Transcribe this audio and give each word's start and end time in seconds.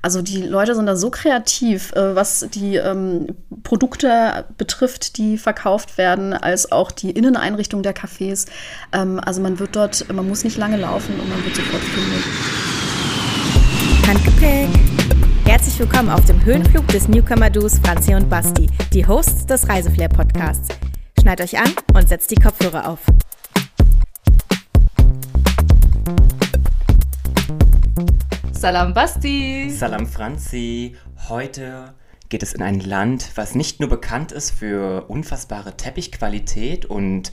Also 0.00 0.22
die 0.22 0.42
Leute 0.42 0.76
sind 0.76 0.86
da 0.86 0.94
so 0.94 1.10
kreativ, 1.10 1.92
äh, 1.92 2.14
was 2.14 2.46
die 2.54 2.76
ähm, 2.76 3.34
Produkte 3.64 4.44
betrifft, 4.56 5.18
die 5.18 5.38
verkauft 5.38 5.98
werden, 5.98 6.34
als 6.34 6.70
auch 6.70 6.92
die 6.92 7.10
Inneneinrichtung 7.10 7.82
der 7.82 7.96
Cafés. 7.96 8.46
Ähm, 8.92 9.20
also 9.24 9.40
man 9.40 9.58
wird 9.58 9.74
dort, 9.74 10.10
man 10.12 10.28
muss 10.28 10.44
nicht 10.44 10.56
lange 10.56 10.76
laufen 10.76 11.18
und 11.18 11.28
man 11.28 11.44
wird 11.44 11.56
sofort 11.56 11.82
fündig. 11.82 12.24
Handgepäck. 14.06 14.68
Herzlich 15.44 15.78
willkommen 15.80 16.10
auf 16.10 16.24
dem 16.26 16.44
Höhenflug 16.44 16.86
des 16.88 17.08
Newcomer-Duos 17.08 17.80
Franzi 17.80 18.14
und 18.14 18.30
Basti, 18.30 18.68
die 18.92 19.06
Hosts 19.06 19.46
des 19.46 19.68
Reiseflair-Podcasts. 19.68 20.68
Schneid 21.20 21.40
euch 21.40 21.58
an 21.58 21.72
und 21.94 22.08
setzt 22.08 22.30
die 22.30 22.36
Kopfhörer 22.36 22.88
auf. 22.88 23.00
Salam 28.58 28.92
Basti. 28.92 29.70
Salam 29.70 30.08
Franzi. 30.08 30.96
Heute 31.28 31.94
geht 32.28 32.42
es 32.42 32.54
in 32.54 32.62
ein 32.62 32.80
Land, 32.80 33.30
was 33.36 33.54
nicht 33.54 33.78
nur 33.78 33.88
bekannt 33.88 34.32
ist 34.32 34.50
für 34.50 35.04
unfassbare 35.08 35.76
Teppichqualität 35.76 36.84
und 36.84 37.30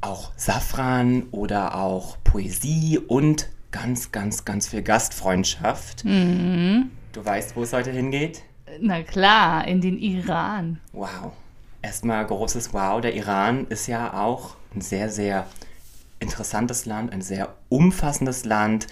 auch 0.00 0.30
Safran 0.36 1.24
oder 1.32 1.74
auch 1.74 2.16
Poesie 2.22 3.00
und 3.00 3.48
ganz, 3.72 4.12
ganz, 4.12 4.44
ganz 4.44 4.68
viel 4.68 4.82
Gastfreundschaft. 4.82 6.04
Mhm. 6.04 6.92
Du 7.10 7.24
weißt, 7.24 7.56
wo 7.56 7.64
es 7.64 7.72
heute 7.72 7.90
hingeht? 7.90 8.44
Na 8.80 9.02
klar, 9.02 9.66
in 9.66 9.80
den 9.80 9.98
Iran. 9.98 10.78
Wow. 10.92 11.32
Erstmal 11.82 12.24
großes 12.24 12.72
Wow. 12.72 13.00
Der 13.00 13.16
Iran 13.16 13.66
ist 13.66 13.88
ja 13.88 14.14
auch 14.14 14.54
ein 14.76 14.80
sehr, 14.80 15.10
sehr 15.10 15.44
interessantes 16.20 16.86
Land, 16.86 17.12
ein 17.12 17.20
sehr 17.20 17.52
umfassendes 17.68 18.44
Land 18.44 18.86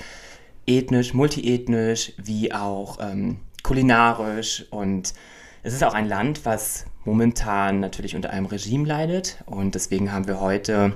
ethnisch, 0.70 1.15
multiethnisch, 1.15 2.12
wie 2.16 2.52
auch 2.52 2.98
ähm, 3.01 3.41
kulinarisch. 3.62 4.66
Und 4.70 5.15
es 5.62 5.74
ist 5.74 5.84
auch 5.84 5.95
ein 5.95 6.09
Land, 6.09 6.45
was 6.45 6.87
momentan 7.04 7.80
natürlich 7.80 8.15
unter 8.15 8.30
einem 8.30 8.46
Regime 8.46 8.87
leidet. 8.87 9.43
Und 9.46 9.74
deswegen 9.74 10.12
haben 10.12 10.27
wir 10.27 10.40
heute 10.40 10.95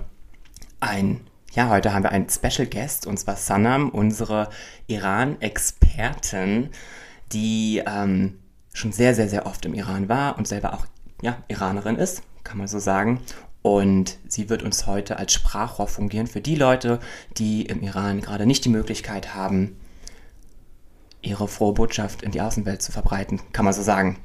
ein, 0.80 1.20
ja, 1.52 1.68
heute 1.68 1.92
haben 1.92 2.04
wir 2.04 2.12
einen 2.12 2.28
Special 2.28 2.66
Guest, 2.66 3.06
und 3.06 3.18
zwar 3.18 3.36
Sanam, 3.36 3.88
unsere 3.90 4.48
Iran-Expertin, 4.86 6.70
die 7.32 7.82
ähm, 7.86 8.38
schon 8.72 8.92
sehr, 8.92 9.14
sehr, 9.14 9.28
sehr 9.28 9.46
oft 9.46 9.64
im 9.64 9.74
Iran 9.74 10.08
war 10.08 10.38
und 10.38 10.46
selber 10.46 10.74
auch 10.74 10.86
ja, 11.22 11.38
Iranerin 11.48 11.96
ist, 11.96 12.22
kann 12.42 12.58
man 12.58 12.68
so 12.68 12.78
sagen. 12.78 13.20
Und 13.66 14.18
sie 14.28 14.50
wird 14.50 14.62
uns 14.62 14.86
heute 14.86 15.18
als 15.18 15.32
Sprachrohr 15.32 15.88
fungieren 15.88 16.26
für 16.26 16.42
die 16.42 16.54
Leute, 16.54 16.98
die 17.38 17.62
im 17.62 17.82
Iran 17.82 18.20
gerade 18.20 18.44
nicht 18.44 18.66
die 18.66 18.68
Möglichkeit 18.68 19.34
haben, 19.34 19.74
ihre 21.22 21.48
frohe 21.48 21.72
Botschaft 21.72 22.20
in 22.20 22.30
die 22.30 22.42
Außenwelt 22.42 22.82
zu 22.82 22.92
verbreiten, 22.92 23.40
kann 23.54 23.64
man 23.64 23.72
so 23.72 23.80
sagen. 23.80 24.18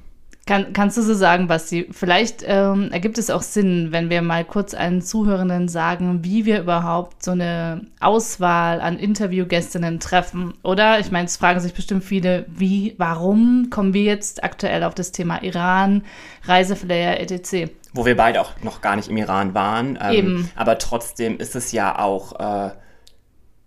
Kann, 0.46 0.74
kannst 0.74 0.98
du 0.98 1.04
so 1.04 1.14
sagen, 1.14 1.48
Basti? 1.48 1.88
Vielleicht 1.92 2.44
ähm, 2.46 2.92
ergibt 2.92 3.18
es 3.18 3.30
auch 3.30 3.42
Sinn, 3.42 3.94
wenn 3.94 4.10
wir 4.10 4.22
mal 4.22 4.44
kurz 4.44 4.74
allen 4.74 5.02
Zuhörenden 5.02 5.70
sagen, 5.70 6.26
wie 6.26 6.44
wir 6.44 6.60
überhaupt 6.60 7.24
so 7.24 7.32
eine 7.32 7.86
Auswahl 8.02 8.82
an 8.82 9.00
Interviewgästinnen 9.00 10.02
treffen. 10.02 10.54
Oder? 10.64 11.00
Ich 11.00 11.12
meine, 11.12 11.28
es 11.28 11.38
fragen 11.38 11.62
sich 11.62 11.74
bestimmt 11.74 12.04
viele, 12.04 12.46
wie, 12.50 12.94
warum 12.98 13.70
kommen 13.70 13.94
wir 13.94 14.04
jetzt 14.04 14.44
aktuell 14.44 14.84
auf 14.84 14.96
das 14.96 15.14
Thema 15.14 15.42
Iran, 15.44 16.04
Reiseflair, 16.44 17.22
etc 17.22 17.72
wo 17.94 18.06
wir 18.06 18.16
beide 18.16 18.42
auch 18.42 18.52
noch 18.62 18.82
gar 18.82 18.96
nicht 18.96 19.10
im 19.10 19.18
Iran 19.18 19.54
waren. 19.54 19.98
Ähm, 20.02 20.14
Eben. 20.14 20.52
Aber 20.56 20.78
trotzdem 20.78 21.38
ist 21.38 21.56
es 21.56 21.72
ja 21.72 21.98
auch 21.98 22.40
äh, 22.40 22.72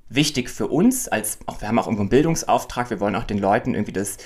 wichtig 0.08 0.50
für 0.50 0.68
uns, 0.68 1.08
als 1.08 1.38
auch 1.46 1.60
wir 1.60 1.68
haben 1.68 1.78
auch 1.78 1.86
irgendwo 1.86 2.02
einen 2.02 2.10
Bildungsauftrag, 2.10 2.90
wir 2.90 3.00
wollen 3.00 3.16
auch 3.16 3.24
den 3.24 3.38
Leuten 3.38 3.74
irgendwie 3.74 3.92
das 3.92 4.18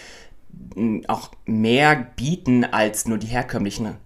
auch 1.07 1.31
mehr 1.45 1.97
bieten 2.17 2.65
als 2.65 3.07
nur 3.07 3.19
die 3.19 3.27
herkömmlichen 3.27 3.97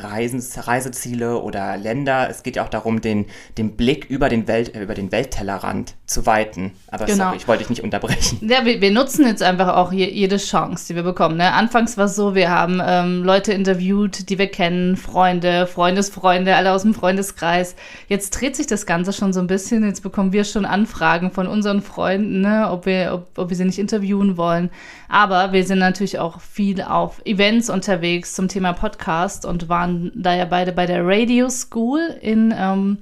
Reisen, 0.00 0.42
Reiseziele 0.60 1.40
oder 1.40 1.76
Länder. 1.76 2.28
Es 2.30 2.42
geht 2.42 2.56
ja 2.56 2.64
auch 2.64 2.68
darum, 2.68 3.00
den, 3.00 3.26
den 3.58 3.76
Blick 3.76 4.06
über 4.06 4.28
den, 4.28 4.46
Welt, 4.46 4.74
äh, 4.74 4.82
über 4.82 4.94
den 4.94 5.12
Welttellerrand 5.12 5.94
zu 6.06 6.26
weiten. 6.26 6.72
Aber 6.88 7.06
genau. 7.06 7.24
sorry, 7.24 7.36
ich 7.36 7.48
wollte 7.48 7.62
dich 7.62 7.70
nicht 7.70 7.82
unterbrechen. 7.82 8.38
Ja, 8.48 8.64
wir, 8.64 8.80
wir 8.80 8.90
nutzen 8.90 9.26
jetzt 9.26 9.42
einfach 9.42 9.76
auch 9.76 9.92
je, 9.92 10.08
jede 10.08 10.36
Chance, 10.36 10.86
die 10.88 10.94
wir 10.94 11.02
bekommen. 11.02 11.36
Ne? 11.36 11.52
Anfangs 11.52 11.96
war 11.96 12.06
es 12.06 12.16
so, 12.16 12.34
wir 12.34 12.50
haben 12.50 12.80
ähm, 12.84 13.24
Leute 13.24 13.52
interviewt, 13.52 14.28
die 14.28 14.38
wir 14.38 14.48
kennen, 14.48 14.96
Freunde, 14.96 15.66
Freundesfreunde, 15.66 16.54
alle 16.54 16.72
aus 16.72 16.82
dem 16.82 16.94
Freundeskreis. 16.94 17.74
Jetzt 18.08 18.30
dreht 18.30 18.56
sich 18.56 18.66
das 18.66 18.86
Ganze 18.86 19.12
schon 19.12 19.32
so 19.32 19.40
ein 19.40 19.46
bisschen. 19.46 19.84
Jetzt 19.84 20.02
bekommen 20.02 20.32
wir 20.32 20.44
schon 20.44 20.64
Anfragen 20.64 21.30
von 21.30 21.46
unseren 21.46 21.82
Freunden, 21.82 22.40
ne? 22.40 22.68
ob, 22.70 22.86
wir, 22.86 23.12
ob, 23.14 23.38
ob 23.38 23.50
wir 23.50 23.56
sie 23.56 23.64
nicht 23.64 23.78
interviewen 23.78 24.36
wollen. 24.36 24.70
Aber 25.08 25.52
wir 25.52 25.64
sind 25.64 25.78
natürlich 25.78 26.18
auch 26.18 26.40
viel 26.40 26.82
auf 26.82 27.20
Events 27.24 27.70
unterwegs 27.70 28.34
zum 28.34 28.48
Thema 28.48 28.72
Podcast 28.72 29.44
und 29.44 29.68
waren 29.68 30.12
da 30.14 30.34
ja 30.34 30.44
beide 30.44 30.72
bei 30.72 30.86
der 30.86 31.06
Radio 31.06 31.48
School 31.48 32.00
in 32.20 32.54
ähm, 32.56 32.98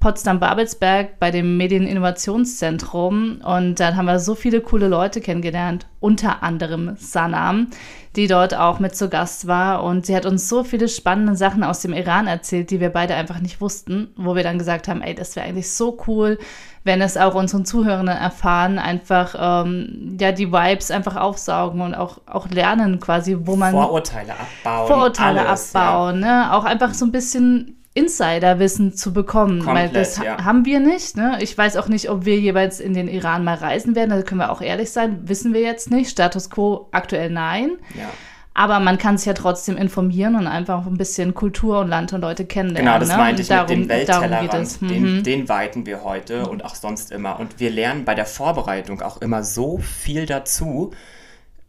Potsdam-Babelsberg 0.00 1.18
bei 1.18 1.30
dem 1.30 1.58
Medieninnovationszentrum. 1.58 3.42
Und 3.44 3.80
dann 3.80 3.96
haben 3.96 4.06
wir 4.06 4.18
so 4.18 4.34
viele 4.34 4.62
coole 4.62 4.88
Leute 4.88 5.20
kennengelernt, 5.20 5.86
unter 6.00 6.42
anderem 6.42 6.96
Sanam, 6.96 7.68
die 8.16 8.26
dort 8.26 8.54
auch 8.54 8.80
mit 8.80 8.96
zu 8.96 9.10
Gast 9.10 9.46
war. 9.46 9.84
Und 9.84 10.06
sie 10.06 10.16
hat 10.16 10.24
uns 10.24 10.48
so 10.48 10.64
viele 10.64 10.88
spannende 10.88 11.36
Sachen 11.36 11.62
aus 11.62 11.80
dem 11.80 11.92
Iran 11.92 12.26
erzählt, 12.26 12.70
die 12.70 12.80
wir 12.80 12.88
beide 12.88 13.14
einfach 13.14 13.40
nicht 13.40 13.60
wussten, 13.60 14.08
wo 14.16 14.34
wir 14.34 14.42
dann 14.42 14.58
gesagt 14.58 14.88
haben, 14.88 15.02
ey, 15.02 15.14
das 15.14 15.36
wäre 15.36 15.46
eigentlich 15.46 15.70
so 15.70 15.98
cool, 16.06 16.38
wenn 16.82 17.02
es 17.02 17.16
auch 17.16 17.34
unseren 17.34 17.64
Zuhörenden 17.64 18.16
erfahren, 18.16 18.78
einfach 18.78 19.34
ähm, 19.38 20.16
ja 20.18 20.32
die 20.32 20.50
Vibes 20.50 20.90
einfach 20.90 21.16
aufsaugen 21.16 21.80
und 21.82 21.94
auch, 21.94 22.18
auch 22.26 22.48
lernen 22.48 23.00
quasi, 23.00 23.36
wo 23.38 23.56
man 23.56 23.72
Vorurteile 23.72 24.32
abbauen. 24.32 24.86
Vorurteile 24.86 25.46
alles, 25.46 25.74
abbauen, 25.74 26.22
ja. 26.22 26.46
ne? 26.46 26.54
Auch 26.54 26.64
einfach 26.64 26.94
so 26.94 27.04
ein 27.04 27.12
bisschen 27.12 27.76
Insiderwissen 27.92 28.94
zu 28.94 29.12
bekommen, 29.12 29.64
Komplett, 29.64 29.92
weil 29.94 30.00
das 30.00 30.18
ja. 30.18 30.44
haben 30.44 30.64
wir 30.64 30.78
nicht. 30.78 31.16
Ne? 31.16 31.38
Ich 31.40 31.58
weiß 31.58 31.76
auch 31.76 31.88
nicht, 31.88 32.08
ob 32.08 32.24
wir 32.24 32.38
jeweils 32.38 32.78
in 32.78 32.94
den 32.94 33.08
Iran 33.08 33.42
mal 33.42 33.56
reisen 33.56 33.96
werden. 33.96 34.10
Da 34.10 34.22
können 34.22 34.40
wir 34.40 34.52
auch 34.52 34.62
ehrlich 34.62 34.92
sein, 34.92 35.28
wissen 35.28 35.52
wir 35.52 35.60
jetzt 35.60 35.90
nicht. 35.90 36.08
Status 36.08 36.50
quo 36.50 36.88
aktuell 36.92 37.30
nein. 37.30 37.72
Ja. 37.98 38.08
Aber 38.52 38.80
man 38.80 38.98
kann 38.98 39.16
sich 39.16 39.26
ja 39.26 39.32
trotzdem 39.32 39.76
informieren 39.76 40.34
und 40.34 40.46
einfach 40.46 40.86
ein 40.86 40.96
bisschen 40.96 41.34
Kultur 41.34 41.80
und 41.80 41.88
Land 41.88 42.12
und 42.12 42.20
Leute 42.20 42.44
kennenlernen. 42.44 42.86
Genau, 42.86 42.98
das 42.98 43.08
ne? 43.08 43.16
meinte 43.16 43.42
ich 43.42 43.48
darum, 43.48 43.68
mit 43.68 43.78
dem 43.78 43.88
Welttellerrand. 43.88 44.80
Den, 44.82 45.16
mhm. 45.16 45.22
den 45.22 45.48
weiten 45.48 45.86
wir 45.86 46.02
heute 46.02 46.48
und 46.48 46.64
auch 46.64 46.74
sonst 46.74 47.12
immer. 47.12 47.38
Und 47.38 47.60
wir 47.60 47.70
lernen 47.70 48.04
bei 48.04 48.14
der 48.14 48.26
Vorbereitung 48.26 49.02
auch 49.02 49.18
immer 49.18 49.44
so 49.44 49.78
viel 49.78 50.26
dazu, 50.26 50.92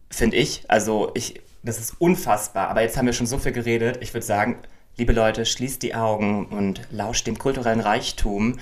finde 0.09 0.37
ich. 0.37 0.63
Also 0.67 1.11
ich, 1.13 1.41
das 1.63 1.79
ist 1.79 1.95
unfassbar. 1.99 2.69
Aber 2.69 2.81
jetzt 2.81 2.97
haben 2.97 3.05
wir 3.05 3.13
schon 3.13 3.27
so 3.27 3.37
viel 3.37 3.51
geredet. 3.51 3.99
Ich 4.01 4.13
würde 4.13 4.25
sagen, 4.25 4.57
Liebe 4.97 5.13
Leute, 5.13 5.45
schließt 5.45 5.81
die 5.83 5.95
Augen 5.95 6.45
und 6.47 6.81
lauscht 6.91 7.25
dem 7.25 7.37
kulturellen 7.37 7.79
Reichtum, 7.79 8.59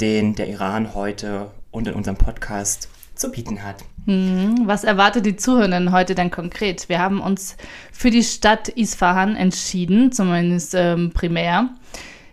den 0.00 0.34
der 0.34 0.48
Iran 0.48 0.94
heute 0.94 1.50
und 1.70 1.88
in 1.88 1.94
unserem 1.94 2.16
Podcast 2.16 2.88
zu 3.22 3.30
bieten 3.30 3.62
hat. 3.62 3.76
Hm, 4.04 4.62
was 4.66 4.84
erwartet 4.84 5.24
die 5.24 5.36
Zuhörenden 5.36 5.92
heute 5.92 6.14
denn 6.14 6.30
konkret? 6.30 6.88
Wir 6.88 6.98
haben 6.98 7.20
uns 7.20 7.56
für 7.92 8.10
die 8.10 8.24
Stadt 8.24 8.68
Isfahan 8.68 9.36
entschieden, 9.36 10.12
zumindest 10.12 10.74
ähm, 10.74 11.12
primär. 11.12 11.70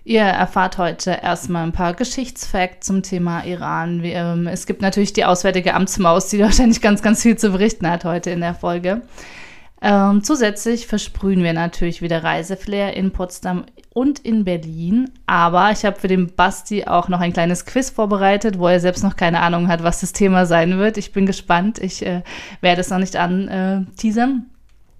Ihr 0.03 0.21
erfahrt 0.21 0.79
heute 0.79 1.19
erstmal 1.21 1.63
ein 1.63 1.71
paar 1.71 1.93
Geschichtsfacts 1.93 2.87
zum 2.87 3.03
Thema 3.03 3.43
Iran. 3.45 4.01
Wir, 4.01 4.15
ähm, 4.15 4.47
es 4.47 4.65
gibt 4.65 4.81
natürlich 4.81 5.13
die 5.13 5.25
Auswärtige 5.25 5.75
Amtsmaus, 5.75 6.29
die 6.29 6.39
wahrscheinlich 6.47 6.81
ganz, 6.81 7.03
ganz 7.03 7.21
viel 7.21 7.37
zu 7.37 7.51
berichten 7.51 7.87
hat 7.87 8.03
heute 8.03 8.31
in 8.31 8.41
der 8.41 8.55
Folge. 8.55 9.03
Ähm, 9.81 10.23
zusätzlich 10.23 10.87
versprühen 10.87 11.43
wir 11.43 11.53
natürlich 11.53 12.01
wieder 12.01 12.23
Reiseflair 12.23 12.95
in 12.95 13.11
Potsdam 13.11 13.65
und 13.93 14.19
in 14.19 14.43
Berlin. 14.43 15.09
Aber 15.25 15.71
ich 15.71 15.85
habe 15.85 15.99
für 15.99 16.07
den 16.07 16.35
Basti 16.35 16.85
auch 16.85 17.07
noch 17.07 17.21
ein 17.21 17.33
kleines 17.33 17.65
Quiz 17.65 17.89
vorbereitet, 17.89 18.59
wo 18.59 18.67
er 18.67 18.79
selbst 18.79 19.03
noch 19.03 19.15
keine 19.15 19.39
Ahnung 19.41 19.67
hat, 19.67 19.83
was 19.83 20.01
das 20.01 20.13
Thema 20.13 20.45
sein 20.45 20.77
wird. 20.77 20.97
Ich 20.97 21.13
bin 21.13 21.25
gespannt. 21.25 21.79
Ich 21.79 22.05
äh, 22.05 22.23
werde 22.61 22.81
es 22.81 22.89
noch 22.89 22.99
nicht 22.99 23.15
anteasern. 23.15 24.45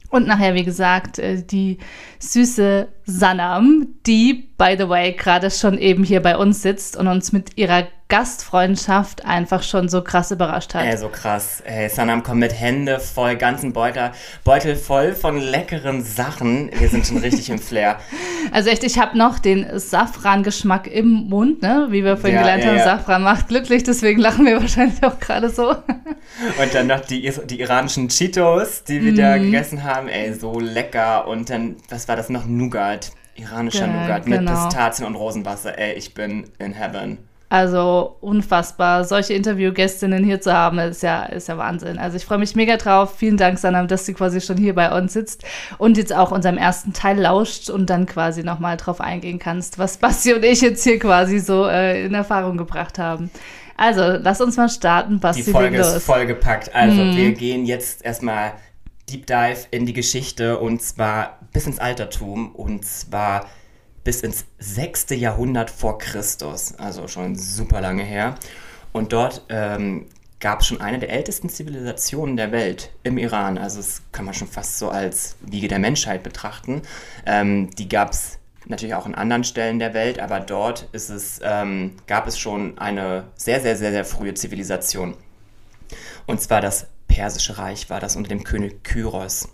Und 0.09 0.27
nachher, 0.27 0.55
wie 0.55 0.63
gesagt, 0.63 1.19
äh, 1.19 1.43
die 1.43 1.77
süße 2.19 2.87
Sanam, 3.05 3.87
die, 4.07 4.48
by 4.59 4.75
the 4.77 4.87
way, 4.87 5.13
gerade 5.13 5.49
schon 5.49 5.79
eben 5.79 6.03
hier 6.03 6.21
bei 6.21 6.37
uns 6.37 6.61
sitzt 6.61 6.97
und 6.97 7.07
uns 7.07 7.31
mit 7.31 7.57
ihrer 7.57 7.87
Gastfreundschaft 8.09 9.23
einfach 9.23 9.63
schon 9.63 9.87
so 9.87 10.03
krass 10.03 10.31
überrascht 10.31 10.73
hat. 10.73 10.83
Ey, 10.83 10.97
so 10.97 11.09
krass. 11.09 11.61
Ey, 11.63 11.87
Sanam 11.89 12.23
kommt 12.23 12.39
mit 12.39 12.59
Hände 12.59 12.99
voll, 12.99 13.35
ganzen 13.35 13.71
Beutel, 13.71 14.11
Beutel 14.43 14.75
voll 14.75 15.13
von 15.13 15.39
leckeren 15.39 16.03
Sachen. 16.03 16.71
Wir 16.77 16.89
sind 16.89 17.05
schon 17.07 17.17
richtig 17.17 17.49
im 17.49 17.59
Flair. 17.59 17.99
Also 18.51 18.69
echt, 18.69 18.85
ich 18.85 18.97
habe 18.97 19.17
noch 19.17 19.37
den 19.37 19.67
Safran-Geschmack 19.77 20.87
im 20.87 21.27
Mund, 21.29 21.61
ne? 21.61 21.87
Wie 21.89 22.05
wir 22.05 22.15
vorhin 22.15 22.35
ja, 22.35 22.41
gelernt 22.41 22.63
ja, 22.63 22.69
haben, 22.69 22.77
ja. 22.77 22.83
Safran 22.85 23.21
macht 23.21 23.49
glücklich, 23.49 23.83
deswegen 23.83 24.19
lachen 24.19 24.45
wir 24.45 24.59
wahrscheinlich 24.59 25.03
auch 25.03 25.19
gerade 25.19 25.49
so. 25.49 25.69
Und 26.61 26.73
dann 26.73 26.87
noch 26.87 27.01
die, 27.01 27.31
die 27.45 27.59
iranischen 27.59 28.07
Cheetos, 28.07 28.85
die 28.85 29.03
wir 29.03 29.11
mm. 29.11 29.17
da 29.17 29.37
gegessen 29.37 29.83
haben. 29.83 30.07
Ey, 30.07 30.33
so 30.33 30.59
lecker. 30.59 31.27
Und 31.27 31.49
dann, 31.49 31.75
was 31.89 32.07
war 32.07 32.15
das 32.15 32.29
noch? 32.29 32.45
Nougat. 32.45 33.11
Iranischer 33.39 33.87
ja, 33.87 34.01
Nougat 34.01 34.27
mit 34.27 34.39
genau. 34.39 34.65
Pistazien 34.65 35.07
und 35.07 35.15
Rosenwasser. 35.15 35.77
Ey, 35.77 35.93
ich 35.93 36.13
bin 36.13 36.45
in 36.59 36.73
heaven. 36.73 37.17
Also 37.51 38.15
unfassbar. 38.21 39.03
Solche 39.05 39.33
Interviewgästinnen 39.33 40.23
hier 40.23 40.39
zu 40.39 40.53
haben, 40.53 40.77
ist 40.77 41.01
ja, 41.01 41.23
ist 41.23 41.47
ja 41.47 41.57
Wahnsinn. 41.57 41.97
Also 41.97 42.15
ich 42.17 42.25
freue 42.25 42.37
mich 42.37 42.55
mega 42.55 42.77
drauf. 42.77 43.15
Vielen 43.17 43.37
Dank, 43.37 43.57
Sanam, 43.57 43.87
dass 43.87 44.05
du 44.05 44.13
quasi 44.13 44.39
schon 44.39 44.57
hier 44.57 44.75
bei 44.75 44.95
uns 44.95 45.13
sitzt 45.13 45.43
und 45.79 45.97
jetzt 45.97 46.13
auch 46.13 46.31
unserem 46.31 46.57
ersten 46.57 46.93
Teil 46.93 47.19
lauscht 47.19 47.71
und 47.71 47.89
dann 47.89 48.05
quasi 48.05 48.43
nochmal 48.43 48.77
drauf 48.77 49.01
eingehen 49.01 49.39
kannst, 49.39 49.79
was 49.79 49.97
Basti 49.97 50.33
und 50.33 50.45
ich 50.45 50.61
jetzt 50.61 50.83
hier 50.83 50.99
quasi 50.99 51.39
so 51.39 51.65
äh, 51.65 52.05
in 52.05 52.13
Erfahrung 52.13 52.55
gebracht 52.55 52.99
haben. 52.99 53.31
Also, 53.75 54.03
lass 54.21 54.41
uns 54.41 54.57
mal 54.57 54.69
starten. 54.69 55.19
Basti, 55.19 55.43
die 55.43 55.51
Folge 55.51 55.77
ist 55.77 56.03
vollgepackt. 56.03 56.75
Also, 56.75 57.01
hm. 57.01 57.15
wir 57.15 57.31
gehen 57.31 57.65
jetzt 57.65 58.05
erstmal 58.05 58.51
Deep 59.09 59.25
Dive 59.25 59.67
in 59.71 59.85
die 59.85 59.93
Geschichte 59.93 60.59
und 60.59 60.81
zwar 60.81 61.39
bis 61.51 61.65
ins 61.65 61.79
Altertum 61.79 62.53
und 62.55 62.85
zwar 62.85 63.49
bis 64.03 64.21
ins 64.21 64.45
6. 64.59 65.07
Jahrhundert 65.11 65.69
vor 65.69 65.97
Christus, 65.97 66.75
also 66.77 67.07
schon 67.07 67.35
super 67.35 67.81
lange 67.81 68.03
her. 68.03 68.35
Und 68.91 69.13
dort 69.13 69.45
ähm, 69.49 70.05
gab 70.39 70.61
es 70.61 70.67
schon 70.67 70.81
eine 70.81 70.99
der 70.99 71.09
ältesten 71.09 71.49
Zivilisationen 71.49 72.37
der 72.37 72.51
Welt 72.51 72.91
im 73.03 73.17
Iran. 73.17 73.57
Also 73.57 73.77
das 73.77 74.01
kann 74.11 74.25
man 74.25 74.33
schon 74.33 74.47
fast 74.47 74.79
so 74.79 74.89
als 74.89 75.35
Wiege 75.41 75.67
der 75.67 75.79
Menschheit 75.79 76.23
betrachten. 76.23 76.81
Ähm, 77.25 77.69
die 77.71 77.89
gab 77.89 78.11
es 78.11 78.39
natürlich 78.65 78.95
auch 78.95 79.05
in 79.05 79.15
anderen 79.15 79.43
Stellen 79.43 79.79
der 79.79 79.93
Welt, 79.93 80.19
aber 80.19 80.39
dort 80.39 80.87
ist 80.91 81.09
es, 81.09 81.41
ähm, 81.43 81.95
gab 82.07 82.27
es 82.27 82.37
schon 82.39 82.77
eine 82.77 83.25
sehr, 83.35 83.59
sehr, 83.61 83.75
sehr, 83.75 83.91
sehr 83.91 84.05
frühe 84.05 84.33
Zivilisation. 84.33 85.15
Und 86.25 86.41
zwar 86.41 86.61
das 86.61 86.87
Persische 87.09 87.57
Reich 87.57 87.89
war 87.89 87.99
das 87.99 88.15
unter 88.15 88.29
dem 88.29 88.45
König 88.45 88.83
Kyros. 88.85 89.49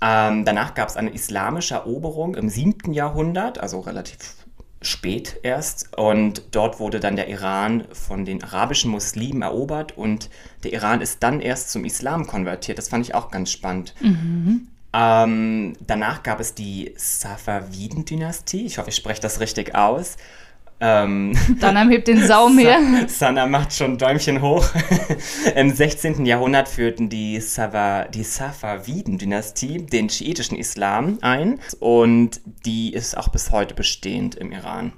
Ähm, 0.00 0.44
danach 0.44 0.74
gab 0.74 0.88
es 0.88 0.96
eine 0.96 1.10
islamische 1.10 1.74
Eroberung 1.74 2.36
im 2.36 2.48
7. 2.48 2.92
Jahrhundert, 2.92 3.58
also 3.58 3.80
relativ 3.80 4.36
spät 4.80 5.40
erst. 5.42 5.96
Und 5.96 6.42
dort 6.52 6.78
wurde 6.78 7.00
dann 7.00 7.16
der 7.16 7.28
Iran 7.28 7.84
von 7.92 8.24
den 8.24 8.44
arabischen 8.44 8.90
Muslimen 8.90 9.42
erobert 9.42 9.96
und 9.96 10.30
der 10.62 10.72
Iran 10.72 11.00
ist 11.00 11.22
dann 11.22 11.40
erst 11.40 11.70
zum 11.70 11.84
Islam 11.84 12.26
konvertiert. 12.26 12.78
Das 12.78 12.88
fand 12.88 13.04
ich 13.04 13.14
auch 13.14 13.30
ganz 13.30 13.50
spannend. 13.50 13.94
Mhm. 14.00 14.68
Ähm, 14.92 15.76
danach 15.86 16.22
gab 16.22 16.40
es 16.40 16.54
die 16.54 16.94
Safaviden-Dynastie. 16.96 18.64
Ich 18.64 18.78
hoffe, 18.78 18.90
ich 18.90 18.96
spreche 18.96 19.20
das 19.20 19.40
richtig 19.40 19.74
aus. 19.74 20.16
Ähm, 20.80 21.36
Dann 21.60 21.90
hebt 21.90 22.08
den 22.08 22.24
Saum 22.24 22.58
her. 22.58 22.78
Sanna 23.08 23.46
macht 23.46 23.72
schon 23.72 23.98
Däumchen 23.98 24.40
hoch. 24.40 24.68
Im 25.56 25.70
16. 25.70 26.24
Jahrhundert 26.24 26.68
führten 26.68 27.08
die, 27.08 27.40
Sava, 27.40 28.04
die 28.04 28.22
Safaviden-Dynastie 28.22 29.86
den 29.86 30.08
schiitischen 30.08 30.56
Islam 30.56 31.18
ein 31.20 31.58
und 31.80 32.40
die 32.64 32.92
ist 32.92 33.16
auch 33.16 33.28
bis 33.28 33.50
heute 33.50 33.74
bestehend 33.74 34.36
im 34.36 34.52
Iran. 34.52 34.92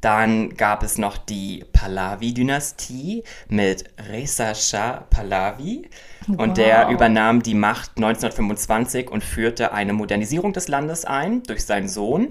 Dann 0.00 0.56
gab 0.56 0.82
es 0.82 0.96
noch 0.96 1.18
die 1.18 1.64
Pahlavi-Dynastie 1.72 3.22
mit 3.48 3.84
Reza 4.10 4.54
Shah 4.54 5.04
Pahlavi. 5.10 5.90
Wow. 6.26 6.38
Und 6.38 6.56
der 6.56 6.88
übernahm 6.88 7.42
die 7.42 7.54
Macht 7.54 7.92
1925 7.96 9.10
und 9.10 9.22
führte 9.22 9.72
eine 9.74 9.92
Modernisierung 9.92 10.54
des 10.54 10.68
Landes 10.68 11.04
ein 11.04 11.42
durch 11.42 11.66
seinen 11.66 11.88
Sohn. 11.88 12.28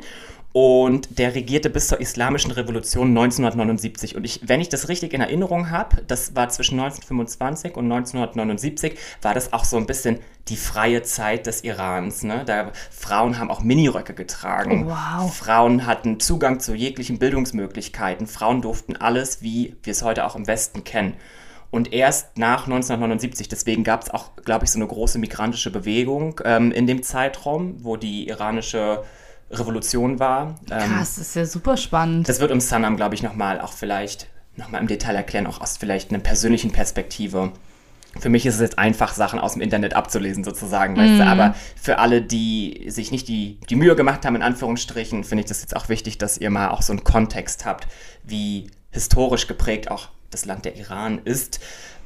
Und 0.52 1.20
der 1.20 1.36
regierte 1.36 1.70
bis 1.70 1.88
zur 1.88 2.02
Islamischen 2.02 2.50
Revolution 2.52 3.10
1979. 3.10 4.16
Und 4.16 4.24
ich, 4.24 4.42
wenn 4.44 4.62
ich 4.62 4.70
das 4.70 4.90
richtig 4.90 5.14
in 5.14 5.22
Erinnerung 5.22 5.70
habe, 5.70 6.02
das 6.08 6.36
war 6.36 6.50
zwischen 6.50 6.80
1925 6.80 7.76
und 7.76 7.92
1979, 7.92 8.98
war 9.22 9.36
das 9.36 9.54
auch 9.54 9.64
so 9.64 9.78
ein 9.78 9.86
bisschen 9.86 10.20
die 10.48 10.58
freie 10.58 11.04
Zeit 11.04 11.46
des 11.46 11.64
Irans. 11.64 12.24
Ne? 12.24 12.44
Da, 12.46 12.72
Frauen 12.90 13.38
haben 13.38 13.52
auch 13.52 13.62
Miniröcke 13.62 14.16
getragen. 14.16 14.88
Oh, 14.88 14.90
wow. 14.90 15.32
Frauen 15.32 15.86
hatten 15.86 16.20
Zugang 16.20 16.60
zu 16.60 16.74
jeglichen 16.74 17.20
Bildungsmöglichkeiten. 17.20 18.26
Frauen 18.26 18.64
durften 18.64 18.96
alles, 18.96 19.44
wie 19.44 19.76
wir 19.84 19.92
es 19.92 20.02
heute 20.02 20.26
auch 20.26 20.36
im 20.36 20.48
Westen 20.48 20.84
kennen. 20.84 21.14
Und 21.72 21.94
erst 21.94 22.40
nach 22.40 22.66
1979, 22.66 23.48
deswegen 23.48 23.84
gab 23.84 24.02
es 24.02 24.10
auch, 24.10 24.36
glaube 24.44 24.66
ich, 24.66 24.72
so 24.72 24.80
eine 24.80 24.88
große 24.88 25.20
migrantische 25.20 25.70
Bewegung 25.70 26.42
ähm, 26.44 26.72
in 26.72 26.88
dem 26.88 27.04
Zeitraum, 27.04 27.76
wo 27.84 27.96
die 27.96 28.28
iranische 28.28 29.04
Revolution 29.52 30.20
war. 30.20 30.56
Ähm, 30.70 30.80
Krass, 30.80 31.16
das 31.16 31.28
ist 31.30 31.36
ja 31.36 31.46
super 31.46 31.78
spannend. 31.78 32.30
Das 32.30 32.40
wird 32.40 32.52
uns 32.52 32.70
Sanam, 32.70 32.96
glaube 32.98 33.16
ich, 33.16 33.24
nochmal 33.24 33.62
auch 33.62 33.74
vielleicht 33.74 34.28
nochmal 34.56 34.82
im 34.82 34.88
Detail 34.88 35.16
erklären, 35.16 35.48
auch 35.48 35.62
aus 35.62 35.78
vielleicht 35.78 36.12
einer 36.12 36.20
persönlichen 36.20 36.72
Perspektive. 36.72 37.52
Für 38.20 38.30
mich 38.30 38.46
ist 38.46 38.56
es 38.56 38.62
jetzt 38.62 38.80
einfach, 38.80 39.14
Sachen 39.14 39.40
aus 39.40 39.54
dem 39.54 39.62
Internet 39.62 39.94
abzulesen, 39.94 40.44
sozusagen, 40.44 40.98
weißt 40.98 41.20
du? 41.20 41.24
Mhm. 41.24 41.30
Aber 41.30 41.56
für 41.80 42.00
alle, 42.00 42.22
die 42.22 42.86
sich 42.90 43.12
nicht 43.12 43.28
die, 43.28 43.60
die 43.70 43.76
Mühe 43.76 43.96
gemacht 43.96 44.26
haben, 44.26 44.36
in 44.36 44.42
Anführungsstrichen, 44.42 45.24
finde 45.24 45.44
ich 45.44 45.48
das 45.48 45.62
jetzt 45.62 45.76
auch 45.76 45.90
wichtig, 45.90 46.18
dass 46.18 46.38
ihr 46.38 46.50
mal 46.50 46.70
auch 46.70 46.82
so 46.82 46.92
einen 46.92 47.04
Kontext 47.04 47.66
habt, 47.66 47.88
wie 48.24 48.72
historisch 48.92 49.48
geprägt 49.48 49.92
auch 49.92 50.10
das 50.32 50.46
Land 50.46 50.66
der 50.66 50.76
Iran 50.76 51.22
ist. 51.24 51.60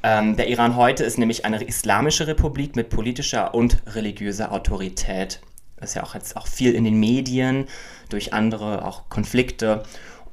Ähm, 0.04 0.36
der 0.36 0.50
Iran 0.50 0.76
heute 0.76 1.06
ist 1.06 1.18
nämlich 1.18 1.46
eine 1.46 1.64
islamische 1.64 2.28
Republik 2.28 2.76
mit 2.76 2.90
politischer 2.90 3.54
und 3.56 3.78
religiöser 3.88 4.52
Autorität 4.52 5.40
ist 5.84 5.96
ja 5.96 6.04
auch 6.04 6.16
jetzt 6.16 6.36
auch 6.38 6.48
viel 6.48 6.74
in 6.74 6.84
den 6.84 7.00
Medien, 7.00 7.66
durch 8.10 8.34
andere 8.34 8.86
auch 8.86 9.10
Konflikte 9.10 9.84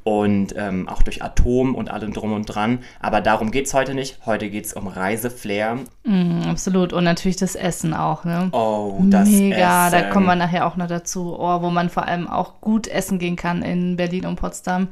und 0.02 0.54
ähm, 0.56 0.88
auch 0.88 1.02
durch 1.02 1.22
Atom 1.22 1.74
und 1.74 1.90
allem 1.90 2.12
drum 2.12 2.32
und 2.32 2.46
dran. 2.46 2.80
Aber 3.00 3.20
darum 3.20 3.50
geht 3.50 3.66
es 3.66 3.74
heute 3.74 3.94
nicht. 3.94 4.18
Heute 4.24 4.48
geht 4.48 4.64
es 4.66 4.72
um 4.72 4.86
Reiseflair. 4.86 5.78
Mm, 6.04 6.42
absolut. 6.48 6.92
Und 6.92 7.04
natürlich 7.04 7.36
das 7.36 7.54
Essen 7.54 7.92
auch. 7.92 8.24
Ne? 8.24 8.48
Oh, 8.52 8.98
das 9.04 9.28
Mega, 9.28 9.88
Essen. 9.88 9.98
da 9.98 10.10
kommen 10.10 10.26
wir 10.26 10.36
nachher 10.36 10.66
auch 10.66 10.76
noch 10.76 10.86
dazu. 10.86 11.36
Oh, 11.38 11.60
wo 11.62 11.70
man 11.70 11.90
vor 11.90 12.06
allem 12.08 12.28
auch 12.28 12.60
gut 12.60 12.88
essen 12.88 13.18
gehen 13.18 13.36
kann 13.36 13.62
in 13.62 13.96
Berlin 13.96 14.26
und 14.26 14.36
Potsdam. 14.36 14.88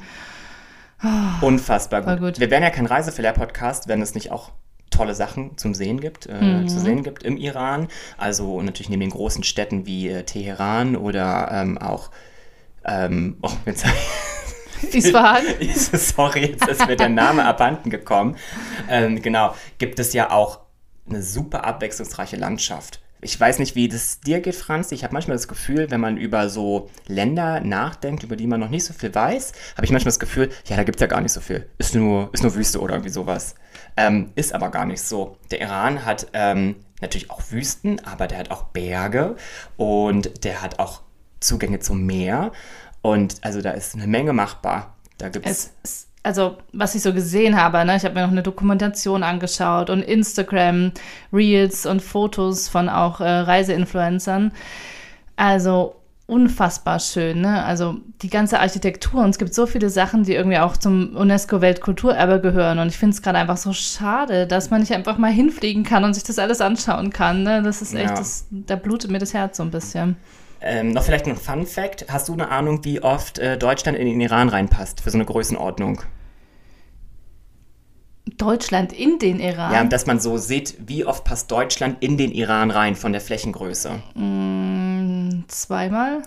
Oh, 1.03 1.47
Unfassbar 1.47 2.01
gut. 2.01 2.19
gut. 2.19 2.39
Wir 2.39 2.51
wären 2.51 2.63
ja 2.63 2.69
kein 2.69 2.85
Reiseflair-Podcast, 2.85 3.87
wenn 3.87 4.01
es 4.01 4.13
nicht 4.13 4.31
auch 4.31 4.51
tolle 4.89 5.15
Sachen 5.15 5.57
zum 5.57 5.73
Sehen 5.73 5.99
gibt, 6.01 6.27
äh, 6.27 6.41
mhm. 6.41 6.67
zu 6.67 6.79
sehen 6.79 7.03
gibt 7.03 7.23
im 7.23 7.37
Iran. 7.37 7.87
Also 8.17 8.61
natürlich 8.61 8.89
neben 8.89 9.01
den 9.01 9.11
großen 9.11 9.43
Städten 9.43 9.85
wie 9.85 10.09
äh, 10.09 10.23
Teheran 10.23 10.95
oder 10.95 11.49
ähm, 11.51 11.77
auch 11.77 12.11
ähm, 12.85 13.37
oh, 13.41 13.51
jetzt 13.65 13.85
Isfahan. 14.93 15.43
Sorry, 15.73 16.45
jetzt 16.51 16.67
ist 16.67 16.87
mir 16.87 16.95
der 16.95 17.09
Name 17.09 17.45
abhanden 17.45 17.89
gekommen. 17.89 18.37
Ähm, 18.89 19.21
genau, 19.21 19.53
gibt 19.77 19.99
es 19.99 20.13
ja 20.13 20.31
auch 20.31 20.61
eine 21.07 21.21
super 21.21 21.65
abwechslungsreiche 21.65 22.35
Landschaft. 22.35 23.01
Ich 23.21 23.37
weiß 23.37 23.59
nicht, 23.59 23.75
wie 23.75 23.89
das 23.89 24.21
dir 24.21 24.39
geht, 24.39 24.55
Franz. 24.55 24.93
Ich 24.93 25.03
habe 25.03 25.13
manchmal 25.13 25.35
das 25.35 25.49
Gefühl, 25.49 25.91
wenn 25.91 25.99
man 25.99 26.15
über 26.15 26.47
so 26.47 26.89
Länder 27.07 27.59
nachdenkt, 27.59 28.23
über 28.23 28.37
die 28.37 28.47
man 28.47 28.61
noch 28.61 28.69
nicht 28.69 28.85
so 28.85 28.93
viel 28.93 29.13
weiß, 29.13 29.51
habe 29.75 29.85
ich 29.85 29.91
manchmal 29.91 30.11
das 30.11 30.19
Gefühl, 30.19 30.49
ja, 30.65 30.77
da 30.77 30.83
gibt 30.83 30.97
es 30.97 31.01
ja 31.01 31.07
gar 31.07 31.19
nicht 31.19 31.33
so 31.33 31.41
viel. 31.41 31.69
Ist 31.77 31.95
nur, 31.95 32.29
ist 32.31 32.43
nur 32.43 32.55
Wüste 32.55 32.79
oder 32.79 32.93
irgendwie 32.93 33.11
sowas. 33.11 33.55
Ähm, 33.99 34.31
ist 34.35 34.53
aber 34.53 34.69
gar 34.69 34.85
nicht 34.85 35.01
so. 35.01 35.35
Der 35.51 35.59
Iran 35.59 36.05
hat 36.05 36.27
ähm, 36.31 36.77
natürlich 37.01 37.29
auch 37.29 37.41
Wüsten, 37.49 37.99
aber 38.05 38.27
der 38.27 38.37
hat 38.37 38.49
auch 38.49 38.63
Berge 38.63 39.35
und 39.75 40.45
der 40.45 40.61
hat 40.61 40.79
auch 40.79 41.01
Zugänge 41.41 41.79
zum 41.79 42.05
Meer. 42.05 42.53
Und 43.01 43.35
also 43.41 43.61
da 43.61 43.71
ist 43.71 43.95
eine 43.95 44.07
Menge 44.07 44.31
machbar. 44.31 44.95
Da 45.17 45.27
gibt 45.27 45.45
es 45.45 45.73
also 46.23 46.57
was 46.73 46.95
ich 46.95 47.01
so 47.01 47.13
gesehen 47.13 47.61
habe, 47.61 47.83
ne, 47.85 47.95
ich 47.95 48.03
habe 48.03 48.15
mir 48.15 48.21
noch 48.21 48.31
eine 48.31 48.43
Dokumentation 48.43 49.23
angeschaut 49.23 49.89
und 49.89 50.01
Instagram, 50.01 50.91
Reels 51.33 51.85
und 51.85 52.01
Fotos 52.01 52.69
von 52.69 52.87
auch 52.89 53.19
äh, 53.19 53.27
Reiseinfluencern. 53.27 54.51
Also 55.35 55.95
unfassbar 56.29 56.99
schön, 56.99 57.41
ne? 57.41 57.63
Also 57.63 57.97
die 58.21 58.29
ganze 58.29 58.59
Architektur 58.59 59.23
und 59.23 59.31
es 59.31 59.37
gibt 59.37 59.53
so 59.53 59.65
viele 59.65 59.89
Sachen, 59.89 60.23
die 60.23 60.33
irgendwie 60.33 60.59
auch 60.59 60.77
zum 60.77 61.15
UNESCO-Weltkulturerbe 61.15 62.39
gehören 62.41 62.79
und 62.79 62.87
ich 62.87 62.97
finde 62.97 63.15
es 63.15 63.21
gerade 63.21 63.37
einfach 63.37 63.57
so 63.57 63.73
schade, 63.73 64.47
dass 64.47 64.69
man 64.69 64.81
nicht 64.81 64.93
einfach 64.93 65.17
mal 65.17 65.31
hinfliegen 65.31 65.83
kann 65.83 66.03
und 66.03 66.13
sich 66.13 66.23
das 66.23 66.39
alles 66.39 66.61
anschauen 66.61 67.11
kann, 67.11 67.43
ne? 67.43 67.61
Das 67.63 67.81
ist 67.81 67.93
echt, 67.93 68.09
ja. 68.09 68.15
das, 68.15 68.45
da 68.51 68.75
blutet 68.75 69.11
mir 69.11 69.19
das 69.19 69.33
Herz 69.33 69.57
so 69.57 69.63
ein 69.63 69.71
bisschen. 69.71 70.15
Ähm, 70.61 70.91
noch 70.91 71.03
vielleicht 71.03 71.25
ein 71.25 71.37
Fun 71.37 71.65
Fact. 71.65 72.05
Hast 72.09 72.27
du 72.27 72.33
eine 72.33 72.49
Ahnung, 72.49 72.83
wie 72.83 73.01
oft 73.01 73.39
äh, 73.39 73.57
Deutschland 73.57 73.97
in 73.97 74.07
den 74.07 74.19
Iran 74.19 74.49
reinpasst 74.49 75.01
für 75.01 75.09
so 75.09 75.17
eine 75.17 75.25
Größenordnung? 75.25 76.01
Deutschland 78.37 78.93
in 78.93 79.19
den 79.19 79.39
Iran? 79.39 79.71
Ja, 79.73 79.83
dass 79.83 80.05
man 80.05 80.19
so 80.19 80.37
sieht, 80.37 80.75
wie 80.85 81.05
oft 81.05 81.23
passt 81.23 81.51
Deutschland 81.51 81.97
in 82.01 82.17
den 82.17 82.31
Iran 82.31 82.71
rein 82.71 82.95
von 82.95 83.11
der 83.11 83.21
Flächengröße? 83.21 84.01
Mm, 84.15 85.43
zweimal? 85.47 86.23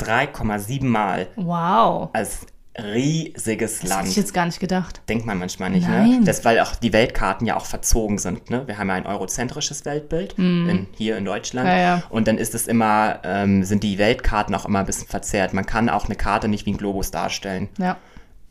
3,7 0.00 0.84
Mal. 0.84 1.28
Wow. 1.36 2.10
Als 2.12 2.46
riesiges 2.78 3.80
das 3.80 3.88
Land. 3.88 4.00
Hätte 4.00 4.10
ich 4.10 4.16
jetzt 4.16 4.32
gar 4.32 4.46
nicht 4.46 4.60
gedacht. 4.60 5.02
Denkt 5.08 5.26
man 5.26 5.38
manchmal 5.38 5.70
nicht, 5.70 5.88
ne? 5.88 5.98
Nein. 5.98 6.10
ne? 6.20 6.24
Das, 6.24 6.44
weil 6.44 6.60
auch 6.60 6.76
die 6.76 6.92
Weltkarten 6.92 7.46
ja 7.46 7.56
auch 7.56 7.66
verzogen 7.66 8.18
sind, 8.18 8.48
ne? 8.48 8.66
Wir 8.66 8.78
haben 8.78 8.88
ja 8.88 8.94
ein 8.94 9.06
eurozentrisches 9.06 9.84
Weltbild 9.84 10.38
mm. 10.38 10.68
in, 10.68 10.86
hier 10.96 11.16
in 11.18 11.24
Deutschland. 11.24 11.68
Ja, 11.68 11.78
ja. 11.78 12.02
Und 12.08 12.28
dann 12.28 12.38
ist 12.38 12.54
es 12.54 12.68
immer, 12.68 13.20
ähm, 13.24 13.64
sind 13.64 13.82
die 13.82 13.98
Weltkarten 13.98 14.54
auch 14.54 14.64
immer 14.64 14.80
ein 14.80 14.86
bisschen 14.86 15.08
verzerrt. 15.08 15.52
Man 15.52 15.66
kann 15.66 15.88
auch 15.88 16.06
eine 16.06 16.14
Karte 16.14 16.48
nicht 16.48 16.66
wie 16.66 16.72
ein 16.72 16.78
Globus 16.78 17.10
darstellen. 17.10 17.68
Ja 17.78 17.96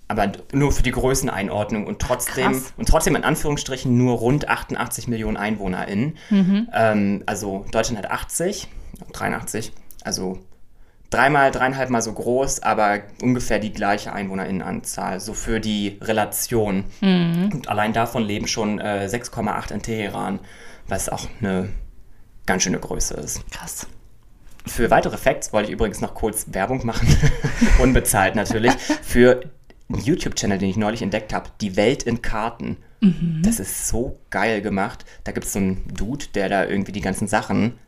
aber 0.09 0.31
nur 0.51 0.71
für 0.71 0.81
die 0.81 0.91
Größeneinordnung 0.91 1.85
und 1.85 1.99
trotzdem 1.99 2.61
Ach, 2.65 2.77
und 2.77 2.89
trotzdem 2.89 3.15
in 3.15 3.23
Anführungsstrichen 3.23 3.95
nur 3.95 4.17
rund 4.17 4.49
88 4.49 5.07
Millionen 5.07 5.37
EinwohnerInnen. 5.37 6.17
Mhm. 6.31 6.67
Ähm, 6.73 7.23
also 7.27 7.65
Deutschland 7.71 8.03
hat 8.03 8.11
80, 8.11 8.67
83, 9.13 9.71
also 10.03 10.39
dreimal, 11.11 11.51
dreieinhalb 11.51 11.91
Mal 11.91 12.01
so 12.01 12.11
groß, 12.11 12.63
aber 12.63 13.01
ungefähr 13.21 13.59
die 13.59 13.71
gleiche 13.71 14.11
Einwohnerinnenanzahl, 14.11 15.19
so 15.19 15.33
für 15.33 15.59
die 15.59 15.99
Relation. 16.01 16.85
Mhm. 17.01 17.51
Und 17.53 17.69
allein 17.69 17.93
davon 17.93 18.23
leben 18.23 18.47
schon 18.47 18.79
äh, 18.79 19.07
6,8 19.07 19.73
in 19.73 19.81
Teheran, 19.83 20.39
was 20.87 21.09
auch 21.09 21.27
eine 21.39 21.69
ganz 22.47 22.63
schöne 22.63 22.79
Größe 22.79 23.13
ist. 23.13 23.47
Krass. 23.51 23.85
Für 24.65 24.89
weitere 24.89 25.17
Facts 25.17 25.53
wollte 25.53 25.67
ich 25.67 25.73
übrigens 25.73 26.01
noch 26.01 26.15
kurz 26.15 26.47
Werbung 26.49 26.83
machen, 26.83 27.07
unbezahlt 27.79 28.33
natürlich, 28.35 28.73
für 29.03 29.41
YouTube-Channel, 29.97 30.57
den 30.57 30.69
ich 30.69 30.77
neulich 30.77 31.01
entdeckt 31.01 31.33
habe, 31.33 31.49
Die 31.61 31.75
Welt 31.75 32.03
in 32.03 32.21
Karten. 32.21 32.77
Mhm. 33.01 33.41
Das 33.43 33.59
ist 33.59 33.87
so 33.87 34.19
geil 34.29 34.61
gemacht. 34.61 35.05
Da 35.23 35.31
gibt 35.31 35.45
es 35.45 35.53
so 35.53 35.59
einen 35.59 35.87
Dude, 35.93 36.25
der 36.33 36.49
da 36.49 36.65
irgendwie 36.65 36.91
die 36.91 37.01
ganzen 37.01 37.27
Sachen 37.27 37.79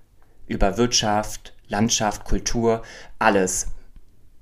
über 0.47 0.77
Wirtschaft, 0.77 1.53
Landschaft, 1.67 2.25
Kultur, 2.25 2.81
alles 3.19 3.67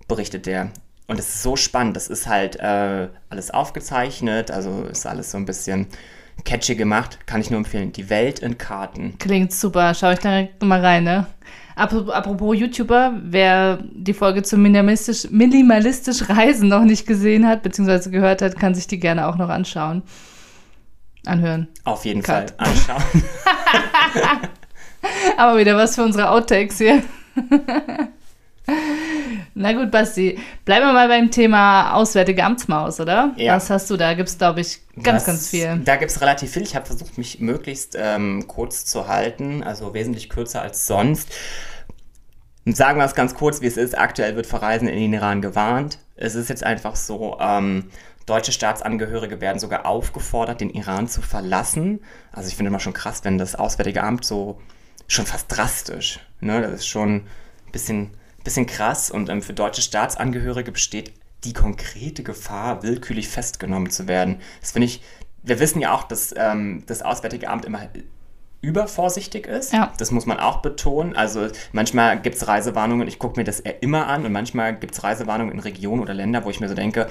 berichtet 0.08 0.46
der. 0.46 0.72
Und 1.08 1.20
es 1.20 1.30
ist 1.30 1.44
so 1.44 1.56
spannend. 1.56 1.96
Das 1.96 2.08
ist 2.08 2.28
halt 2.28 2.58
äh, 2.58 3.10
alles 3.30 3.52
aufgezeichnet, 3.52 4.52
also 4.52 4.84
ist 4.84 5.06
alles 5.06 5.32
so 5.32 5.38
ein 5.38 5.46
bisschen 5.46 5.88
catchy 6.46 6.76
gemacht. 6.76 7.20
Kann 7.26 7.42
ich 7.42 7.50
nur 7.50 7.58
empfehlen. 7.58 7.92
Die 7.92 8.10
Welt 8.10 8.40
in 8.40 8.58
Karten. 8.58 9.18
Klingt 9.18 9.52
super. 9.52 9.94
Schau 9.94 10.12
ich 10.12 10.20
direkt 10.20 10.62
mal 10.64 10.80
rein, 10.80 11.04
ne? 11.04 11.28
Apropos 11.80 12.58
YouTuber, 12.58 13.14
wer 13.24 13.80
die 13.94 14.14
Folge 14.14 14.44
zum 14.44 14.62
minimalistisch, 14.62 15.32
minimalistisch 15.32 16.28
Reisen 16.28 16.68
noch 16.68 16.84
nicht 16.84 17.08
gesehen 17.08 17.48
hat, 17.48 17.64
beziehungsweise 17.64 18.12
gehört 18.12 18.42
hat, 18.42 18.58
kann 18.60 18.76
sich 18.76 18.88
die 18.88 19.00
gerne 19.00 19.28
auch 19.28 19.38
noch 19.38 19.48
anschauen. 19.48 20.04
Anhören. 21.26 21.70
Auf 21.86 22.04
jeden 22.04 22.22
Cut. 22.22 22.54
Fall 22.58 22.68
anschauen. 22.68 23.04
Aber 25.38 25.58
wieder 25.58 25.78
was 25.78 25.96
für 25.96 26.04
unsere 26.04 26.30
Outtakes 26.30 26.80
hier. 26.80 27.02
Na 29.62 29.74
gut, 29.74 29.92
Basti, 29.92 30.40
bleiben 30.64 30.86
wir 30.86 30.94
mal 30.94 31.10
beim 31.10 31.32
Thema 31.32 31.94
Auswärtige 31.94 32.46
Amtsmaus, 32.46 33.02
oder? 33.02 33.34
Ja. 33.36 33.58
Was 33.58 33.70
hast 33.70 33.90
du 33.90 33.98
da? 33.98 34.14
Gibt 34.14 34.30
es, 34.30 34.38
glaube 34.38 34.62
ich, 34.62 34.80
ganz, 34.96 35.26
das, 35.26 35.26
ganz 35.26 35.50
viel. 35.50 35.82
Da 35.84 35.98
gibt 35.98 36.12
es 36.12 36.22
relativ 36.22 36.54
viel. 36.54 36.62
Ich 36.62 36.78
habe 36.78 36.86
versucht, 36.86 37.18
mich 37.18 37.42
möglichst 37.42 37.98
ähm, 38.00 38.48
kurz 38.48 38.86
zu 38.86 39.10
halten, 39.10 39.62
also 39.62 39.94
wesentlich 39.94 40.30
kürzer 40.30 40.62
als 40.62 40.88
sonst. 40.88 41.34
Und 42.66 42.78
sagen 42.78 43.00
wir 43.00 43.06
es 43.06 43.16
ganz 43.16 43.36
kurz, 43.36 43.60
wie 43.60 43.68
es 43.68 43.76
ist. 43.76 43.98
Aktuell 43.98 44.38
wird 44.38 44.48
vor 44.48 44.62
Reisen 44.62 44.88
in 44.88 44.98
den 44.98 45.12
Iran 45.14 45.42
gewarnt. 45.42 46.00
Es 46.16 46.36
ist 46.36 46.48
jetzt 46.48 46.64
einfach 46.64 46.96
so, 46.96 47.38
ähm, 47.42 47.90
deutsche 48.26 48.54
Staatsangehörige 48.54 49.42
werden 49.42 49.60
sogar 49.60 49.86
aufgefordert, 49.86 50.62
den 50.62 50.70
Iran 50.70 51.10
zu 51.10 51.22
verlassen. 51.22 52.00
Also 52.32 52.48
ich 52.48 52.56
finde 52.56 52.70
immer 52.70 52.80
schon 52.80 52.94
krass, 52.94 53.26
wenn 53.26 53.38
das 53.38 53.56
Auswärtige 53.56 54.04
Amt 54.04 54.24
so 54.24 54.62
schon 55.10 55.26
fast 55.26 55.48
drastisch. 55.50 56.22
Ne? 56.40 56.62
Das 56.62 56.72
ist 56.72 56.88
schon 56.88 57.16
ein 57.16 57.72
bisschen, 57.74 58.12
bisschen 58.50 58.66
krass 58.66 59.12
und 59.12 59.30
ähm, 59.30 59.44
für 59.44 59.54
deutsche 59.54 59.84
Staatsangehörige 59.84 60.72
besteht 60.72 61.14
die 61.44 61.54
konkrete 61.54 62.24
Gefahr, 62.24 62.82
willkürlich 62.82 63.28
festgenommen 63.28 63.92
zu 63.92 64.08
werden. 64.08 64.42
Das 64.60 64.72
finde 64.72 64.88
ich, 64.88 65.04
wir 65.44 65.60
wissen 65.60 65.80
ja 65.80 65.94
auch, 65.94 66.04
dass 66.04 66.34
ähm, 66.36 66.84
das 66.88 67.04
Auswärtige 67.04 67.48
Amt 67.48 67.66
immer 67.66 67.82
übervorsichtig 68.62 69.46
ist. 69.46 69.72
Ja. 69.72 69.94
Das 70.00 70.10
muss 70.10 70.26
man 70.26 70.40
auch 70.40 70.64
betonen. 70.64 71.16
Also 71.16 71.48
manchmal 71.74 72.20
gibt 72.20 72.38
es 72.38 72.48
Reisewarnungen, 72.48 73.08
ich 73.08 73.20
gucke 73.20 73.40
mir 73.40 73.44
das 73.44 73.60
eher 73.60 73.84
immer 73.84 74.08
an 74.08 74.26
und 74.26 74.32
manchmal 74.32 74.76
gibt 74.76 74.96
es 74.96 75.04
Reisewarnungen 75.04 75.54
in 75.54 75.60
Regionen 75.60 76.02
oder 76.02 76.16
Länder, 76.16 76.44
wo 76.44 76.50
ich 76.50 76.60
mir 76.60 76.70
so 76.70 76.76
denke, 76.76 77.08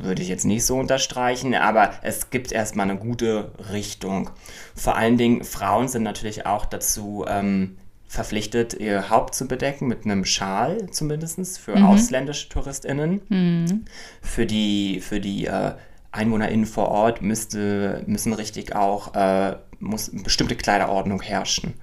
würde 0.00 0.22
ich 0.22 0.28
jetzt 0.28 0.44
nicht 0.44 0.64
so 0.64 0.78
unterstreichen, 0.78 1.52
aber 1.56 1.90
es 2.02 2.30
gibt 2.30 2.52
erstmal 2.52 2.88
eine 2.88 2.98
gute 2.98 3.50
Richtung. 3.72 4.30
Vor 4.76 4.94
allen 4.94 5.18
Dingen, 5.18 5.42
Frauen 5.42 5.88
sind 5.88 6.04
natürlich 6.04 6.46
auch 6.46 6.64
dazu 6.64 7.24
ähm, 7.28 7.76
verpflichtet, 8.08 8.74
ihr 8.74 9.10
Haupt 9.10 9.34
zu 9.34 9.46
bedecken 9.46 9.86
mit 9.86 10.04
einem 10.04 10.24
Schal 10.24 10.90
zumindest 10.90 11.58
für 11.58 11.76
mhm. 11.76 11.84
ausländische 11.84 12.48
TouristInnen. 12.48 13.20
Mhm. 13.28 13.84
Für 14.22 14.46
die, 14.46 15.00
für 15.00 15.20
die 15.20 15.46
äh, 15.46 15.74
EinwohnerInnen 16.10 16.66
vor 16.66 16.88
Ort 16.88 17.22
müsste, 17.22 18.02
müssen 18.06 18.32
richtig 18.32 18.74
auch 18.74 19.14
äh, 19.14 19.56
muss 19.78 20.12
eine 20.12 20.22
bestimmte 20.22 20.56
Kleiderordnung 20.56 21.22
herrschen. 21.22 21.74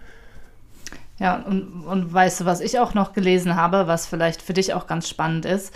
Ja, 1.18 1.38
und, 1.38 1.86
und 1.86 2.14
weißt 2.14 2.42
du, 2.42 2.46
was 2.46 2.60
ich 2.60 2.80
auch 2.80 2.94
noch 2.94 3.14
gelesen 3.14 3.56
habe, 3.56 3.88
was 3.88 4.06
vielleicht 4.06 4.42
für 4.42 4.54
dich 4.54 4.74
auch 4.74 4.86
ganz 4.86 5.08
spannend 5.08 5.46
ist? 5.46 5.72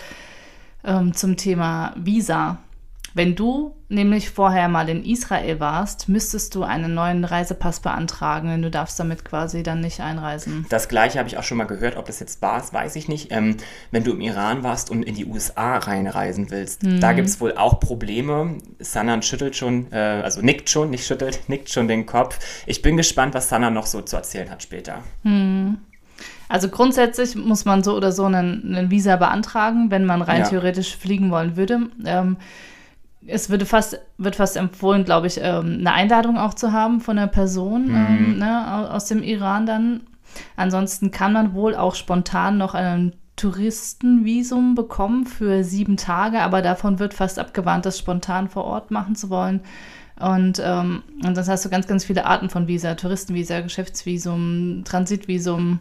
ähm, 0.83 1.13
zum 1.13 1.37
Thema 1.37 1.93
Visa. 1.97 2.57
Wenn 3.19 3.35
du 3.35 3.75
nämlich 3.89 4.29
vorher 4.29 4.69
mal 4.69 4.87
in 4.87 5.03
Israel 5.03 5.59
warst, 5.59 6.07
müsstest 6.07 6.55
du 6.55 6.63
einen 6.63 6.93
neuen 6.93 7.25
Reisepass 7.25 7.81
beantragen, 7.81 8.47
denn 8.47 8.61
du 8.61 8.71
darfst 8.71 8.97
damit 8.97 9.25
quasi 9.25 9.61
dann 9.61 9.81
nicht 9.81 9.99
einreisen. 9.99 10.65
Das 10.69 10.87
gleiche 10.87 11.19
habe 11.19 11.27
ich 11.27 11.37
auch 11.37 11.43
schon 11.43 11.57
mal 11.57 11.65
gehört, 11.65 11.97
ob 11.97 12.05
das 12.05 12.21
jetzt 12.21 12.41
war, 12.41 12.63
weiß 12.71 12.95
ich 12.95 13.09
nicht. 13.09 13.33
Ähm, 13.33 13.57
wenn 13.91 14.05
du 14.05 14.11
im 14.11 14.21
Iran 14.21 14.63
warst 14.63 14.89
und 14.89 15.03
in 15.03 15.15
die 15.15 15.25
USA 15.25 15.79
reinreisen 15.79 16.49
willst, 16.49 16.83
mhm. 16.83 17.01
da 17.01 17.11
gibt 17.11 17.27
es 17.27 17.41
wohl 17.41 17.57
auch 17.57 17.81
Probleme. 17.81 18.55
Sanan 18.79 19.21
schüttelt 19.21 19.57
schon, 19.57 19.91
äh, 19.91 19.97
also 19.97 20.39
nickt 20.41 20.69
schon, 20.69 20.89
nicht 20.89 21.05
schüttelt, 21.05 21.41
nickt 21.49 21.69
schon 21.69 21.89
den 21.89 22.05
Kopf. 22.05 22.39
Ich 22.67 22.81
bin 22.81 22.95
gespannt, 22.95 23.33
was 23.33 23.49
Sanan 23.49 23.73
noch 23.73 23.87
so 23.87 23.99
zu 24.01 24.15
erzählen 24.15 24.49
hat 24.49 24.63
später. 24.63 25.03
Mhm. 25.23 25.79
Also 26.47 26.69
grundsätzlich 26.69 27.35
muss 27.35 27.65
man 27.65 27.83
so 27.83 27.97
oder 27.97 28.13
so 28.13 28.23
einen, 28.23 28.77
einen 28.77 28.91
Visa 28.91 29.17
beantragen, 29.17 29.91
wenn 29.91 30.05
man 30.05 30.21
rein 30.21 30.43
ja. 30.43 30.47
theoretisch 30.47 30.95
fliegen 30.95 31.31
wollen 31.31 31.57
würde. 31.57 31.89
Ähm, 32.05 32.37
es 33.25 33.49
würde 33.49 33.65
fast, 33.65 33.99
wird 34.17 34.35
fast 34.35 34.57
empfohlen, 34.57 35.03
glaube 35.03 35.27
ich, 35.27 35.39
ähm, 35.41 35.77
eine 35.79 35.93
Einladung 35.93 36.37
auch 36.37 36.53
zu 36.53 36.71
haben 36.71 37.01
von 37.01 37.17
einer 37.17 37.27
Person 37.27 37.87
mhm. 37.87 37.95
ähm, 37.95 38.37
ne, 38.39 38.91
aus 38.91 39.05
dem 39.05 39.23
Iran 39.23 39.65
dann. 39.65 40.01
Ansonsten 40.55 41.11
kann 41.11 41.33
man 41.33 41.53
wohl 41.53 41.75
auch 41.75 41.95
spontan 41.95 42.57
noch 42.57 42.75
ein 42.75 43.13
Touristenvisum 43.35 44.75
bekommen 44.75 45.25
für 45.25 45.63
sieben 45.63 45.97
Tage, 45.97 46.41
aber 46.41 46.61
davon 46.61 46.99
wird 46.99 47.13
fast 47.13 47.39
abgewarnt, 47.39 47.85
das 47.85 47.97
spontan 47.97 48.49
vor 48.49 48.65
Ort 48.65 48.91
machen 48.91 49.15
zu 49.15 49.29
wollen. 49.29 49.61
Und, 50.19 50.61
ähm, 50.63 51.03
und 51.25 51.37
das 51.37 51.47
hast 51.47 51.63
du 51.63 51.69
ganz, 51.69 51.87
ganz 51.87 52.03
viele 52.03 52.25
Arten 52.25 52.49
von 52.49 52.67
Visa: 52.67 52.95
Touristenvisa, 52.95 53.61
Geschäftsvisum, 53.61 54.83
Transitvisum, 54.83 55.79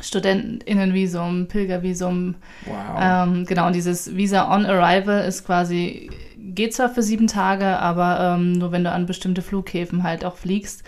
Studentinnenvisum, 0.00 1.48
Pilgervisum. 1.48 2.36
Wow. 2.64 2.74
Ähm, 3.00 3.44
genau, 3.46 3.66
und 3.66 3.74
dieses 3.74 4.16
Visa 4.16 4.54
on 4.54 4.66
Arrival 4.66 5.24
ist 5.24 5.44
quasi, 5.44 6.10
geht 6.38 6.74
zwar 6.74 6.88
für 6.88 7.02
sieben 7.02 7.26
Tage, 7.26 7.78
aber 7.78 8.36
ähm, 8.36 8.52
nur 8.52 8.70
wenn 8.72 8.84
du 8.84 8.92
an 8.92 9.06
bestimmte 9.06 9.42
Flughäfen 9.42 10.02
halt 10.02 10.24
auch 10.24 10.36
fliegst. 10.36 10.82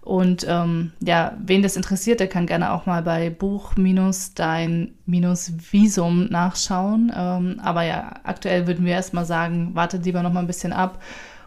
Und 0.00 0.46
ähm, 0.46 0.92
ja, 1.00 1.34
wen 1.42 1.62
das 1.62 1.76
interessiert, 1.76 2.20
der 2.20 2.28
kann 2.28 2.46
gerne 2.46 2.72
auch 2.72 2.84
mal 2.84 3.02
bei 3.02 3.30
Buch-Dein-Visum 3.30 6.26
nachschauen. 6.26 7.10
Ähm, 7.16 7.58
aber 7.62 7.84
ja, 7.84 8.16
aktuell 8.22 8.66
würden 8.66 8.84
wir 8.84 8.92
erstmal 8.92 9.24
sagen, 9.24 9.74
wartet 9.74 10.04
lieber 10.04 10.22
noch 10.22 10.32
mal 10.32 10.40
ein 10.40 10.46
bisschen 10.46 10.74
ab 10.74 11.00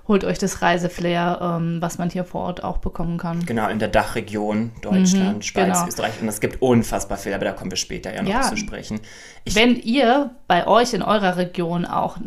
holt 0.07 0.23
euch 0.23 0.37
das 0.37 0.61
Reiseflair, 0.61 1.39
ähm, 1.41 1.81
was 1.81 1.97
man 1.97 2.09
hier 2.09 2.23
vor 2.23 2.41
Ort 2.41 2.63
auch 2.63 2.77
bekommen 2.77 3.17
kann. 3.17 3.45
Genau, 3.45 3.67
in 3.67 3.79
der 3.79 3.89
Dachregion 3.89 4.71
Deutschland, 4.81 5.37
mhm, 5.37 5.41
Schweiz, 5.41 5.65
genau. 5.65 5.87
Österreich. 5.87 6.21
Und 6.21 6.27
es 6.29 6.39
gibt 6.39 6.61
unfassbar 6.61 7.17
viel, 7.17 7.33
aber 7.33 7.45
da 7.45 7.51
kommen 7.51 7.71
wir 7.71 7.77
später 7.77 8.13
ja 8.13 8.23
noch 8.23 8.29
ja. 8.29 8.41
zu 8.41 8.55
sprechen. 8.55 8.99
Ich 9.43 9.55
Wenn 9.55 9.75
ihr 9.75 10.31
bei 10.47 10.65
euch 10.65 10.93
in 10.93 11.01
eurer 11.01 11.37
Region 11.37 11.85
auch 11.85 12.17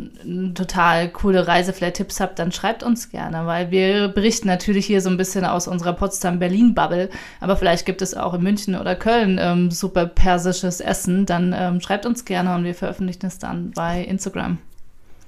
total 0.55 1.09
coole 1.11 1.47
Reiseflair-Tipps 1.47 2.21
habt, 2.21 2.39
dann 2.39 2.53
schreibt 2.53 2.83
uns 2.83 3.11
gerne, 3.11 3.47
weil 3.47 3.71
wir 3.71 4.09
berichten 4.09 4.49
natürlich 4.49 4.87
hier 4.87 5.01
so 5.01 5.09
ein 5.09 5.17
bisschen 5.17 5.45
aus 5.45 5.67
unserer 5.67 5.95
Potsdam-Berlin-Bubble, 5.95 7.09
aber 7.41 7.57
vielleicht 7.57 7.87
gibt 7.87 8.03
es 8.03 8.15
auch 8.15 8.35
in 8.35 8.43
München 8.43 8.75
oder 8.75 8.95
Köln 8.95 9.39
ähm, 9.41 9.71
super 9.71 10.07
persisches 10.07 10.81
Essen, 10.81 11.25
dann 11.27 11.55
ähm, 11.57 11.81
schreibt 11.81 12.05
uns 12.05 12.25
gerne 12.25 12.55
und 12.55 12.65
wir 12.65 12.75
veröffentlichen 12.75 13.27
es 13.27 13.39
dann 13.39 13.71
bei 13.73 14.03
Instagram. 14.03 14.59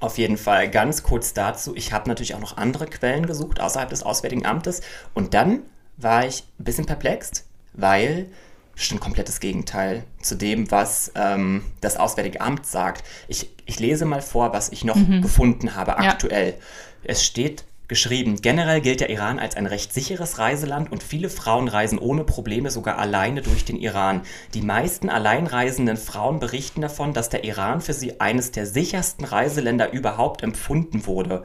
Auf 0.02 0.18
jeden 0.18 0.36
Fall 0.36 0.68
ganz 0.68 1.04
kurz 1.04 1.32
dazu. 1.32 1.76
Ich 1.76 1.92
habe 1.92 2.08
natürlich 2.08 2.34
auch 2.34 2.40
noch 2.40 2.56
andere 2.56 2.86
Quellen 2.86 3.24
gesucht 3.24 3.60
außerhalb 3.60 3.88
des 3.88 4.02
Auswärtigen 4.02 4.44
Amtes. 4.44 4.80
Und 5.14 5.32
dann 5.32 5.60
war 5.96 6.26
ich 6.26 6.42
ein 6.58 6.64
bisschen 6.64 6.86
perplext, 6.86 7.46
weil 7.72 8.26
stimmt 8.74 9.00
komplettes 9.00 9.38
Gegenteil 9.38 10.02
zu 10.20 10.34
dem, 10.34 10.72
was 10.72 11.12
ähm, 11.14 11.62
das 11.80 11.96
Auswärtige 11.96 12.40
Amt 12.40 12.66
sagt. 12.66 13.04
Ich, 13.28 13.50
ich 13.64 13.78
lese 13.78 14.04
mal 14.04 14.22
vor, 14.22 14.52
was 14.52 14.70
ich 14.70 14.84
noch 14.84 14.96
mhm. 14.96 15.22
gefunden 15.22 15.76
habe 15.76 15.96
aktuell. 15.96 16.48
Ja. 16.48 16.64
Es 17.04 17.24
steht 17.24 17.62
geschrieben, 17.92 18.40
generell 18.40 18.80
gilt 18.80 19.00
der 19.00 19.10
Iran 19.10 19.38
als 19.38 19.54
ein 19.54 19.66
recht 19.66 19.92
sicheres 19.92 20.38
Reiseland 20.38 20.90
und 20.90 21.02
viele 21.02 21.28
Frauen 21.28 21.68
reisen 21.68 21.98
ohne 21.98 22.24
Probleme 22.24 22.70
sogar 22.70 22.96
alleine 22.96 23.42
durch 23.42 23.66
den 23.66 23.76
Iran. 23.76 24.22
Die 24.54 24.62
meisten 24.62 25.10
alleinreisenden 25.10 25.98
Frauen 25.98 26.40
berichten 26.40 26.80
davon, 26.80 27.12
dass 27.12 27.28
der 27.28 27.44
Iran 27.44 27.82
für 27.82 27.92
sie 27.92 28.18
eines 28.18 28.50
der 28.50 28.64
sichersten 28.64 29.26
Reiseländer 29.26 29.92
überhaupt 29.92 30.42
empfunden 30.42 31.04
wurde. 31.04 31.44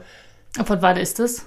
Von 0.64 0.80
wann 0.80 0.96
ist 0.96 1.20
es? 1.20 1.44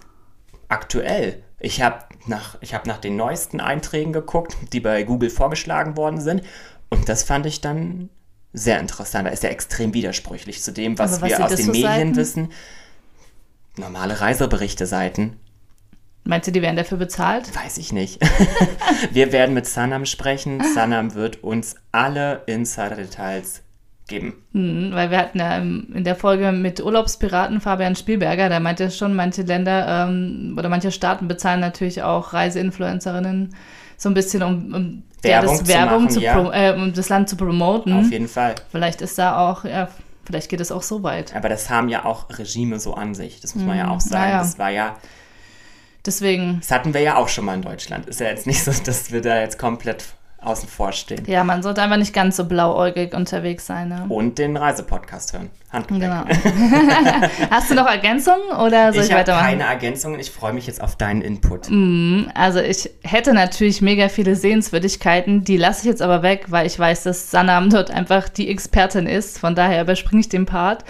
Aktuell. 0.68 1.42
Ich 1.60 1.82
habe 1.82 2.06
nach, 2.28 2.62
hab 2.62 2.86
nach 2.86 3.00
den 3.00 3.16
neuesten 3.16 3.60
Einträgen 3.60 4.14
geguckt, 4.14 4.56
die 4.72 4.82
bei 4.82 5.02
Google 5.02 5.32
vorgeschlagen 5.32 5.98
worden 5.98 6.22
sind. 6.22 6.44
Und 6.92 7.10
das 7.10 7.24
fand 7.24 7.48
ich 7.48 7.60
dann 7.60 8.12
sehr 8.54 8.80
interessant. 8.80 9.26
Da 9.26 9.32
ist 9.32 9.42
ja 9.42 9.50
extrem 9.50 9.96
widersprüchlich 9.96 10.62
zu 10.62 10.72
dem, 10.72 11.00
was, 11.00 11.22
was 11.22 11.30
wir 11.32 11.44
aus 11.44 11.56
den 11.56 11.72
Medien 11.72 12.16
wissen 12.16 12.50
normale 13.78 14.20
Reiseberichte-Seiten. 14.20 15.38
Meinst 16.24 16.48
du, 16.48 16.52
die 16.52 16.62
werden 16.62 16.76
dafür 16.76 16.98
bezahlt? 16.98 17.56
Weiß 17.56 17.78
ich 17.78 17.94
nicht. 17.94 18.20
wir 19.12 19.32
werden 19.32 19.56
mit 19.56 19.66
Sanam 19.66 20.06
sprechen. 20.06 20.62
Sanam 20.76 21.16
wird 21.16 21.44
uns 21.44 21.76
alle 21.92 22.44
Insider-Details 22.46 23.64
geben. 24.08 24.44
Mhm, 24.52 24.92
weil 24.94 25.10
wir 25.10 25.18
hatten 25.18 25.40
ja 25.40 25.58
in 25.58 26.04
der 26.04 26.16
Folge 26.16 26.52
mit 26.52 26.84
Urlaubspiraten 26.84 27.62
Fabian 27.62 27.96
Spielberger, 27.96 28.50
da 28.50 28.60
meinte 28.60 28.84
er 28.84 28.90
schon, 28.92 29.16
manche 29.16 29.42
Länder 29.44 30.08
ähm, 30.08 30.56
oder 30.58 30.70
manche 30.70 30.92
Staaten 30.92 31.28
bezahlen 31.28 31.62
natürlich 31.62 32.04
auch 32.04 32.34
Reiseinfluencerinnen 32.34 33.56
so 34.02 34.10
ein 34.10 34.16
bisschen, 34.16 34.42
um, 34.42 34.74
um 34.74 35.04
Werbung 35.22 35.50
das 35.50 35.60
zu 35.60 35.68
Werbung 35.68 36.04
machen, 36.06 36.10
zu, 36.10 36.22
ja. 36.22 36.70
äh, 36.70 36.74
um 36.74 36.92
das 36.92 37.10
Land 37.10 37.30
zu 37.30 37.36
promoten. 37.36 37.94
Auf 37.94 38.12
jeden 38.12 38.28
Fall. 38.28 38.56
Vielleicht 38.72 39.02
ist 39.02 39.18
da 39.20 39.38
auch, 39.38 39.64
ja, 39.64 39.90
vielleicht 40.26 40.50
geht 40.50 40.60
es 40.60 40.72
auch 40.72 40.84
so 40.84 41.04
weit. 41.04 41.36
Aber 41.36 41.50
das 41.50 41.70
haben 41.70 41.90
ja 41.90 42.06
auch 42.06 42.28
Regime 42.30 42.80
so 42.80 42.94
an 42.94 43.14
sich. 43.16 43.40
Das 43.42 43.56
muss 43.56 43.64
man 43.66 43.78
ja 43.78 43.90
auch 43.90 44.00
sagen. 44.00 44.24
naja. 44.26 44.40
Das 44.40 44.60
war 44.60 44.70
ja, 44.70 44.98
Deswegen, 46.06 46.60
das 46.60 46.72
hatten 46.72 46.94
wir 46.94 47.02
ja 47.02 47.16
auch 47.18 47.30
schon 47.30 47.46
mal 47.46 47.54
in 47.54 47.62
Deutschland. 47.62 48.08
Ist 48.08 48.20
ja 48.20 48.28
jetzt 48.28 48.48
nicht 48.48 48.64
so, 48.64 48.72
dass 48.72 49.12
wir 49.12 49.22
da 49.22 49.40
jetzt 49.40 49.60
komplett 49.60 50.06
außen 50.42 50.68
vor 50.68 50.92
stehen. 50.92 51.24
ja, 51.28 51.44
man 51.44 51.62
sollte 51.64 51.82
einfach 51.82 51.98
nicht 51.98 52.14
ganz 52.14 52.36
so 52.36 52.46
blauäugig 52.46 53.14
unterwegs 53.14 53.68
sein. 53.68 53.90
Ne? 53.90 54.06
Und 54.10 54.40
den 54.40 54.58
Reisepodcast 54.58 55.34
hören. 55.34 55.50
Handgepäck. 55.72 56.02
Genau. 56.02 56.24
Hast 57.50 57.70
du 57.70 57.76
noch 57.76 57.86
Ergänzungen 57.88 58.50
oder 58.62 58.92
soll 58.92 59.04
ich, 59.04 59.08
Ich 59.10 59.14
habe 59.14 59.22
weitermachen? 59.22 59.46
keine 59.46 59.64
Ergänzungen. 59.64 60.20
Ich 60.20 60.30
freue 60.32 60.52
mich 60.52 60.68
jetzt 60.68 60.82
auf 60.82 60.96
deinen 60.98 61.22
Input. 61.22 61.70
Also 62.34 62.60
ich 62.60 62.90
hätte 63.04 63.34
natürlich 63.34 63.82
mega 63.82 64.10
viele 64.10 64.36
Sehenswürdigkeiten, 64.36 65.44
die 65.46 65.58
lasse 65.58 65.82
ich 65.82 65.86
jetzt 65.86 66.02
aber 66.02 66.24
weg, 66.24 66.46
weil 66.50 66.66
ich 66.68 66.78
weiß, 66.78 67.04
dass 67.04 67.32
Sanam 67.32 67.70
dort 67.70 67.90
einfach 67.92 68.28
die 68.28 68.50
Expertin 68.50 69.06
ist. 69.08 69.40
Von 69.40 69.56
daher 69.56 69.82
überspringe 69.84 70.20
ich 70.22 70.30
den 70.30 70.46
Part. 70.46 70.84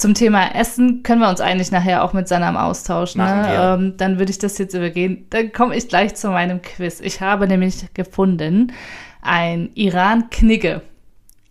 Zum 0.00 0.14
Thema 0.14 0.54
Essen 0.54 1.02
können 1.02 1.20
wir 1.20 1.28
uns 1.28 1.42
eigentlich 1.42 1.70
nachher 1.70 2.02
auch 2.02 2.14
mit 2.14 2.26
Sanam 2.26 2.56
austauschen. 2.56 3.20
Ne? 3.20 3.48
Ähm, 3.50 3.94
dann 3.98 4.18
würde 4.18 4.30
ich 4.30 4.38
das 4.38 4.56
jetzt 4.56 4.72
übergehen. 4.72 5.26
Dann 5.28 5.52
komme 5.52 5.76
ich 5.76 5.88
gleich 5.88 6.14
zu 6.14 6.30
meinem 6.30 6.62
Quiz. 6.62 7.00
Ich 7.00 7.20
habe 7.20 7.46
nämlich 7.46 7.92
gefunden 7.92 8.72
ein 9.20 9.68
Iran-Knigge. 9.74 10.80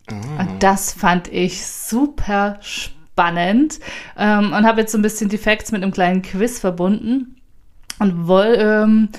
Und 0.09 0.63
das 0.63 0.93
fand 0.93 1.27
ich 1.27 1.63
super 1.63 2.57
spannend 2.61 3.79
ähm, 4.17 4.53
und 4.53 4.65
habe 4.65 4.81
jetzt 4.81 4.93
so 4.93 4.97
ein 4.97 5.03
bisschen 5.03 5.29
die 5.29 5.37
Facts 5.37 5.71
mit 5.71 5.83
einem 5.83 5.91
kleinen 5.91 6.23
Quiz 6.23 6.59
verbunden 6.59 7.35
und 7.99 8.27
woll, 8.27 8.55
ähm, 8.57 9.09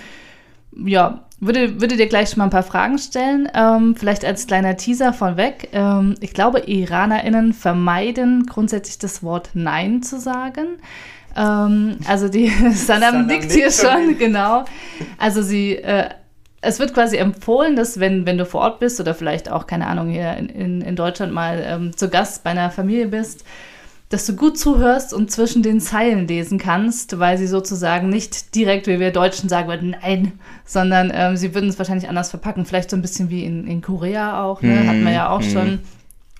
ja, 0.74 1.20
würde, 1.40 1.80
würde 1.80 1.96
dir 1.96 2.06
gleich 2.06 2.30
schon 2.30 2.38
mal 2.38 2.44
ein 2.44 2.50
paar 2.50 2.62
Fragen 2.62 2.98
stellen. 2.98 3.48
Ähm, 3.54 3.96
vielleicht 3.96 4.24
als 4.24 4.46
kleiner 4.46 4.76
Teaser 4.76 5.12
von 5.12 5.36
weg. 5.36 5.70
Ähm, 5.72 6.14
ich 6.20 6.34
glaube, 6.34 6.60
IranerInnen 6.66 7.52
vermeiden 7.52 8.46
grundsätzlich 8.46 8.98
das 8.98 9.22
Wort 9.22 9.50
Nein 9.54 10.02
zu 10.02 10.20
sagen. 10.20 10.78
Ähm, 11.36 11.96
also 12.06 12.28
die 12.28 12.48
Sanam 12.72 13.26
nickt 13.26 13.52
hier 13.52 13.70
schon 13.70 13.90
schon, 13.90 14.18
genau. 14.18 14.64
Also 15.18 15.42
sie, 15.42 15.76
äh, 15.76 16.10
es 16.60 16.78
wird 16.78 16.92
quasi 16.92 17.16
empfohlen, 17.16 17.76
dass 17.76 18.00
wenn, 18.00 18.26
wenn 18.26 18.36
du 18.36 18.44
vor 18.44 18.60
Ort 18.60 18.80
bist 18.80 19.00
oder 19.00 19.14
vielleicht 19.14 19.50
auch, 19.50 19.66
keine 19.66 19.86
Ahnung, 19.86 20.08
hier 20.08 20.36
in, 20.36 20.48
in, 20.48 20.80
in 20.82 20.96
Deutschland 20.96 21.32
mal 21.32 21.62
ähm, 21.64 21.96
zu 21.96 22.10
Gast 22.10 22.44
bei 22.44 22.50
einer 22.50 22.70
Familie 22.70 23.06
bist, 23.06 23.44
dass 24.10 24.26
du 24.26 24.36
gut 24.36 24.58
zuhörst 24.58 25.14
und 25.14 25.30
zwischen 25.30 25.62
den 25.62 25.80
Zeilen 25.80 26.28
lesen 26.28 26.58
kannst, 26.58 27.18
weil 27.18 27.38
sie 27.38 27.46
sozusagen 27.46 28.08
nicht 28.10 28.54
direkt, 28.54 28.86
wie 28.88 29.00
wir 29.00 29.12
Deutschen 29.12 29.48
sagen 29.48 29.68
würden, 29.68 29.96
nein, 30.02 30.32
sondern 30.66 31.10
ähm, 31.14 31.36
sie 31.36 31.54
würden 31.54 31.70
es 31.70 31.78
wahrscheinlich 31.78 32.08
anders 32.08 32.28
verpacken. 32.30 32.66
Vielleicht 32.66 32.90
so 32.90 32.96
ein 32.96 33.02
bisschen 33.02 33.30
wie 33.30 33.44
in, 33.44 33.66
in 33.66 33.80
Korea 33.80 34.42
auch, 34.42 34.60
ne? 34.62 34.86
hatten 34.86 35.04
wir 35.04 35.12
ja 35.12 35.30
auch 35.30 35.42
schon. 35.42 35.78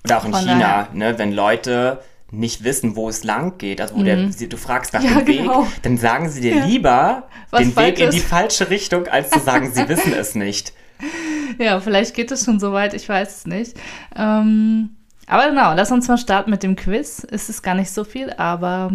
Oder 0.05 0.17
auch 0.19 0.25
in 0.25 0.31
Von 0.33 0.41
China, 0.45 0.87
ne, 0.93 1.17
wenn 1.17 1.31
Leute 1.31 2.01
nicht 2.29 2.63
wissen, 2.63 2.95
wo 2.95 3.09
es 3.09 3.23
lang 3.23 3.57
geht, 3.57 3.81
also 3.81 3.95
wo 3.95 4.03
der, 4.03 4.31
sie- 4.31 4.47
du 4.49 4.57
fragst 4.57 4.93
nach 4.93 5.01
Mhm. 5.01 5.07
Ja, 5.07 5.15
dem 5.19 5.27
Weg, 5.27 5.37
genau. 5.39 5.67
dann 5.81 5.97
sagen 5.97 6.29
sie 6.29 6.41
dir 6.41 6.65
lieber 6.65 7.27
Was 7.51 7.61
den 7.61 7.75
Weg 7.75 7.99
in 7.99 8.09
die 8.11 8.19
falsche 8.19 8.69
Richtung, 8.69 9.07
als 9.07 9.29
zu 9.31 9.39
sagen, 9.39 9.71
sie 9.73 9.87
wissen 9.89 10.13
es 10.13 10.35
nicht. 10.35 10.73
Ja, 11.59 11.79
vielleicht 11.81 12.15
geht 12.15 12.31
es 12.31 12.45
schon 12.45 12.59
so 12.61 12.71
weit, 12.71 12.93
ich 12.93 13.07
weiß 13.09 13.37
es 13.39 13.45
nicht. 13.45 13.75
Ähm, 14.15 14.91
aber 15.31 15.47
genau, 15.49 15.73
lass 15.73 15.91
uns 15.91 16.09
mal 16.09 16.17
starten 16.17 16.51
mit 16.51 16.61
dem 16.61 16.75
Quiz. 16.75 17.25
Es 17.31 17.47
ist 17.47 17.61
gar 17.61 17.73
nicht 17.73 17.89
so 17.89 18.03
viel, 18.03 18.31
aber 18.31 18.91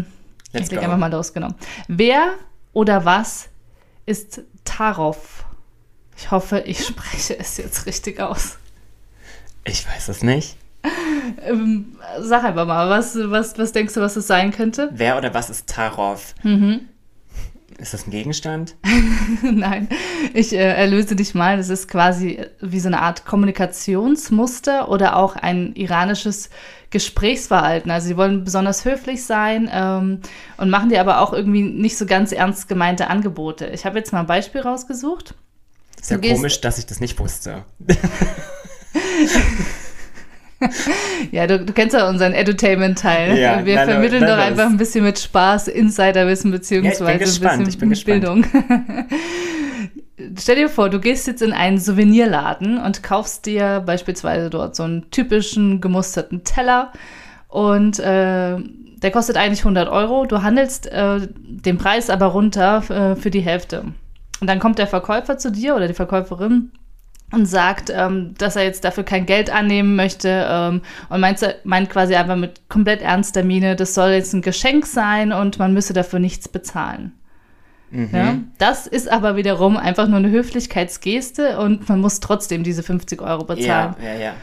Let's 0.53 0.67
ich 0.67 0.71
leg 0.71 0.83
einfach 0.83 0.99
mal 0.99 1.11
los, 1.11 1.33
genau. 1.33 1.49
Wer 1.89 2.35
oder 2.75 3.07
was 3.07 3.49
ist 4.05 4.43
Tarov? 4.63 5.47
Ich 6.19 6.31
hoffe, 6.31 6.61
ich 6.67 6.85
spreche 6.87 7.39
es 7.39 7.57
jetzt 7.57 7.87
richtig 7.87 8.21
aus. 8.21 8.59
Ich 9.65 9.87
weiß 9.89 10.09
es 10.09 10.23
nicht. 10.23 10.57
Ähm, 11.43 11.97
sag 12.21 12.45
einfach 12.45 12.67
mal, 12.67 12.91
was, 12.91 13.17
was, 13.17 13.59
was 13.59 13.73
denkst 13.73 13.95
du, 13.95 14.03
was 14.03 14.17
es 14.17 14.27
sein 14.27 14.53
könnte? 14.53 14.91
Wer 14.93 15.17
oder 15.17 15.33
was 15.33 15.49
ist 15.49 15.67
Tarov? 15.69 16.35
Mhm. 16.43 16.89
Ist 17.79 17.93
das 17.93 18.07
ein 18.07 18.11
Gegenstand? 18.11 18.75
Nein, 19.43 19.89
ich 20.33 20.55
äh, 20.55 20.57
erlöse 20.57 21.15
dich 21.15 21.35
mal. 21.35 21.59
Das 21.59 21.69
ist 21.69 21.89
quasi 21.89 22.41
wie 22.61 22.81
so 22.81 22.89
eine 22.89 23.03
Art 23.03 23.27
Kommunikationsmuster 23.27 24.89
oder 24.89 25.17
auch 25.17 25.37
ein 25.37 25.75
iranisches 25.75 26.49
Gesprächsverhalten. 26.91 27.91
Also 27.91 28.09
sie 28.09 28.17
wollen 28.17 28.45
besonders 28.45 28.87
höflich 28.87 29.25
sein 29.25 29.69
ähm, 29.71 30.21
und 30.57 30.71
machen 30.71 30.89
dir 30.89 31.01
aber 31.01 31.21
auch 31.21 31.35
irgendwie 31.35 31.63
nicht 31.63 31.99
so 31.99 32.07
ganz 32.07 32.33
ernst 32.33 32.69
gemeinte 32.69 33.09
Angebote. 33.09 33.67
Ich 33.67 33.85
habe 33.85 33.99
jetzt 33.99 34.13
mal 34.13 34.21
ein 34.21 34.27
Beispiel 34.27 34.63
rausgesucht. 34.63 35.35
Ist 36.01 36.11
ja 36.11 36.19
komisch, 36.19 36.61
dass 36.63 36.79
ich 36.79 36.87
das 36.87 37.01
nicht 37.01 37.19
wusste. 37.19 37.65
Ja, 41.33 41.47
du, 41.47 41.59
du 41.59 41.73
kennst 41.73 41.95
ja 41.95 42.09
unseren 42.09 42.33
Edutainment-Teil. 42.35 43.39
Ja, 43.39 43.65
Wir 43.65 43.77
na, 43.77 43.85
vermitteln 43.85 44.21
na, 44.21 44.29
doch 44.29 44.37
los. 44.37 44.45
einfach 44.47 44.67
ein 44.67 44.77
bisschen 44.77 45.05
mit 45.05 45.19
Spaß 45.19 45.69
Insiderwissen 45.69 46.51
beziehungsweise 46.51 47.19
gespannt, 47.19 47.61
ein 47.61 47.65
bisschen 47.65 47.91
ich 47.93 48.05
bin 48.05 48.21
gespannt. 48.21 48.53
Bildung. 48.53 49.07
Stell 50.39 50.57
dir 50.57 50.69
vor, 50.69 50.89
du 50.91 50.99
gehst 51.01 51.27
jetzt 51.27 51.43
in 51.43 51.53
einen 51.53 51.79
Souvenirladen 51.79 52.79
und 52.79 53.03
kaufst 53.03 53.47
dir 53.47 53.83
beispielsweise 53.85 54.51
dort 54.51 54.77
so 54.77 54.83
einen 54.83 55.11
typischen 55.11 55.81
gemusterten 55.81 56.45
Teller 56.45 56.93
und 57.49 57.99
äh, 57.99 58.57
der 59.03 59.11
kostet 59.13 59.37
eigentlich 59.37 59.61
100 59.61 59.89
Euro. 59.89 60.25
Du 60.27 60.43
handelst 60.43 60.87
äh, 60.87 61.21
den 61.45 61.79
Preis 61.79 62.11
aber 62.11 62.27
runter 62.27 62.83
äh, 62.91 63.17
für 63.17 63.31
die 63.31 63.41
Hälfte. 63.41 63.85
Und 64.41 64.49
dann 64.49 64.59
kommt 64.59 64.79
der 64.79 64.87
Verkäufer 64.87 65.39
zu 65.39 65.51
dir 65.53 65.77
oder 65.77 65.87
die 65.89 65.95
Verkäuferin 65.95 66.71
und 67.33 67.47
sagt, 67.47 67.91
ähm, 67.95 68.35
dass 68.39 68.57
er 68.57 68.65
jetzt 68.65 68.85
dafür 68.85 69.05
kein 69.05 69.27
Geld 69.27 69.51
annehmen 69.51 69.97
möchte 69.97 70.47
ähm, 70.49 70.83
und 71.09 71.21
meint, 71.21 71.41
meint 71.65 71.91
quasi 71.91 72.15
einfach 72.15 72.37
mit 72.37 72.69
komplett 72.69 73.03
ernster 73.03 73.43
Miene, 73.43 73.77
das 73.77 73.95
soll 73.95 74.11
jetzt 74.11 74.33
ein 74.33 74.43
Geschenk 74.43 74.87
sein 74.87 75.33
und 75.33 75.59
man 75.59 75.73
müsse 75.75 75.93
dafür 75.93 76.19
nichts 76.19 76.49
bezahlen. 76.49 77.13
Ja? 78.13 78.39
Das 78.59 78.87
ist 78.87 79.11
aber 79.11 79.37
wiederum 79.37 79.77
einfach 79.77 80.09
nur 80.09 80.19
eine 80.19 80.31
Höflichkeitsgeste 80.31 81.59
und 81.59 81.89
man 81.89 82.01
muss 82.01 82.21
trotzdem 82.21 82.63
diese 82.63 82.83
50 82.83 83.23
Euro 83.23 83.45
bezahlen. 83.45 83.95
Ja, 84.03 84.13
ja, 84.13 84.19
ja. 84.19 84.35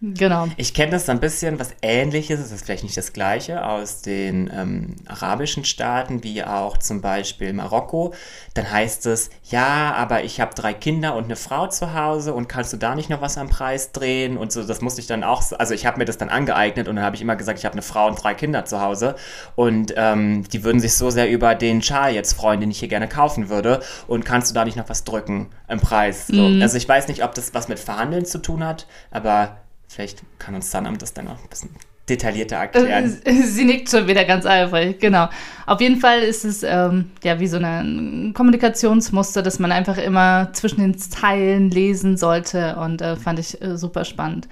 Genau. 0.00 0.46
Ich 0.56 0.74
kenne 0.74 0.92
das 0.92 1.06
so 1.06 1.12
ein 1.12 1.18
bisschen, 1.18 1.58
was 1.58 1.70
ähnliches, 1.82 2.38
es 2.38 2.52
ist 2.52 2.64
vielleicht 2.64 2.84
nicht 2.84 2.96
das 2.96 3.12
gleiche, 3.12 3.66
aus 3.66 4.00
den 4.00 4.48
ähm, 4.54 4.94
arabischen 5.08 5.64
Staaten, 5.64 6.22
wie 6.22 6.44
auch 6.44 6.76
zum 6.78 7.00
Beispiel 7.00 7.52
Marokko. 7.52 8.14
Dann 8.54 8.70
heißt 8.70 9.06
es, 9.06 9.30
ja, 9.50 9.92
aber 9.94 10.22
ich 10.22 10.40
habe 10.40 10.54
drei 10.54 10.72
Kinder 10.72 11.16
und 11.16 11.24
eine 11.24 11.34
Frau 11.34 11.66
zu 11.66 11.94
Hause 11.94 12.32
und 12.32 12.48
kannst 12.48 12.72
du 12.72 12.76
da 12.76 12.94
nicht 12.94 13.10
noch 13.10 13.20
was 13.20 13.36
am 13.38 13.48
Preis 13.48 13.90
drehen? 13.90 14.36
Und 14.36 14.52
so, 14.52 14.62
das 14.62 14.80
musste 14.82 15.00
ich 15.00 15.08
dann 15.08 15.24
auch, 15.24 15.42
so- 15.42 15.56
also 15.58 15.74
ich 15.74 15.84
habe 15.84 15.98
mir 15.98 16.04
das 16.04 16.16
dann 16.16 16.28
angeeignet 16.28 16.86
und 16.86 16.94
dann 16.94 17.04
habe 17.04 17.16
ich 17.16 17.22
immer 17.22 17.34
gesagt, 17.34 17.58
ich 17.58 17.64
habe 17.64 17.72
eine 17.72 17.82
Frau 17.82 18.06
und 18.06 18.22
drei 18.22 18.34
Kinder 18.34 18.64
zu 18.64 18.80
Hause 18.80 19.16
und 19.56 19.94
ähm, 19.96 20.44
die 20.52 20.62
würden 20.62 20.78
sich 20.80 20.94
so 20.94 21.10
sehr 21.10 21.28
über 21.28 21.56
den 21.56 21.82
Schal 21.82 22.14
jetzt 22.14 22.34
freuen, 22.34 22.60
den 22.60 22.70
ich 22.70 22.78
hier 22.78 22.88
gerne 22.88 23.08
kaufen 23.08 23.48
würde 23.48 23.80
und 24.06 24.24
kannst 24.24 24.48
du 24.50 24.54
da 24.54 24.64
nicht 24.64 24.76
noch 24.76 24.88
was 24.88 25.02
drücken 25.02 25.48
im 25.68 25.80
Preis? 25.80 26.28
So. 26.28 26.52
Also 26.60 26.76
ich 26.76 26.88
weiß 26.88 27.08
nicht, 27.08 27.24
ob 27.24 27.34
das 27.34 27.52
was 27.52 27.66
mit 27.66 27.80
Verhandeln 27.80 28.24
zu 28.24 28.38
tun 28.38 28.64
hat, 28.64 28.86
aber 29.10 29.56
Vielleicht 29.88 30.22
kann 30.38 30.54
uns 30.54 30.70
Sanam 30.70 30.98
das 30.98 31.14
dann 31.14 31.24
noch 31.24 31.42
ein 31.42 31.48
bisschen 31.48 31.70
detaillierter 32.08 32.56
erklären. 32.56 33.18
Äh, 33.24 33.32
Sie 33.42 33.64
nickt 33.64 33.90
schon 33.90 34.06
wieder 34.06 34.24
ganz 34.24 34.46
eifrig, 34.46 35.00
genau. 35.00 35.28
Auf 35.66 35.80
jeden 35.80 36.00
Fall 36.00 36.20
ist 36.20 36.44
es 36.44 36.62
ähm, 36.62 37.10
ja 37.22 37.40
wie 37.40 37.46
so 37.46 37.58
ein 37.58 38.32
Kommunikationsmuster, 38.34 39.42
dass 39.42 39.58
man 39.58 39.72
einfach 39.72 39.98
immer 39.98 40.52
zwischen 40.52 40.80
den 40.80 40.98
Zeilen 40.98 41.70
lesen 41.70 42.16
sollte 42.16 42.76
und 42.76 43.02
äh, 43.02 43.16
fand 43.16 43.38
ich 43.38 43.60
äh, 43.60 43.76
super 43.76 44.04
spannend. 44.04 44.48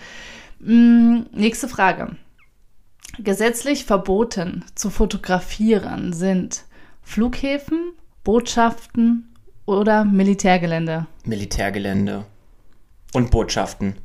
Mm, 0.61 1.21
nächste 1.33 1.69
Frage. 1.69 2.17
Gesetzlich 3.19 3.85
verboten 3.85 4.65
zu 4.75 4.91
fotografieren 4.91 6.13
sind 6.13 6.65
Flughäfen, 7.03 7.93
Botschaften 8.25 9.33
oder 9.65 10.05
Militärgelände. 10.05 11.07
Militärgelände 11.25 12.27
und 13.15 13.31
Botschaften 13.31 13.97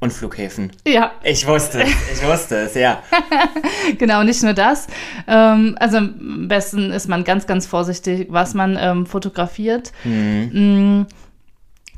und 0.00 0.12
Flughäfen. 0.12 0.72
Ja, 0.86 1.12
Ich 1.22 1.46
wusste 1.46 1.82
es, 1.82 1.90
ich 2.20 2.26
wusste 2.26 2.56
es, 2.56 2.74
ja. 2.74 3.02
Genau, 3.98 4.22
nicht 4.22 4.42
nur 4.42 4.54
das. 4.54 4.86
Ähm, 5.28 5.76
also 5.78 5.98
am 5.98 6.48
besten 6.48 6.90
ist 6.90 7.08
man 7.08 7.24
ganz, 7.24 7.46
ganz 7.46 7.66
vorsichtig, 7.66 8.28
was 8.30 8.54
man 8.54 8.78
ähm, 8.80 9.06
fotografiert. 9.06 9.92
Mm, 10.04 11.02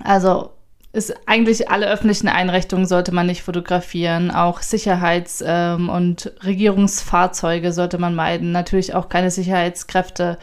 Also 0.02 0.50
ist 0.92 1.14
eigentlich 1.26 1.70
alle 1.70 1.86
öffentlichen 1.88 2.28
Einrichtungen 2.28 2.86
sollte 2.86 3.12
man 3.14 3.26
nicht 3.26 3.42
fotografieren. 3.42 4.30
Auch 4.30 4.60
Sicherheits- 4.60 5.42
ähm, 5.46 5.88
und 5.88 6.32
Regierungsfahrzeuge 6.44 7.72
sollte 7.72 7.98
man 7.98 8.14
meiden. 8.14 8.52
Natürlich 8.52 8.94
auch 8.94 9.08
keine 9.08 9.30
Sicherheitskräfte. 9.30 10.38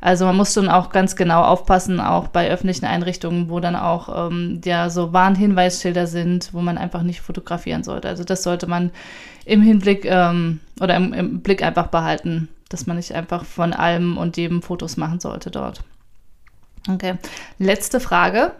Also 0.00 0.24
man 0.26 0.36
muss 0.36 0.54
schon 0.54 0.68
auch 0.68 0.90
ganz 0.90 1.16
genau 1.16 1.42
aufpassen, 1.42 2.00
auch 2.00 2.28
bei 2.28 2.50
öffentlichen 2.50 2.84
Einrichtungen, 2.84 3.50
wo 3.50 3.60
dann 3.60 3.76
auch 3.76 4.30
ähm, 4.30 4.60
ja 4.64 4.90
so 4.90 5.12
Warnhinweisschilder 5.12 6.06
sind, 6.06 6.50
wo 6.52 6.60
man 6.60 6.78
einfach 6.78 7.02
nicht 7.02 7.20
fotografieren 7.20 7.82
sollte. 7.82 8.08
Also 8.08 8.24
das 8.24 8.42
sollte 8.42 8.66
man 8.66 8.90
im 9.44 9.62
Hinblick 9.62 10.04
ähm, 10.04 10.60
oder 10.80 10.96
im, 10.96 11.12
im 11.12 11.40
Blick 11.40 11.62
einfach 11.62 11.88
behalten, 11.88 12.48
dass 12.68 12.86
man 12.86 12.96
nicht 12.96 13.12
einfach 13.14 13.44
von 13.44 13.72
allem 13.72 14.16
und 14.16 14.36
jedem 14.36 14.62
Fotos 14.62 14.96
machen 14.96 15.20
sollte 15.20 15.50
dort. 15.50 15.82
Okay. 16.88 17.14
Letzte 17.58 18.00
Frage. 18.00 18.52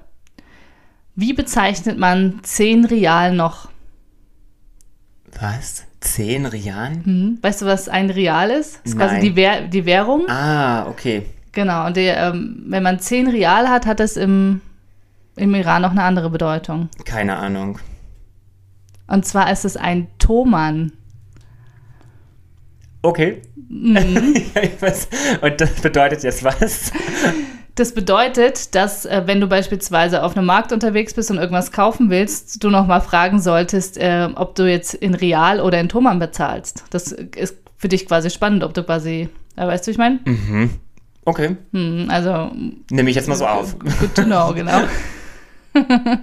Wie 1.14 1.32
bezeichnet 1.32 1.98
man 1.98 2.40
10 2.42 2.84
Real 2.84 3.34
noch? 3.34 3.68
Was? 5.40 5.87
10 6.00 6.46
Real? 6.46 6.92
Hm? 7.04 7.38
Weißt 7.42 7.62
du, 7.62 7.66
was 7.66 7.88
ein 7.88 8.10
Real 8.10 8.50
ist? 8.50 8.80
Das 8.84 8.92
ist 8.92 8.98
Nein. 8.98 9.08
quasi 9.08 9.20
die, 9.20 9.36
Währ 9.36 9.62
die 9.62 9.84
Währung. 9.84 10.28
Ah, 10.28 10.86
okay. 10.86 11.26
Genau. 11.52 11.86
Und 11.86 11.96
der, 11.96 12.18
ähm, 12.18 12.64
wenn 12.66 12.82
man 12.82 13.00
10 13.00 13.28
Real 13.28 13.68
hat, 13.68 13.86
hat 13.86 14.00
das 14.00 14.16
im, 14.16 14.60
im 15.36 15.54
Iran 15.54 15.82
noch 15.82 15.90
eine 15.90 16.02
andere 16.02 16.30
Bedeutung. 16.30 16.88
Keine 17.04 17.36
Ahnung. 17.36 17.78
Und 19.06 19.26
zwar 19.26 19.50
ist 19.50 19.64
es 19.64 19.76
ein 19.76 20.06
Toman. 20.18 20.92
Okay. 23.02 23.42
Mhm. 23.68 24.34
Und 25.40 25.60
das 25.60 25.70
bedeutet 25.80 26.22
jetzt 26.22 26.44
was? 26.44 26.92
Das 27.78 27.92
bedeutet, 27.92 28.74
dass 28.74 29.06
äh, 29.06 29.22
wenn 29.26 29.40
du 29.40 29.46
beispielsweise 29.46 30.24
auf 30.24 30.36
einem 30.36 30.46
Markt 30.46 30.72
unterwegs 30.72 31.14
bist 31.14 31.30
und 31.30 31.38
irgendwas 31.38 31.70
kaufen 31.70 32.10
willst, 32.10 32.64
du 32.64 32.70
nochmal 32.70 33.00
fragen 33.00 33.40
solltest, 33.40 33.98
äh, 33.98 34.28
ob 34.34 34.56
du 34.56 34.68
jetzt 34.68 34.94
in 34.94 35.14
Real 35.14 35.60
oder 35.60 35.78
in 35.78 35.88
Toman 35.88 36.18
bezahlst. 36.18 36.82
Das 36.90 37.12
ist 37.12 37.56
für 37.76 37.86
dich 37.86 38.06
quasi 38.06 38.30
spannend, 38.30 38.64
ob 38.64 38.74
du 38.74 38.82
quasi, 38.82 39.28
äh, 39.54 39.64
weißt 39.64 39.86
du, 39.86 39.86
wie 39.86 39.92
ich 39.92 39.98
meine? 39.98 40.18
Mhm. 40.24 40.70
Okay. 41.24 41.56
Hm, 41.72 42.06
also 42.08 42.50
Nehme 42.90 43.10
ich 43.10 43.16
jetzt 43.16 43.28
mal 43.28 43.36
so 43.36 43.46
auf. 43.46 43.78
Good 43.78 44.12
to 44.16 44.24
know, 44.24 44.52
genau. 44.52 44.80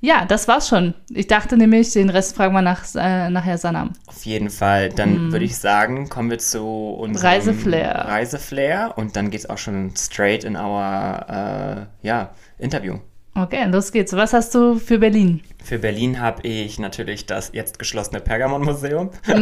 ja, 0.00 0.24
das 0.24 0.48
war's 0.48 0.68
schon. 0.68 0.94
Ich 1.10 1.26
dachte 1.26 1.56
nämlich, 1.56 1.92
den 1.92 2.10
Rest 2.10 2.34
fragen 2.36 2.54
wir 2.54 2.62
nach, 2.62 2.84
äh, 2.94 3.28
nachher 3.30 3.58
Sanam. 3.58 3.92
Auf 4.06 4.24
jeden 4.24 4.50
Fall. 4.50 4.88
Dann 4.88 5.30
würde 5.32 5.44
ich 5.44 5.56
sagen, 5.56 6.08
kommen 6.08 6.30
wir 6.30 6.38
zu 6.38 6.64
unserem 6.64 7.26
Reiseflair. 7.26 7.94
Reiseflair 8.08 8.94
und 8.96 9.16
dann 9.16 9.30
geht's 9.30 9.48
auch 9.48 9.58
schon 9.58 9.94
straight 9.96 10.44
in 10.44 10.56
our 10.56 11.88
äh, 12.02 12.06
ja, 12.06 12.30
Interview. 12.58 12.98
Okay, 13.32 13.64
los 13.66 13.92
geht's. 13.92 14.12
Was 14.12 14.32
hast 14.32 14.54
du 14.56 14.74
für 14.78 14.98
Berlin? 14.98 15.40
Für 15.62 15.78
Berlin 15.78 16.20
habe 16.20 16.42
ich 16.46 16.78
natürlich 16.80 17.26
das 17.26 17.50
jetzt 17.52 17.78
geschlossene 17.78 18.20
Pergamon-Museum. 18.20 19.10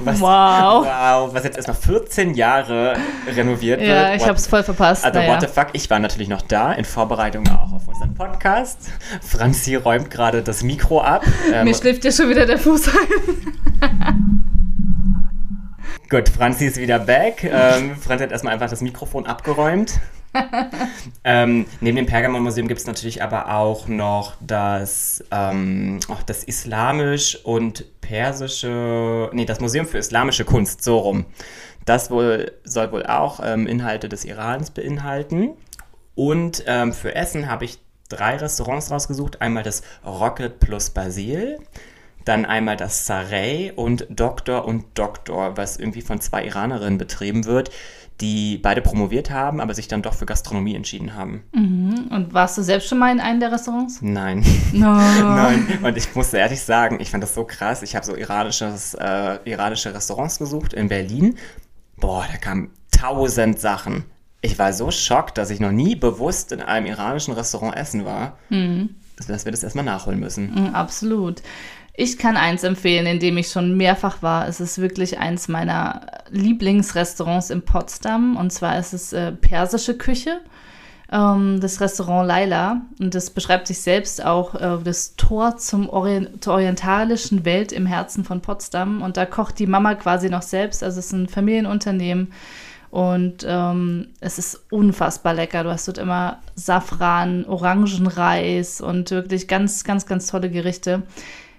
Wow. 0.00 0.84
Wow, 0.84 1.34
was 1.34 1.44
jetzt 1.44 1.56
erst 1.56 1.68
noch 1.68 1.76
14 1.76 2.34
Jahre 2.34 2.96
renoviert 3.34 3.80
wird. 3.80 3.88
Ja, 3.90 4.14
ich 4.14 4.22
What- 4.22 4.28
hab's 4.30 4.46
voll 4.48 4.62
verpasst. 4.64 5.04
Also, 5.04 5.18
naja. 5.20 5.32
what 5.32 5.40
the 5.40 5.46
fuck, 5.46 5.68
ich 5.72 5.88
war 5.88 5.98
natürlich 6.00 6.28
noch 6.28 6.42
da, 6.42 6.72
in 6.72 6.84
Vorbereitung 6.84 7.48
auch 7.48 7.72
auf 7.72 7.86
unseren 7.88 8.12
Podcast. 8.14 8.90
Franzi 9.22 9.76
räumt 9.76 10.10
gerade 10.10 10.42
das 10.42 10.62
Mikro 10.62 11.00
ab. 11.00 11.24
Ähm, 11.52 11.64
Mir 11.64 11.74
schläft 11.74 12.04
ja 12.04 12.10
schon 12.12 12.28
wieder 12.28 12.44
der 12.44 12.58
Fuß 12.58 12.88
ein. 12.88 14.42
Gut, 16.10 16.28
Franzi 16.28 16.66
ist 16.66 16.76
wieder 16.78 16.98
back. 16.98 17.44
Ähm, 17.44 17.96
Franzi 17.96 18.24
hat 18.24 18.32
erstmal 18.32 18.52
einfach 18.54 18.68
das 18.68 18.80
Mikrofon 18.82 19.26
abgeräumt. 19.26 20.00
Ähm, 21.24 21.66
neben 21.80 21.96
dem 21.96 22.06
Pergamon-Museum 22.06 22.68
gibt 22.68 22.80
es 22.80 22.86
natürlich 22.86 23.22
aber 23.22 23.54
auch 23.54 23.88
noch 23.88 24.34
das, 24.40 25.24
ähm, 25.30 26.00
auch 26.08 26.22
das 26.22 26.44
islamisch 26.44 27.38
und 27.44 28.00
persische, 28.00 29.30
nee, 29.32 29.44
das 29.44 29.60
Museum 29.60 29.86
für 29.86 29.98
islamische 29.98 30.44
Kunst, 30.44 30.82
so 30.82 30.98
rum. 30.98 31.26
Das 31.84 32.10
wohl, 32.10 32.52
soll 32.64 32.92
wohl 32.92 33.06
auch 33.06 33.40
ähm, 33.42 33.66
Inhalte 33.66 34.08
des 34.08 34.24
Irans 34.24 34.70
beinhalten. 34.70 35.50
Und 36.14 36.64
ähm, 36.66 36.92
für 36.92 37.14
Essen 37.14 37.48
habe 37.48 37.64
ich 37.64 37.78
drei 38.08 38.36
Restaurants 38.36 38.90
rausgesucht. 38.90 39.40
Einmal 39.40 39.62
das 39.62 39.82
Rocket 40.04 40.60
plus 40.60 40.90
Basil, 40.90 41.58
dann 42.24 42.44
einmal 42.44 42.76
das 42.76 43.06
Sarey 43.06 43.72
und 43.74 44.06
Doktor 44.10 44.66
und 44.66 44.98
Doktor, 44.98 45.56
was 45.56 45.76
irgendwie 45.76 46.02
von 46.02 46.20
zwei 46.20 46.44
Iranerinnen 46.44 46.98
betrieben 46.98 47.44
wird, 47.46 47.70
die 48.20 48.58
beide 48.58 48.82
promoviert 48.82 49.30
haben, 49.30 49.60
aber 49.60 49.74
sich 49.74 49.86
dann 49.86 50.02
doch 50.02 50.14
für 50.14 50.26
Gastronomie 50.26 50.74
entschieden 50.74 51.14
haben. 51.14 51.44
Und 51.52 52.28
warst 52.32 52.58
du 52.58 52.62
selbst 52.62 52.88
schon 52.88 52.98
mal 52.98 53.12
in 53.12 53.20
einem 53.20 53.38
der 53.40 53.52
Restaurants? 53.52 54.00
Nein. 54.02 54.44
No. 54.72 54.92
Nein. 55.22 55.78
Und 55.82 55.96
ich 55.96 56.14
muss 56.14 56.32
ehrlich 56.34 56.60
sagen, 56.60 56.98
ich 57.00 57.10
fand 57.10 57.22
das 57.22 57.34
so 57.34 57.44
krass. 57.44 57.82
Ich 57.82 57.96
habe 57.96 58.04
so 58.04 58.14
iranisches, 58.14 58.94
äh, 58.94 59.38
iranische 59.44 59.94
Restaurants 59.94 60.38
gesucht 60.38 60.74
in 60.74 60.88
Berlin. 60.88 61.36
Boah, 61.96 62.26
da 62.30 62.36
kamen 62.36 62.70
tausend 62.90 63.58
Sachen. 63.58 64.04
Ich 64.40 64.58
war 64.58 64.72
so 64.72 64.90
schockt, 64.90 65.38
dass 65.38 65.50
ich 65.50 65.58
noch 65.58 65.72
nie 65.72 65.96
bewusst 65.96 66.52
in 66.52 66.60
einem 66.60 66.86
iranischen 66.86 67.34
Restaurant 67.34 67.76
essen 67.76 68.04
war, 68.04 68.38
dass 69.26 69.44
wir 69.44 69.52
das 69.52 69.62
erstmal 69.64 69.84
nachholen 69.84 70.20
müssen. 70.20 70.52
Mm, 70.54 70.74
Absolut. 70.74 71.42
Ich 72.00 72.16
kann 72.16 72.36
eins 72.36 72.62
empfehlen, 72.62 73.06
in 73.06 73.18
dem 73.18 73.36
ich 73.38 73.48
schon 73.48 73.76
mehrfach 73.76 74.22
war. 74.22 74.46
Es 74.46 74.60
ist 74.60 74.78
wirklich 74.78 75.18
eins 75.18 75.48
meiner 75.48 76.02
Lieblingsrestaurants 76.30 77.50
in 77.50 77.62
Potsdam. 77.62 78.36
Und 78.36 78.52
zwar 78.52 78.78
ist 78.78 78.92
es 78.92 79.12
äh, 79.12 79.32
persische 79.32 79.98
Küche. 79.98 80.40
Ähm, 81.10 81.58
das 81.60 81.80
Restaurant 81.80 82.28
Laila. 82.28 82.82
Und 83.00 83.16
das 83.16 83.30
beschreibt 83.30 83.66
sich 83.66 83.80
selbst 83.80 84.24
auch 84.24 84.54
äh, 84.54 84.78
das 84.84 85.16
Tor 85.16 85.56
zum 85.56 85.88
Orient 85.88 86.44
zur 86.44 86.54
orientalischen 86.54 87.44
Welt 87.44 87.72
im 87.72 87.84
Herzen 87.84 88.22
von 88.22 88.42
Potsdam. 88.42 89.02
Und 89.02 89.16
da 89.16 89.26
kocht 89.26 89.58
die 89.58 89.66
Mama 89.66 89.96
quasi 89.96 90.30
noch 90.30 90.42
selbst. 90.42 90.84
Also 90.84 91.00
es 91.00 91.06
ist 91.06 91.12
ein 91.14 91.26
Familienunternehmen. 91.26 92.32
Und 92.90 93.44
ähm, 93.44 94.10
es 94.20 94.38
ist 94.38 94.66
unfassbar 94.70 95.34
lecker. 95.34 95.64
Du 95.64 95.70
hast 95.70 95.88
dort 95.88 95.98
immer 95.98 96.38
Safran, 96.54 97.44
Orangenreis 97.46 98.80
und 98.80 99.10
wirklich 99.10 99.48
ganz, 99.48 99.82
ganz, 99.82 100.06
ganz 100.06 100.28
tolle 100.28 100.48
Gerichte. 100.48 101.02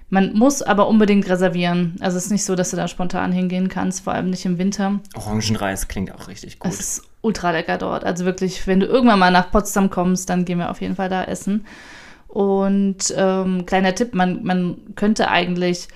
Man 0.09 0.33
muss 0.33 0.61
aber 0.61 0.87
unbedingt 0.87 1.29
reservieren. 1.29 1.95
Also 1.99 2.17
es 2.17 2.25
ist 2.25 2.31
nicht 2.31 2.43
so, 2.43 2.55
dass 2.55 2.71
du 2.71 2.77
da 2.77 2.87
spontan 2.87 3.31
hingehen 3.31 3.69
kannst, 3.69 4.03
vor 4.03 4.13
allem 4.13 4.29
nicht 4.29 4.45
im 4.45 4.57
Winter. 4.57 4.99
Orangenreis 5.15 5.87
klingt 5.87 6.13
auch 6.13 6.27
richtig 6.27 6.59
gut. 6.59 6.71
Es 6.71 6.79
ist 6.79 7.03
ultra 7.21 7.51
lecker 7.51 7.77
dort. 7.77 8.03
Also 8.03 8.25
wirklich, 8.25 8.65
wenn 8.65 8.79
du 8.79 8.87
irgendwann 8.87 9.19
mal 9.19 9.31
nach 9.31 9.51
Potsdam 9.51 9.89
kommst, 9.89 10.29
dann 10.29 10.45
gehen 10.45 10.57
wir 10.57 10.71
auf 10.71 10.81
jeden 10.81 10.95
Fall 10.95 11.09
da 11.09 11.23
essen. 11.23 11.65
Und 12.27 13.13
ähm, 13.15 13.65
kleiner 13.65 13.93
Tipp, 13.93 14.13
man, 14.13 14.43
man 14.43 14.77
könnte 14.95 15.29
eigentlich 15.29 15.87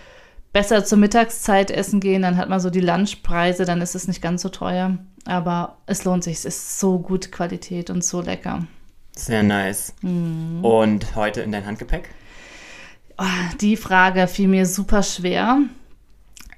besser 0.52 0.86
zur 0.86 1.00
Mittagszeit 1.00 1.72
essen 1.72 2.00
gehen, 2.00 2.22
dann 2.22 2.38
hat 2.38 2.50
man 2.50 2.60
so 2.60 2.70
die 2.70 2.80
Lunchpreise, 2.80 3.66
dann 3.66 3.82
ist 3.82 3.96
es 3.96 4.08
nicht 4.08 4.22
ganz 4.22 4.44
so 4.44 4.50
teuer. 4.50 4.98
Aber 5.26 5.78
es 5.86 6.04
lohnt 6.04 6.24
sich, 6.24 6.38
es 6.38 6.46
ist 6.46 6.80
so 6.80 7.00
gute 7.00 7.30
Qualität 7.30 7.90
und 7.90 8.04
so 8.04 8.22
lecker. 8.22 8.66
Sehr 9.16 9.44
nice. 9.44 9.94
Mhm. 10.02 10.64
Und 10.64 11.16
heute 11.16 11.42
in 11.42 11.52
dein 11.52 11.66
Handgepäck? 11.66 12.10
Oh, 13.26 13.56
die 13.62 13.78
Frage 13.78 14.28
fiel 14.28 14.48
mir 14.50 14.66
super 14.66 15.02
schwer. 15.04 15.60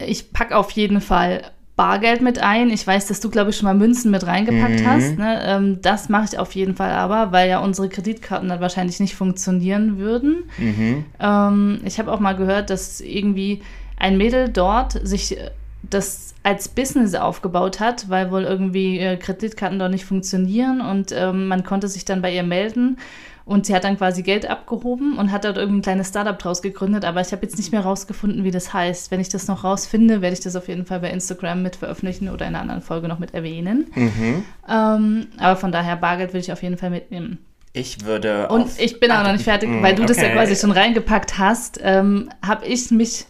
Ich 0.06 0.34
packe 0.34 0.58
auf 0.58 0.71
jeden 0.71 0.99
Fall 0.99 1.43
Bargeld 1.75 2.21
mit 2.21 2.39
ein. 2.39 2.69
Ich 2.69 2.88
weiß, 2.88 3.08
dass 3.08 3.19
du, 3.19 3.30
glaube 3.30 3.49
ich, 3.51 3.58
schon 3.58 3.65
mal 3.65 3.75
Münzen 3.75 4.10
mit 4.10 4.25
reingepackt 4.25 4.80
Mhm. 4.82 4.88
hast. 4.88 5.17
Ne? 5.17 5.41
Ähm, 5.45 5.80
das 5.82 6.10
mache 6.10 6.25
ich 6.32 6.39
auf 6.39 6.56
jeden 6.56 6.75
Fall 6.75 6.91
aber, 6.91 7.32
weil 7.32 7.49
ja 7.49 7.60
unsere 7.60 7.89
Kreditkarten 7.89 8.49
dann 8.49 8.62
wahrscheinlich 8.62 8.99
nicht 8.99 9.13
funktionieren 9.15 9.97
würden. 9.99 10.45
Mhm. 10.58 11.06
Ähm, 11.19 11.82
ich 11.86 11.99
habe 11.99 12.12
auch 12.12 12.19
mal 12.19 12.34
gehört, 12.34 12.69
dass 12.69 13.01
irgendwie 13.01 13.62
ein 13.97 14.17
Mädel 14.17 14.49
dort 14.49 14.93
sich 15.06 15.38
äh, 15.38 15.51
das 15.88 16.34
als 16.43 16.67
Business 16.69 17.13
aufgebaut 17.13 17.80
hat, 17.80 18.10
weil 18.10 18.32
wohl 18.32 18.43
irgendwie 18.43 18.97
äh, 18.99 19.17
Kreditkarten 19.17 19.78
dort 19.80 19.91
nicht 19.91 20.06
funktionieren 20.06 20.82
und 20.82 21.12
ähm, 21.12 21.47
man 21.47 21.63
konnte 21.63 21.88
sich 21.89 22.06
dann 22.06 22.21
bei 22.21 22.34
ihr 22.34 22.43
melden 22.43 22.97
und 23.45 23.67
sie 23.67 23.75
hat 23.75 23.84
dann 23.84 23.97
quasi 23.97 24.23
Geld 24.23 24.49
abgehoben 24.49 25.17
und 25.19 25.31
hat 25.31 25.45
dort 25.45 25.58
irgendwie 25.58 25.79
ein 25.79 25.84
kleines 25.84 26.10
Startup 26.10 26.38
draus 26.38 26.63
gegründet, 26.63 27.05
aber 27.05 27.21
ich 27.21 27.31
habe 27.31 27.43
jetzt 27.43 27.58
nicht 27.58 27.71
mehr 27.71 27.81
rausgefunden, 27.81 28.43
wie 28.43 28.51
das 28.51 28.73
heißt. 28.73 29.12
Wenn 29.12 29.19
ich 29.19 29.29
das 29.29 29.47
noch 29.47 29.63
rausfinde, 29.63 30.21
werde 30.21 30.34
ich 30.34 30.39
das 30.39 30.55
auf 30.55 30.67
jeden 30.67 30.86
Fall 30.86 30.99
bei 30.99 31.12
Instagram 31.12 31.62
mit 31.62 31.75
veröffentlichen 31.75 32.29
oder 32.29 32.47
in 32.47 32.55
einer 32.55 32.62
anderen 32.62 32.81
Folge 32.81 33.08
noch 33.08 33.19
mit 33.19 33.36
erwähnen. 33.36 33.86
Mhm. 33.93 34.43
Ähm, 34.67 35.27
aber 35.38 35.55
von 35.58 35.71
daher, 35.71 35.95
Bargeld 35.95 36.34
will 36.34 36.41
ich 36.41 36.51
auf 36.51 36.63
jeden 36.63 36.77
Fall 36.77 36.89
mitnehmen. 36.89 37.38
Ich 37.71 38.03
würde. 38.05 38.47
Und 38.47 38.79
ich 38.79 38.99
bin 38.99 39.12
auch 39.12 39.23
noch 39.23 39.34
nicht 39.34 39.43
fertig, 39.43 39.69
mm, 39.69 39.84
weil 39.84 39.95
du 39.95 40.05
das 40.05 40.17
ja 40.17 40.23
okay. 40.23 40.34
quasi 40.34 40.55
schon 40.55 40.71
reingepackt 40.71 41.38
hast, 41.38 41.79
ähm, 41.84 42.29
habe 42.41 42.65
ich 42.65 42.89
mich 42.89 43.25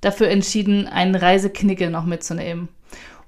dafür 0.00 0.28
entschieden, 0.28 0.86
einen 0.88 1.14
Reiseknickel 1.14 1.90
noch 1.90 2.04
mitzunehmen. 2.04 2.68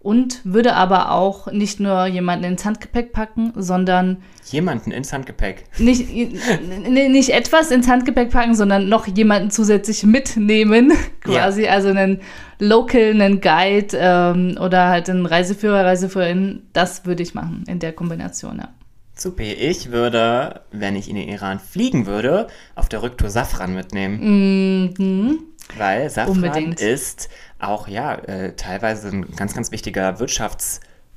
Und 0.07 0.41
würde 0.45 0.77
aber 0.77 1.11
auch 1.11 1.51
nicht 1.51 1.81
nur 1.81 2.07
jemanden 2.07 2.45
ins 2.45 2.65
Handgepäck 2.65 3.13
packen, 3.13 3.53
sondern 3.57 4.19
Jemanden 4.45 4.93
ins 4.93 5.13
Handgepäck. 5.13 5.65
nicht, 5.79 6.09
nicht 6.13 7.31
etwas 7.31 7.73
ins 7.73 7.89
Handgepäck 7.89 8.31
packen, 8.31 8.55
sondern 8.55 8.89
noch 8.89 9.09
jemanden 9.09 9.51
zusätzlich 9.51 10.05
mitnehmen, 10.05 10.93
quasi. 11.23 11.67
Also 11.67 11.89
einen 11.89 12.21
Local, 12.61 13.21
einen 13.21 13.41
Guide 13.41 13.97
ähm, 13.99 14.57
oder 14.61 14.87
halt 14.91 15.11
einen 15.11 15.27
Reiseführer, 15.27 15.85
Reiseführerin. 15.85 16.63
Das 16.73 17.05
würde 17.05 17.25
ich 17.25 17.35
machen 17.35 17.65
in 17.67 17.81
der 17.81 17.93
Kombination, 17.93 18.59
ja. 18.59 18.69
Super. 19.17 19.43
Ich 19.43 19.91
würde, 19.91 20.61
wenn 20.71 20.95
ich 20.95 21.11
in 21.11 21.17
den 21.17 21.29
Iran 21.29 21.59
fliegen 21.59 22.07
würde, 22.07 22.47
auf 22.77 22.89
der 22.89 23.03
Rücktour 23.03 23.29
Safran 23.29 23.75
mitnehmen. 23.75 24.95
Mhm. 24.99 25.39
Weil 25.77 26.09
Safran 26.11 26.37
Unbedingt. 26.37 26.81
ist 26.81 27.29
auch, 27.59 27.89
ja, 27.89 28.15
äh, 28.15 28.55
teilweise 28.55 29.09
ein 29.09 29.35
ganz, 29.37 29.55
ganz 29.55 29.73
wichtiger 29.73 30.17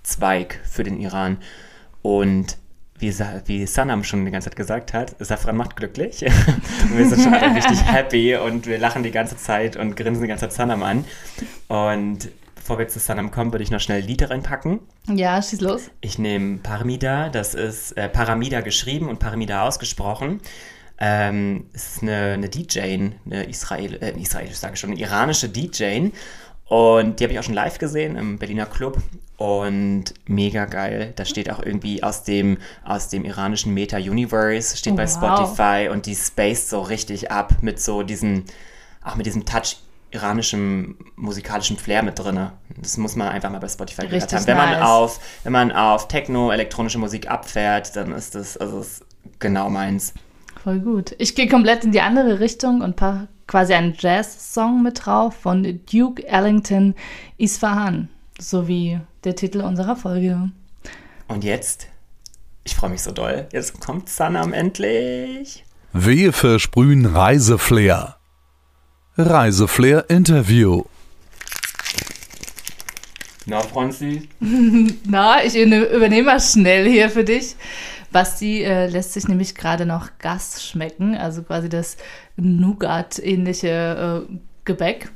Zweig 0.04 0.60
für 0.64 0.84
den 0.84 1.00
Iran. 1.00 1.38
Und 2.02 2.58
wie, 3.00 3.14
wie 3.46 3.66
Sanam 3.66 4.04
schon 4.04 4.26
die 4.26 4.32
ganze 4.32 4.50
Zeit 4.50 4.56
gesagt 4.56 4.94
hat, 4.94 5.16
Safran 5.20 5.56
macht 5.56 5.76
glücklich. 5.76 6.24
und 6.84 6.98
wir 6.98 7.08
sind 7.08 7.22
schon 7.22 7.34
alle 7.34 7.56
richtig 7.56 7.84
happy 7.92 8.36
und 8.36 8.68
wir 8.68 8.78
lachen 8.78 9.04
die 9.04 9.12
ganze 9.12 9.38
Zeit 9.38 9.76
und 9.76 9.96
grinsen 9.96 10.22
die 10.22 10.28
ganze 10.28 10.46
Zeit 10.46 10.54
Sanam 10.54 10.84
an. 10.84 11.06
Und 11.68 12.30
bevor 12.56 12.78
wir 12.78 12.88
zu 12.88 13.00
Sanam 13.00 13.32
kommen, 13.32 13.52
würde 13.52 13.64
ich 13.64 13.72
noch 13.72 13.80
schnell 13.80 14.02
Lieder 14.02 14.30
reinpacken. 14.30 14.80
Ja, 15.08 15.42
schieß 15.42 15.62
los. 15.62 15.90
Ich 16.02 16.20
nehme 16.20 16.58
Paramida, 16.58 17.30
das 17.30 17.56
ist 17.56 17.94
äh, 17.94 18.10
Paramida 18.10 18.62
geschrieben 18.62 19.08
und 19.08 19.20
Paramida 19.20 19.66
ausgesprochen. 19.66 20.42
Ähm, 21.00 21.66
es 21.74 21.96
ist 21.96 22.04
eine, 22.04 22.34
eine 22.34 22.50
DJ, 22.50 22.80
eine 22.80 23.44
Israel, 23.46 23.96
äh, 24.02 24.20
Israel, 24.20 24.48
ich 24.48 24.58
sage 24.58 24.76
schon, 24.76 24.92
eine 24.92 25.00
iranische 25.00 25.48
DJ. 25.50 26.10
Und 26.66 27.20
die 27.20 27.24
habe 27.24 27.34
ich 27.34 27.40
auch 27.40 27.44
schon 27.44 27.56
live 27.56 27.80
gesehen 27.80 28.16
im 28.16 28.38
Berliner 28.38 28.66
Club. 28.66 29.02
Und 29.38 30.14
mega 30.28 30.66
geil. 30.66 31.14
Da 31.16 31.24
steht 31.24 31.50
auch 31.50 31.64
irgendwie 31.64 32.04
aus 32.04 32.24
dem, 32.24 32.58
aus 32.84 33.08
dem 33.08 33.24
iranischen 33.24 33.74
Meta-Universe, 33.74 34.76
steht 34.76 34.94
Oh, 34.94 34.98
bei 34.98 35.08
wow. 35.08 35.12
Spotify 35.12 35.90
und 35.90 36.06
die 36.06 36.16
spaced 36.16 36.70
so 36.70 36.82
richtig 36.82 37.32
ab 37.32 37.56
mit 37.62 37.82
so 37.82 38.04
diesem, 38.04 38.44
auch 39.02 39.16
mit 39.16 39.26
diesem 39.26 39.46
Touch 39.46 39.78
iranischem 40.12 40.98
musikalischen 41.16 41.78
Flair 41.78 42.04
mit 42.04 42.20
drinne. 42.20 42.54
Das 42.78 42.98
muss 42.98 43.16
man 43.16 43.30
einfach 43.30 43.50
mal 43.50 43.60
bei 43.60 43.70
Spotify 43.70 44.02
gehört 44.02 44.24
Richtig 44.24 44.40
haben. 44.40 44.48
Wenn 44.48 44.58
man 44.58 44.72
nice. 44.72 44.82
auf, 44.82 45.20
wenn 45.44 45.54
man 45.54 45.72
auf 45.72 46.08
Techno, 46.08 46.52
elektronische 46.52 46.98
Musik 46.98 47.30
abfährt, 47.30 47.96
dann 47.96 48.12
ist 48.12 48.36
das, 48.36 48.58
also 48.58 48.82
ist 48.82 49.06
genau 49.40 49.70
meins. 49.70 50.14
Voll 50.64 50.80
gut. 50.80 51.16
Ich 51.20 51.36
gehe 51.36 51.48
komplett 51.48 51.86
in 51.86 51.92
die 51.92 52.02
andere 52.02 52.40
Richtung 52.40 52.82
und 52.82 52.96
pack 52.96 53.28
quasi 53.48 53.74
einen 53.74 53.96
Jazz-Song 53.98 54.84
mit 54.84 55.06
drauf 55.06 55.36
von 55.36 55.64
Duke 55.92 56.28
Ellington 56.28 56.96
Isfahan. 57.38 58.10
So 58.38 58.68
wie 58.68 59.00
der 59.24 59.36
Titel 59.36 59.62
unserer 59.62 59.96
Folge. 59.96 60.52
Und 61.28 61.44
jetzt, 61.44 61.88
ich 62.64 62.76
freue 62.76 62.92
mich 62.92 63.02
so 63.02 63.12
doll, 63.12 63.48
jetzt 63.52 63.80
kommt 63.80 64.10
Sanam 64.10 64.54
endlich. 64.54 65.66
Wir 65.94 66.34
versprühen 66.34 67.06
Reiseflair. 67.06 68.18
Reiseflair 69.18 70.10
Interview. 70.10 70.84
Na, 73.46 73.62
Franzi? 73.62 74.30
Na, 75.06 75.44
ich 75.44 75.56
übernehme 75.56 76.24
mal 76.24 76.40
schnell 76.40 76.88
hier 76.88 77.10
für 77.10 77.24
dich. 77.24 77.56
Basti 78.12 78.64
äh, 78.64 78.88
lässt 78.88 79.14
sich 79.14 79.28
nämlich 79.28 79.56
gerade 79.56 79.86
noch 79.86 80.10
Gas 80.20 80.64
schmecken, 80.64 81.16
also 81.16 81.44
quasi 81.44 81.70
das 81.70 81.98
Nougat-ähnliche 82.38 84.26
äh, 84.30 84.34
Gebäck. 84.66 85.10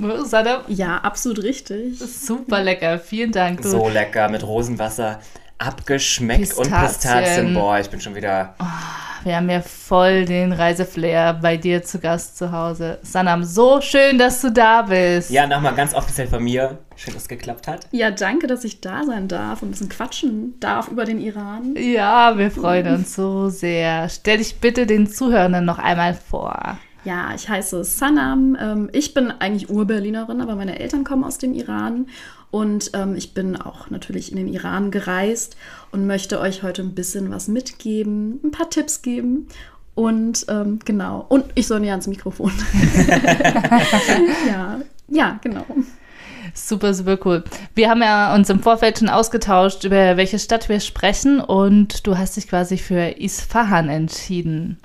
Äh, 0.00 0.24
Sadam, 0.24 0.62
Ja, 0.68 0.98
absolut 0.98 1.42
richtig. 1.42 1.98
super 1.98 2.62
lecker, 2.62 2.98
vielen 2.98 3.32
Dank. 3.32 3.62
Du, 3.62 3.68
So 3.68 3.88
lecker 3.88 4.28
mit 4.28 4.46
Rosenwasser 4.46 5.20
abgeschmeckt 5.58 6.54
und 6.54 6.70
Pistazien. 6.70 6.88
Pistazien. 6.88 7.54
Boah, 7.54 7.78
ich 7.78 7.90
bin 7.90 8.00
schon 8.00 8.14
wieder. 8.14 8.54
Wir 9.24 9.36
haben 9.36 9.50
ja 9.50 9.60
voll 9.60 10.24
den 10.24 10.52
Reiseflair 10.52 11.34
bei 11.34 11.56
dir 11.56 11.82
zu 11.82 11.98
Gast 11.98 12.38
zu 12.38 12.52
Hause. 12.52 12.98
Sanam, 13.02 13.42
so 13.42 13.80
schön, 13.80 14.16
dass 14.16 14.40
du 14.40 14.52
da 14.52 14.82
bist. 14.82 15.30
Ja, 15.30 15.46
nochmal 15.46 15.74
ganz 15.74 15.92
offiziell 15.92 16.28
von 16.28 16.42
mir. 16.42 16.78
Schön, 16.94 17.14
dass 17.14 17.24
es 17.24 17.28
geklappt 17.28 17.66
hat. 17.66 17.86
Ja, 17.90 18.12
danke, 18.12 18.46
dass 18.46 18.62
ich 18.62 18.80
da 18.80 19.04
sein 19.04 19.26
darf 19.26 19.62
und 19.62 19.68
ein 19.68 19.70
bisschen 19.72 19.88
quatschen 19.88 20.54
darf 20.60 20.88
über 20.88 21.04
den 21.04 21.20
Iran. 21.20 21.74
Ja, 21.76 22.38
wir 22.38 22.50
freuen 22.50 22.86
uns 22.94 23.14
so 23.14 23.48
sehr. 23.48 24.08
Stell 24.08 24.38
dich 24.38 24.60
bitte 24.60 24.86
den 24.86 25.08
Zuhörenden 25.08 25.64
noch 25.64 25.78
einmal 25.78 26.14
vor. 26.14 26.78
Ja, 27.04 27.32
ich 27.34 27.48
heiße 27.48 27.84
Sanam. 27.84 28.56
Ähm, 28.60 28.90
ich 28.92 29.14
bin 29.14 29.30
eigentlich 29.30 29.70
Ur-Berlinerin, 29.70 30.40
aber 30.40 30.54
meine 30.56 30.78
Eltern 30.78 31.04
kommen 31.04 31.24
aus 31.24 31.38
dem 31.38 31.54
Iran. 31.54 32.06
Und 32.50 32.92
ähm, 32.94 33.14
ich 33.14 33.34
bin 33.34 33.56
auch 33.56 33.90
natürlich 33.90 34.30
in 34.32 34.38
den 34.38 34.48
Iran 34.48 34.90
gereist 34.90 35.56
und 35.92 36.06
möchte 36.06 36.40
euch 36.40 36.62
heute 36.62 36.82
ein 36.82 36.94
bisschen 36.94 37.30
was 37.30 37.48
mitgeben, 37.48 38.40
ein 38.42 38.50
paar 38.50 38.70
Tipps 38.70 39.02
geben. 39.02 39.48
Und 39.94 40.46
ähm, 40.48 40.78
genau. 40.84 41.26
Und 41.28 41.46
ich 41.54 41.66
soll 41.66 41.80
näher 41.80 41.92
ans 41.92 42.06
Mikrofon. 42.06 42.52
ja, 44.46 44.80
ja, 45.08 45.38
genau. 45.42 45.66
Super, 46.54 46.94
super 46.94 47.18
cool. 47.24 47.44
Wir 47.74 47.90
haben 47.90 48.00
ja 48.02 48.34
uns 48.34 48.48
im 48.48 48.60
Vorfeld 48.60 48.98
schon 48.98 49.08
ausgetauscht, 49.08 49.84
über 49.84 50.16
welche 50.16 50.38
Stadt 50.38 50.68
wir 50.68 50.80
sprechen 50.80 51.40
und 51.40 52.06
du 52.06 52.16
hast 52.16 52.36
dich 52.36 52.48
quasi 52.48 52.78
für 52.78 53.18
Isfahan 53.20 53.88
entschieden. 53.88 54.78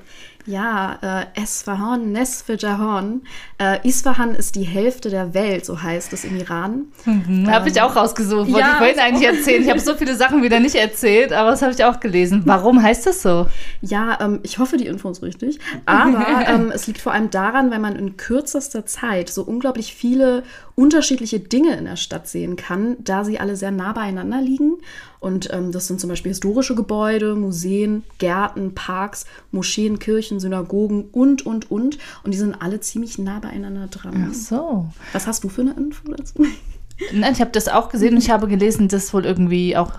Ja, 0.46 1.26
äh, 1.36 1.42
Esfahan, 1.42 2.12
Nesfejahan. 2.12 3.22
Äh, 3.58 3.88
Isfahan 3.88 4.36
ist 4.36 4.56
die 4.56 4.64
Hälfte 4.64 5.10
der 5.10 5.34
Welt, 5.34 5.66
so 5.66 5.82
heißt 5.82 6.12
es 6.12 6.26
im 6.26 6.36
Iran. 6.36 6.88
Hm, 7.06 7.50
habe 7.50 7.70
ich 7.70 7.82
auch 7.82 7.96
rausgesucht, 7.96 8.48
wollte 8.48 8.60
ja, 8.60 8.72
ich 8.72 8.78
vorhin 8.78 9.00
eigentlich 9.00 9.28
erzählen. 9.28 9.64
Ich 9.64 9.70
habe 9.70 9.80
so 9.80 9.96
viele 9.96 10.16
Sachen 10.16 10.44
wieder 10.44 10.60
nicht 10.60 10.76
erzählt, 10.76 11.32
aber 11.32 11.52
das 11.52 11.62
habe 11.62 11.72
ich 11.72 11.86
auch 11.86 12.00
gelesen. 12.02 12.42
Warum 12.46 12.82
heißt 12.82 13.06
das 13.06 13.22
so? 13.22 13.48
Ja, 13.82 14.20
ähm, 14.20 14.42
ich 14.44 14.60
hoffe, 14.60 14.76
die 14.76 14.88
Info 14.88 15.10
ist 15.10 15.24
richtig. 15.24 15.60
Aber 15.86 16.26
ähm, 16.48 16.72
es 16.74 16.88
liegt 16.88 17.00
vor 17.00 17.14
allem 17.14 17.30
daran, 17.30 17.72
weil 17.72 17.80
man 17.80 17.96
in 17.96 18.18
kürzester 18.18 18.86
Zeit 18.86 19.30
so 19.30 19.44
unglaublich 19.44 19.96
viele 19.96 20.44
unterschiedliche 20.76 21.40
Dinge 21.40 21.78
in 21.78 21.86
der 21.86 21.96
Stadt 21.96 22.28
sehen 22.28 22.56
kann, 22.56 22.98
da 23.00 23.24
sie 23.24 23.40
alle 23.40 23.56
sehr 23.56 23.72
nah 23.72 23.94
beieinander 23.94 24.42
liegen. 24.42 24.78
Und 25.24 25.54
ähm, 25.54 25.72
das 25.72 25.88
sind 25.88 26.02
zum 26.02 26.10
Beispiel 26.10 26.32
historische 26.32 26.76
Gebäude, 26.76 27.34
Museen, 27.36 28.04
Gärten, 28.18 28.76
Parks, 28.76 29.26
Moscheen, 29.52 29.98
Kirchen, 29.98 30.40
Synagogen 30.42 31.06
und, 31.14 31.46
und, 31.46 31.72
und. 31.72 31.98
Und 32.24 32.32
die 32.34 32.38
sind 32.38 32.56
alle 32.62 32.82
ziemlich 32.82 33.18
nah 33.18 33.40
beieinander 33.40 33.88
dran. 33.88 34.28
Ach 34.30 34.34
so. 34.34 34.88
Was 35.14 35.26
hast 35.26 35.44
du 35.46 35.50
für 35.50 35.62
eine 35.62 35.72
Info 35.76 36.12
dazu? 36.12 36.46
Nein, 37.14 37.32
ich 37.34 37.40
habe 37.42 37.52
das 37.52 37.70
auch 37.70 37.88
gesehen 37.90 38.16
und 38.16 38.22
ich 38.22 38.30
habe 38.30 38.48
gelesen, 38.48 38.90
dass 38.90 39.14
wohl 39.14 39.26
irgendwie 39.26 39.78
auch 39.78 39.92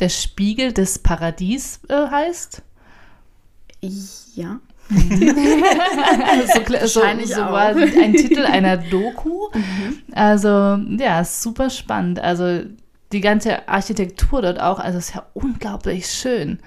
der 0.00 0.08
Spiegel 0.08 0.72
des 0.72 0.98
Paradies 0.98 1.78
äh, 1.88 1.94
heißt. 2.10 2.62
Ja. 4.34 4.58
so, 4.90 4.96
kle- 6.60 6.86
so, 6.86 7.00
Wahrscheinlich 7.00 7.28
so 7.34 7.40
auch. 7.42 7.52
war 7.52 7.68
ein 7.76 8.14
Titel 8.14 8.44
einer 8.44 8.76
Doku. 8.78 9.48
Also, 10.12 10.48
ja, 10.98 11.24
super 11.24 11.70
spannend. 11.70 12.18
Also, 12.18 12.62
die 13.12 13.20
ganze 13.20 13.68
Architektur 13.68 14.42
dort 14.42 14.60
auch, 14.60 14.78
also 14.78 14.98
ist 14.98 15.14
ja 15.14 15.26
unglaublich 15.34 16.06
schön. 16.06 16.58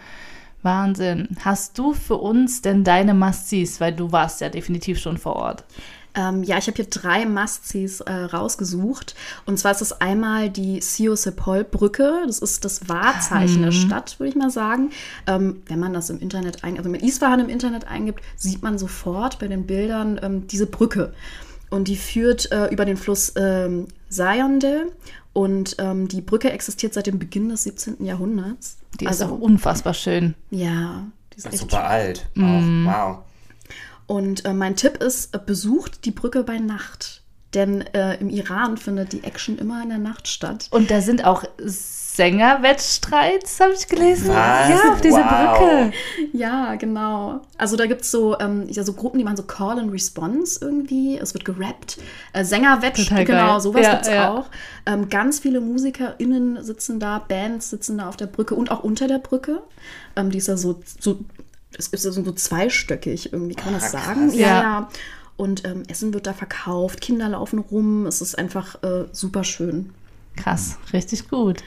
Wahnsinn. 0.62 1.30
Hast 1.44 1.78
du 1.78 1.94
für 1.94 2.16
uns 2.16 2.62
denn 2.62 2.84
deine 2.84 3.14
Must-Sees? 3.14 3.80
Weil 3.80 3.94
du 3.94 4.12
warst 4.12 4.42
ja 4.42 4.50
definitiv 4.50 5.00
schon 5.00 5.18
vor 5.18 5.36
Ort. 5.36 5.64
Ähm, 6.16 6.44
ja, 6.44 6.58
ich 6.58 6.68
habe 6.68 6.76
hier 6.76 6.86
drei 6.86 7.26
Must-Sees 7.26 8.02
äh, 8.02 8.12
rausgesucht. 8.12 9.16
Und 9.46 9.60
zwar 9.60 9.72
ist 9.72 9.82
es 9.82 10.02
einmal 10.02 10.50
die 10.50 10.82
Sio 10.82 11.16
Sepol-Brücke. 11.16 12.24
Das 12.26 12.40
ist 12.40 12.66
das 12.66 12.90
Wahrzeichen 12.90 13.62
der 13.62 13.72
Stadt, 13.72 14.20
würde 14.20 14.30
ich 14.30 14.36
mal 14.36 14.50
sagen. 14.50 14.92
Ähm, 15.28 15.62
wenn 15.68 15.80
man 15.80 15.94
das 15.94 16.10
im 16.10 16.20
Internet 16.20 16.64
eingibt, 16.64 16.80
also 16.80 16.92
wenn 16.92 17.00
man 17.00 17.08
Isfahan 17.08 17.40
im 17.42 17.50
Internet 17.50 17.88
eingibt, 17.88 18.22
sieht 18.36 18.64
man 18.64 18.78
sofort 18.78 19.40
bei 19.40 19.48
den 19.48 19.68
Bildern 19.68 20.20
ähm, 20.24 20.48
diese 20.48 20.66
Brücke. 20.66 21.14
Und 21.70 21.88
die 21.88 21.98
führt 21.98 22.52
äh, 22.52 22.68
über 22.68 22.86
den 22.86 22.98
Fluss 22.98 23.34
ähm, 23.36 23.88
Sayonde. 24.10 24.88
Und 25.36 25.76
ähm, 25.80 26.08
die 26.08 26.22
Brücke 26.22 26.50
existiert 26.50 26.94
seit 26.94 27.08
dem 27.08 27.20
Beginn 27.20 27.50
des 27.50 27.64
17. 27.64 28.06
Jahrhunderts. 28.06 28.78
Die 29.02 29.06
ist 29.06 29.22
auch 29.22 29.38
unfassbar 29.38 29.94
schön. 29.94 30.34
ja, 30.50 31.08
die 31.34 31.38
ist 31.40 31.48
echt 31.48 31.58
Super 31.58 31.84
alt. 31.84 32.26
Auch. 32.38 32.42
Wow. 32.42 33.18
Und 34.08 34.46
äh, 34.46 34.54
mein 34.54 34.78
Tipp 34.78 35.04
ist, 35.04 35.36
äh, 35.36 35.40
besucht 35.46 36.06
die 36.06 36.12
Brücke 36.12 36.44
bei 36.44 36.60
Nacht. 36.60 37.22
Denn 37.54 37.82
äh, 37.82 38.16
im 38.22 38.30
Iran 38.30 38.78
findet 38.78 39.12
die 39.12 39.26
Action 39.26 39.58
immer 39.58 39.84
in 39.84 39.90
der 39.90 39.98
Nacht 39.98 40.30
statt. 40.30 40.70
Und 40.72 40.90
da 40.90 41.02
sind 41.02 41.26
auch 41.26 41.44
Sängerwettstreits, 42.16 43.60
habe 43.60 43.74
ich 43.74 43.88
gelesen. 43.88 44.30
Was? 44.30 44.70
Ja, 44.70 44.94
auf 44.94 45.02
dieser 45.02 45.18
Wow. 45.18 45.58
Brücke. 45.60 45.94
Ja, 46.34 46.76
genau. 46.76 47.42
Also 47.58 47.76
da 47.78 47.86
gibt 47.86 48.02
es 48.02 48.12
so, 48.12 48.38
ähm, 48.40 48.66
ja, 48.70 48.84
so 48.84 48.94
Gruppen, 48.94 49.18
die 49.18 49.24
machen 49.24 49.38
so 49.38 49.44
Call 49.44 49.80
and 49.80 49.92
Response 49.92 50.60
irgendwie. 50.62 51.18
Es 51.18 51.34
wird 51.34 51.46
gerappt. 51.46 51.98
Äh, 52.34 52.44
Sängerwett, 52.44 52.96
Total 52.96 53.26
genau, 53.26 53.60
sowas 53.60 53.84
Ja, 53.84 53.92
gibt's 53.94 54.08
ja. 54.10 54.32
auch. 54.34 54.46
Ähm, 54.86 55.10
ganz 55.10 55.40
viele 55.40 55.62
MusikerInnen 55.62 56.64
sitzen 56.64 57.00
da, 57.00 57.20
Bands 57.20 57.70
sitzen 57.70 57.98
da 57.98 58.10
auf 58.10 58.18
der 58.18 58.28
Brücke 58.28 58.56
und 58.56 58.72
auch 58.72 58.84
unter 58.84 59.08
der 59.08 59.20
Brücke. 59.20 59.62
Ähm, 60.16 60.30
die 60.32 60.38
ist 60.38 60.48
ja 60.48 60.58
so, 60.58 60.82
so 61.00 61.20
es 61.78 61.88
ist 61.88 62.06
ja 62.06 62.12
so 62.12 62.32
zweistöckig 62.32 63.34
irgendwie, 63.34 63.56
kann 63.56 63.72
man 63.74 63.82
das 63.82 63.94
Ah, 63.94 64.00
sagen? 64.00 64.28
krass. 64.28 64.36
Ja. 64.36 64.48
ja. 64.62 64.90
Und 65.38 65.66
ähm, 65.66 65.84
Essen 65.90 66.14
wird 66.14 66.28
da 66.28 66.34
verkauft, 66.34 67.02
Kinder 67.02 67.28
laufen 67.28 67.60
rum. 67.60 68.06
Es 68.06 68.22
ist 68.22 68.38
einfach 68.38 68.82
äh, 68.84 69.06
super 69.12 69.44
schön. 69.44 69.90
Krass, 70.38 70.78
richtig 70.94 71.30
gut. 71.30 71.62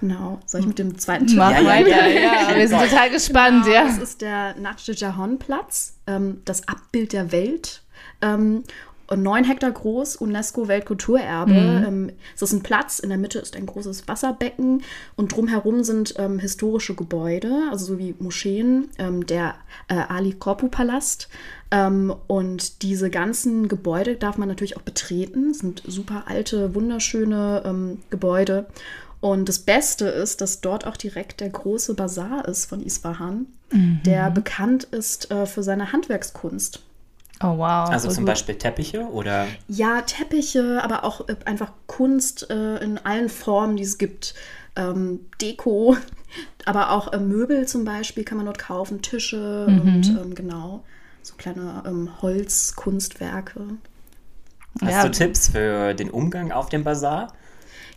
Genau. 0.00 0.40
Soll 0.46 0.62
ich 0.62 0.66
mit 0.66 0.78
dem 0.78 0.98
zweiten 0.98 1.26
Tipp 1.26 1.36
Mach 1.36 1.50
weiter, 1.50 1.88
ja, 1.88 2.06
ja. 2.06 2.50
ja. 2.50 2.56
Wir 2.56 2.68
sind 2.68 2.80
total 2.80 3.10
gespannt, 3.10 3.64
Genau, 3.64 3.74
ja. 3.74 3.84
Das 3.84 3.98
ist 3.98 4.20
der 4.22 4.56
Natschehahon-Platz, 4.56 5.94
ähm, 6.06 6.40
das 6.44 6.66
Abbild 6.68 7.12
der 7.12 7.32
Welt. 7.32 7.82
Ähm, 8.22 8.64
und 9.10 9.24
neun 9.24 9.42
Hektar 9.42 9.72
groß, 9.72 10.16
UNESCO-Weltkulturerbe. 10.16 11.52
Ähm, 11.52 12.12
es 12.36 12.42
ist 12.42 12.52
ein 12.52 12.62
Platz, 12.62 13.00
in 13.00 13.08
der 13.08 13.18
Mitte 13.18 13.40
ist 13.40 13.56
ein 13.56 13.66
großes 13.66 14.06
Wasserbecken 14.06 14.84
und 15.16 15.34
drumherum 15.34 15.82
sind 15.82 16.14
ähm, 16.16 16.38
historische 16.38 16.94
Gebäude, 16.94 17.64
also 17.72 17.86
so 17.86 17.98
wie 17.98 18.14
Moscheen, 18.20 18.88
ähm, 18.98 19.26
der 19.26 19.56
äh, 19.88 19.94
Ali 19.94 20.34
Korpu-Palast. 20.34 21.28
Ähm, 21.72 22.14
und 22.28 22.82
diese 22.82 23.10
ganzen 23.10 23.66
Gebäude 23.66 24.14
darf 24.14 24.38
man 24.38 24.48
natürlich 24.48 24.76
auch 24.76 24.82
betreten. 24.82 25.50
Es 25.50 25.58
sind 25.58 25.82
super 25.84 26.24
alte, 26.26 26.76
wunderschöne 26.76 27.62
ähm, 27.66 27.98
Gebäude. 28.10 28.66
Und 29.20 29.48
das 29.48 29.58
Beste 29.58 30.06
ist, 30.06 30.40
dass 30.40 30.60
dort 30.60 30.86
auch 30.86 30.96
direkt 30.96 31.40
der 31.40 31.50
große 31.50 31.94
Bazar 31.94 32.46
ist 32.48 32.66
von 32.66 32.80
Isfahan, 32.82 33.46
der 33.72 34.30
bekannt 34.30 34.84
ist 34.84 35.30
äh, 35.30 35.46
für 35.46 35.62
seine 35.62 35.92
Handwerkskunst. 35.92 36.80
Oh, 37.42 37.56
wow. 37.56 37.88
Also 37.90 38.08
voll 38.08 38.14
zum 38.14 38.24
gut. 38.24 38.26
Beispiel 38.26 38.56
Teppiche 38.56 39.02
oder 39.10 39.56
Ja, 39.68 40.02
Teppiche, 40.02 40.82
aber 40.82 41.04
auch 41.04 41.28
äh, 41.28 41.36
einfach 41.44 41.72
Kunst 41.86 42.50
äh, 42.50 42.78
in 42.78 42.98
allen 42.98 43.28
Formen, 43.28 43.76
die 43.76 43.82
es 43.84 43.98
gibt. 43.98 44.34
Ähm, 44.76 45.20
Deko, 45.40 45.96
aber 46.64 46.90
auch 46.92 47.12
äh, 47.12 47.18
Möbel 47.18 47.66
zum 47.66 47.84
Beispiel 47.84 48.24
kann 48.24 48.36
man 48.38 48.46
dort 48.46 48.58
kaufen, 48.58 49.02
Tische 49.02 49.72
und 49.76 50.14
ähm, 50.16 50.34
genau, 50.34 50.84
so 51.22 51.34
kleine 51.36 51.82
ähm, 51.86 52.10
Holzkunstwerke. 52.22 53.78
hast 54.82 55.02
Ja. 55.02 55.02
du 55.02 55.10
Tipps 55.10 55.48
für 55.48 55.94
den 55.94 56.10
Umgang 56.10 56.52
auf 56.52 56.68
dem 56.68 56.84
Bazar? 56.84 57.32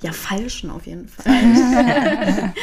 Ja, 0.04 0.12
falschen 0.12 0.70
auf 0.70 0.86
jeden 0.86 1.08
Fall. 1.08 1.32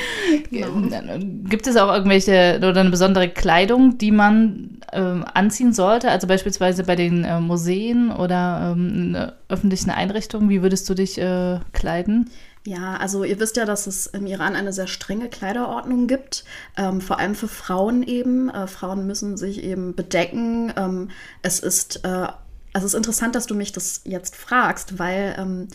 Gibt 0.51 1.67
es 1.67 1.77
auch 1.79 1.91
irgendwelche 1.91 2.59
oder 2.59 2.81
eine 2.81 2.91
besondere 2.91 3.31
Kleidung, 3.31 3.97
die 3.97 4.11
man 4.11 4.83
ähm, 4.93 5.25
anziehen 5.33 5.73
sollte? 5.73 6.11
Also 6.11 6.27
beispielsweise 6.27 6.85
bei 6.85 6.97
den 6.97 7.25
äh, 7.25 7.41
Museen 7.41 8.13
oder 8.13 8.73
ähm, 8.73 9.15
in, 9.15 9.33
öffentlichen 9.49 9.89
Einrichtungen. 9.89 10.51
Wie 10.51 10.61
würdest 10.61 10.87
du 10.91 10.95
dich 10.95 11.17
äh, 11.17 11.61
kleiden? 11.73 12.29
Ja, 12.67 12.99
also 12.99 13.25
ihr 13.25 13.41
wisst 13.41 13.57
ja, 13.57 13.65
dass 13.65 13.87
es 13.87 14.07
im 14.07 14.27
Iran 14.27 14.55
eine 14.55 14.75
sehr 14.75 14.87
strenge 14.87 15.31
Kleiderordnung 15.31 16.07
gibt, 16.07 16.45
ähm, 16.77 17.01
vor 17.01 17.19
allem 17.19 17.35
für 17.35 17.49
Frauen 17.49 18.03
eben. 18.03 18.51
Äh, 18.51 18.67
Frauen 18.67 19.07
müssen 19.07 19.39
sich 19.39 19.65
eben 19.65 19.95
bedecken. 19.95 20.75
Ähm, 20.77 21.09
es 21.41 21.61
ist, 21.61 22.05
äh, 22.05 22.29
also 22.75 22.87
es 22.87 22.93
ist 22.93 22.95
interessant, 22.95 23.35
dass 23.35 23.47
du 23.47 23.55
mich 23.55 23.73
das 23.73 24.03
jetzt 24.05 24.37
fragst, 24.37 24.99
weil 24.99 25.37
ähm, 25.39 25.69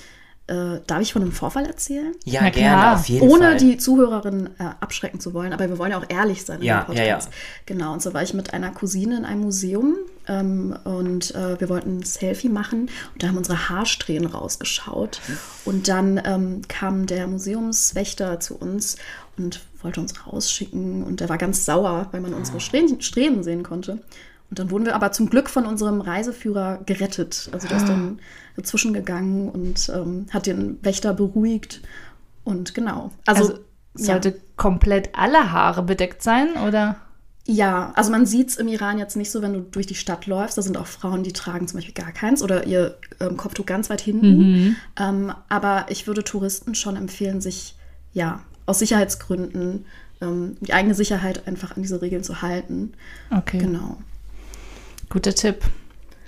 äh, 0.47 0.79
darf 0.86 1.01
ich 1.01 1.12
von 1.13 1.21
einem 1.23 1.31
Vorfall 1.31 1.65
erzählen? 1.65 2.13
Ja, 2.23 2.41
Na 2.43 2.49
gerne, 2.51 2.81
klar. 2.81 2.95
auf 2.95 3.05
jeden 3.10 3.27
Ohne 3.29 3.43
Fall. 3.45 3.58
die 3.58 3.77
Zuhörerin 3.77 4.49
äh, 4.60 4.63
abschrecken 4.79 5.19
zu 5.19 5.34
wollen, 5.34 5.53
aber 5.53 5.67
wir 5.69 5.77
wollen 5.79 5.91
ja 5.91 5.97
auch 5.97 6.05
ehrlich 6.10 6.43
sein 6.45 6.60
in 6.60 6.65
Ja, 6.65 6.75
ja, 6.75 6.84
Podcast. 6.84 7.29
ja. 7.29 7.34
Genau, 7.65 7.93
und 7.93 8.01
so 8.01 8.13
war 8.13 8.21
ich 8.21 8.34
mit 8.36 8.53
einer 8.53 8.71
Cousine 8.71 9.17
in 9.17 9.25
einem 9.25 9.41
Museum 9.41 9.95
ähm, 10.27 10.77
und 10.84 11.34
äh, 11.34 11.60
wir 11.60 11.67
wollten 11.69 11.97
ein 11.99 12.03
Selfie 12.03 12.49
machen 12.49 12.89
und 13.13 13.23
da 13.23 13.27
haben 13.27 13.38
unsere 13.38 13.69
Haarsträhnen 13.69 14.27
rausgeschaut. 14.27 15.19
Und 15.65 15.88
dann 15.88 16.21
ähm, 16.23 16.62
kam 16.67 17.08
der 17.08 17.25
Museumswächter 17.27 18.39
zu 18.39 18.55
uns 18.55 18.97
und 19.38 19.62
wollte 19.81 19.99
uns 19.99 20.13
rausschicken 20.27 21.03
und 21.03 21.19
der 21.21 21.29
war 21.29 21.38
ganz 21.38 21.65
sauer, 21.65 22.08
weil 22.12 22.21
man 22.21 22.34
unsere 22.34 22.60
Strähnen, 22.60 23.01
Strähnen 23.01 23.43
sehen 23.43 23.63
konnte. 23.63 23.99
Und 24.56 24.60
dann 24.60 24.72
wurden 24.72 24.86
wir 24.86 24.96
aber 24.96 25.12
zum 25.12 25.30
Glück 25.30 25.50
von 25.50 25.65
unserem 25.65 26.00
Reiseführer 26.00 26.80
gerettet. 26.86 27.50
Also 27.52 27.68
der 27.68 27.76
ist 27.76 27.89
dann 27.89 28.20
dazwischen 28.56 28.94
gegangen 28.94 29.50
und 29.50 29.89
ähm, 29.94 30.28
hat 30.32 30.46
den 30.46 30.80
Wächter 30.82 31.13
beruhigt. 31.13 31.82
Und 32.46 32.74
genau. 32.74 33.12
Also, 33.26 33.44
Also, 33.44 33.60
sollte 33.96 34.39
komplett 34.56 35.10
alle 35.13 35.52
Haare 35.52 35.84
bedeckt 35.84 36.24
sein 36.24 36.54
oder? 36.65 36.96
ja, 37.48 37.91
also 37.96 38.12
man 38.12 38.26
sieht 38.26 38.50
es 38.50 38.56
im 38.56 38.70
Iran 38.70 38.98
jetzt 38.98 39.18
nicht 39.18 39.30
so, 39.30 39.41
wenn 39.41 39.52
du 39.54 39.60
durch 39.60 39.88
die 39.88 39.94
Stadt 39.96 40.26
läufst. 40.26 40.58
Da 40.58 40.62
sind 40.62 40.78
auch 40.78 40.88
Frauen, 40.88 41.22
die 41.24 41.34
tragen 41.34 41.68
zum 41.68 41.78
Beispiel 41.78 41.94
gar 41.94 42.13
keins 42.13 42.41
oder 42.41 42.65
ihr 42.65 42.98
ähm, 43.20 43.36
Kopftuch 43.36 43.65
ganz 43.65 43.89
weit 43.89 44.02
hinten. 44.02 44.78
Ähm, 44.98 45.34
aber 45.50 45.88
ich 45.89 46.08
würde 46.08 46.24
Touristen 46.24 46.76
schon 46.76 46.96
empfehlen, 46.96 47.41
sich 47.41 47.76
ja 48.13 48.39
aus 48.65 48.80
Sicherheitsgründen 48.80 49.86
ähm, 50.22 50.56
die 50.62 50.74
eigene 50.74 50.96
Sicherheit 50.96 51.46
einfach 51.46 51.76
an 51.76 51.84
diese 51.84 52.02
Regeln 52.02 52.24
zu 52.24 52.41
halten. 52.41 52.94
Okay, 53.30 53.58
Genau. 53.60 53.98
Guter 55.10 55.34
Tipp. 55.36 55.63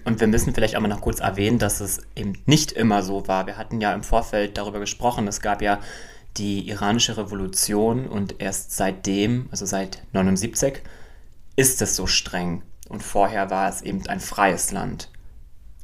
Und 0.05 0.19
wir 0.21 0.27
müssen 0.27 0.53
vielleicht 0.53 0.75
auch 0.77 0.81
mal 0.81 0.87
noch 0.87 1.01
kurz 1.01 1.19
erwähnen, 1.19 1.59
dass 1.59 1.81
es 1.81 1.99
eben 2.15 2.33
nicht 2.45 2.71
immer 2.71 3.03
so 3.03 3.27
war. 3.27 3.45
Wir 3.45 3.57
hatten 3.57 3.81
ja 3.81 3.93
im 3.93 4.03
Vorfeld 4.03 4.57
darüber 4.57 4.79
gesprochen. 4.79 5.27
Es 5.27 5.41
gab 5.41 5.61
ja 5.61 5.79
die 6.37 6.69
iranische 6.69 7.17
Revolution 7.17 8.07
und 8.07 8.35
erst 8.39 8.71
seitdem, 8.71 9.47
also 9.51 9.65
seit 9.65 10.03
79, 10.13 10.81
ist 11.55 11.81
es 11.81 11.95
so 11.95 12.07
streng. 12.07 12.61
Und 12.87 13.03
vorher 13.03 13.49
war 13.49 13.67
es 13.69 13.81
eben 13.81 14.07
ein 14.07 14.21
freies 14.21 14.71
Land, 14.71 15.09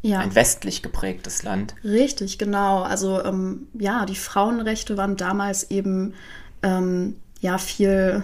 Ja. 0.04 0.20
ein 0.20 0.36
westlich 0.36 0.82
geprägtes 0.82 1.44
Land. 1.44 1.76
Richtig, 1.84 2.38
genau. 2.38 2.84
Also 2.84 3.22
ähm, 3.26 3.68
ja, 3.78 4.06
die 4.06 4.16
Frauenrechte 4.16 4.96
waren 4.96 5.18
damals 5.18 5.70
eben 5.70 6.14
ähm, 6.62 7.18
ja 7.42 7.58
viel, 7.58 8.24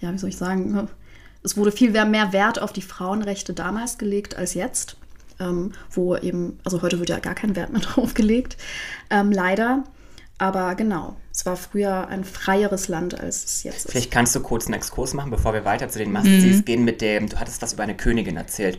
ja, 0.00 0.10
wie 0.12 0.18
soll 0.18 0.30
ich 0.30 0.38
sagen, 0.38 0.72
ne? 0.72 0.88
Es 1.46 1.56
wurde 1.56 1.72
viel 1.72 1.90
mehr- 1.92 2.32
Wert 2.32 2.60
auf 2.60 2.72
die 2.72 2.82
Frauenrechte 2.82 3.54
damals 3.54 3.98
gelegt 3.98 4.36
als 4.36 4.54
jetzt, 4.54 4.96
ähm, 5.40 5.72
wo 5.90 6.16
eben, 6.16 6.58
also 6.64 6.82
heute 6.82 6.98
wird 6.98 7.08
ja 7.08 7.18
gar 7.18 7.34
kein 7.34 7.56
Wert 7.56 7.72
mehr 7.72 7.80
drauf 7.88 8.14
gelegt, 8.14 8.56
ähm, 9.10 9.32
leider. 9.32 9.84
Aber 10.38 10.74
genau, 10.74 11.16
es 11.32 11.46
war 11.46 11.56
früher 11.56 12.08
ein 12.08 12.22
freieres 12.24 12.88
Land, 12.88 13.18
als 13.18 13.42
es 13.44 13.62
jetzt 13.62 13.86
ist. 13.86 13.90
Vielleicht 13.90 14.10
kannst 14.10 14.34
du 14.34 14.40
kurz 14.40 14.66
einen 14.66 14.74
Exkurs 14.74 15.14
machen, 15.14 15.30
bevor 15.30 15.54
wir 15.54 15.64
weiter 15.64 15.88
zu 15.88 15.98
den 15.98 16.12
Must-Sees 16.12 16.66
gehen 16.66 16.84
mit 16.84 17.00
dem, 17.00 17.30
du 17.30 17.38
hattest 17.40 17.62
was 17.62 17.72
über 17.72 17.84
eine 17.84 17.96
Königin 17.96 18.36
erzählt. 18.36 18.78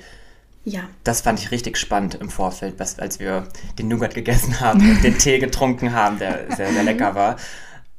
Ja, 0.65 0.81
Das 1.03 1.21
fand 1.21 1.39
ich 1.39 1.49
richtig 1.49 1.77
spannend 1.77 2.15
im 2.15 2.29
Vorfeld, 2.29 2.75
was, 2.77 2.99
als 2.99 3.19
wir 3.19 3.47
den 3.79 3.87
Nougat 3.87 4.13
gegessen 4.13 4.59
haben 4.59 4.81
und 4.81 5.01
den 5.03 5.17
Tee 5.17 5.39
getrunken 5.39 5.93
haben, 5.93 6.19
der 6.19 6.45
sehr, 6.55 6.71
sehr 6.73 6.83
lecker 6.83 7.15
war. 7.15 7.37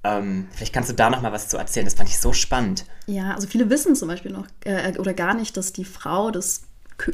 Ähm, 0.05 0.49
vielleicht 0.53 0.73
kannst 0.73 0.91
du 0.91 0.95
da 0.95 1.11
noch 1.11 1.23
mal 1.23 1.33
was 1.33 1.49
zu 1.49 1.57
erzählen. 1.57 1.87
Das 1.87 1.95
fand 1.95 2.09
ich 2.09 2.19
so 2.19 2.33
spannend. 2.33 2.85
Ja, 3.07 3.35
also 3.35 3.49
viele 3.49 3.69
wissen 3.71 3.97
zum 3.97 4.09
Beispiel 4.09 4.31
noch 4.31 4.47
äh, 4.65 4.97
oder 4.99 5.15
gar 5.15 5.35
nicht, 5.35 5.57
dass 5.57 5.73
die 5.73 5.85
Frau 5.85 6.31
des 6.31 6.63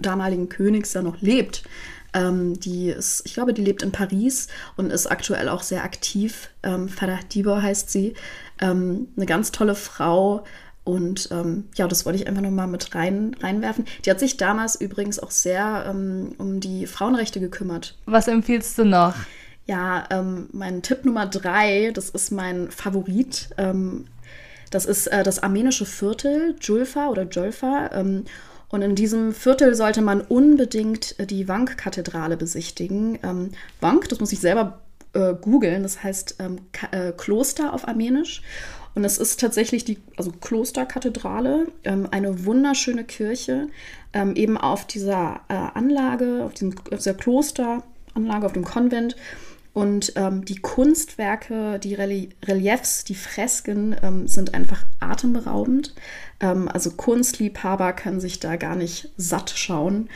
damaligen 0.01 0.49
Königs 0.49 0.93
ja 0.93 1.03
noch 1.03 1.21
lebt. 1.21 1.65
Ähm, 2.15 2.59
die 2.61 2.91
ist, 2.91 3.23
ich 3.25 3.35
glaube, 3.35 3.53
die 3.53 3.63
lebt 3.63 3.83
in 3.83 3.93
Paris 3.93 4.49
und 4.77 4.91
ist 4.91 5.07
aktuell 5.07 5.49
auch 5.49 5.63
sehr 5.63 5.83
aktiv. 5.83 6.51
Ähm, 6.63 6.89
Farah 6.89 7.19
Dibo 7.33 7.61
heißt 7.61 7.91
sie. 7.91 8.15
Ähm, 8.61 9.09
eine 9.17 9.27
ganz 9.27 9.51
tolle 9.51 9.75
Frau. 9.75 10.45
Und 10.85 11.31
ähm, 11.33 11.65
ja, 11.77 11.89
das 11.89 12.05
wollte 12.05 12.19
ich 12.19 12.29
einfach 12.29 12.43
nochmal 12.43 12.67
mit 12.67 12.95
rein, 12.95 13.35
reinwerfen. 13.41 13.87
Die 14.05 14.11
hat 14.11 14.21
sich 14.21 14.37
damals 14.37 14.79
übrigens 14.79 15.19
auch 15.19 15.31
sehr 15.31 15.87
ähm, 15.89 16.35
um 16.39 16.61
die 16.61 16.87
Frauenrechte 16.87 17.41
gekümmert. 17.41 17.97
Was 18.05 18.29
empfiehlst 18.29 18.79
du 18.79 18.85
noch? 18.85 19.15
Ja, 19.67 20.07
ähm, 20.11 20.49
mein 20.53 20.83
Tipp 20.83 21.05
Nummer 21.05 21.27
drei, 21.27 21.91
das 21.93 22.11
ist 22.11 22.31
mein 22.31 22.71
Favorit. 22.71 23.49
Ähm, 23.57 24.07
das 24.71 24.85
ist 24.85 25.07
äh, 25.07 25.23
das 25.23 25.43
armenische 25.43 25.87
Viertel, 25.87 26.57
Julfa 26.61 27.09
oder 27.09 27.23
Jolfa. 27.23 27.91
Ähm, 27.95 28.25
und 28.69 28.83
in 28.83 28.95
diesem 28.95 29.33
Viertel 29.33 29.75
sollte 29.75 30.03
man 30.03 30.21
unbedingt 30.21 31.19
äh, 31.19 31.27
die 31.27 31.49
Wank-Kathedrale 31.49 32.37
besichtigen. 32.37 33.19
Ähm, 33.23 33.51
Wank, 33.81 34.09
das 34.09 34.21
muss 34.21 34.33
ich 34.33 34.41
selber 34.41 34.81
äh, 35.15 35.35
googeln, 35.35 35.83
das 35.83 36.03
heißt 36.03 36.37
ähm, 36.41 36.59
äh, 36.91 37.13
Kloster 37.13 37.73
auf 37.73 37.87
Armenisch. 37.87 38.43
Und 38.95 39.05
es 39.05 39.19
ist 39.19 39.41
tatsächlich 39.41 39.85
die 39.85 39.99
also 40.17 40.31
Klosterkathedrale, 40.31 41.67
ähm, 41.85 42.09
eine 42.11 42.45
wunderschöne 42.45 43.05
Kirche, 43.05 43.69
ähm, 44.13 44.37
eben 44.37 44.57
auf 44.57 44.87
dieser 44.87 45.41
äh, 45.49 45.55
Anlage, 45.55 46.43
auf, 46.45 46.55
diesem, 46.55 46.75
auf 46.93 46.99
dieser 46.99 47.15
Klosteranlage, 47.15 48.47
auf 48.47 48.53
dem 48.53 48.65
Konvent. 48.65 49.17
Und 49.75 50.13
ähm, 50.15 50.45
die 50.45 50.61
Kunstwerke, 50.61 51.81
die 51.81 51.95
Relie 51.95 52.29
Reliefs, 52.45 53.03
die 53.03 53.17
Fresken 53.17 53.97
ähm, 54.03 54.29
sind 54.29 54.55
einfach 54.55 54.87
atemberaubend. 55.01 55.95
Ähm, 56.39 56.69
also 56.69 56.93
Kunstliebhaber 56.93 57.93
können 57.93 58.21
sich 58.21 58.39
da 58.39 58.55
gar 58.55 58.77
nicht 58.77 59.11
satt 59.17 59.51
schauen. 59.51 60.09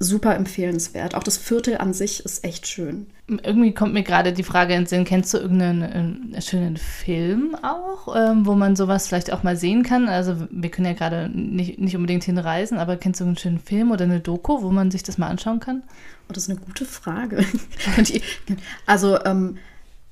Super 0.00 0.36
empfehlenswert. 0.36 1.14
Auch 1.16 1.24
das 1.24 1.38
Viertel 1.38 1.78
an 1.78 1.92
sich 1.92 2.24
ist 2.24 2.44
echt 2.44 2.68
schön. 2.68 3.06
Irgendwie 3.26 3.74
kommt 3.74 3.94
mir 3.94 4.04
gerade 4.04 4.32
die 4.32 4.44
Frage 4.44 4.74
ins 4.74 4.90
Sinn, 4.90 5.04
kennst 5.04 5.34
du 5.34 5.38
irgendeinen 5.38 6.34
äh, 6.34 6.40
schönen 6.40 6.76
Film 6.76 7.56
auch, 7.62 8.14
ähm, 8.16 8.46
wo 8.46 8.54
man 8.54 8.76
sowas 8.76 9.08
vielleicht 9.08 9.32
auch 9.32 9.42
mal 9.42 9.56
sehen 9.56 9.82
kann? 9.82 10.08
Also 10.08 10.36
wir 10.50 10.70
können 10.70 10.86
ja 10.86 10.92
gerade 10.92 11.28
nicht, 11.28 11.80
nicht 11.80 11.96
unbedingt 11.96 12.22
hinreisen, 12.22 12.78
aber 12.78 12.96
kennst 12.96 13.20
du 13.20 13.24
einen 13.24 13.36
schönen 13.36 13.58
Film 13.58 13.90
oder 13.90 14.04
eine 14.04 14.20
Doku, 14.20 14.62
wo 14.62 14.70
man 14.70 14.90
sich 14.92 15.02
das 15.02 15.18
mal 15.18 15.26
anschauen 15.26 15.58
kann? 15.58 15.82
Oh, 16.28 16.32
das 16.32 16.44
ist 16.44 16.50
eine 16.50 16.60
gute 16.60 16.84
Frage. 16.84 17.44
Also 18.86 19.22
ähm, 19.24 19.58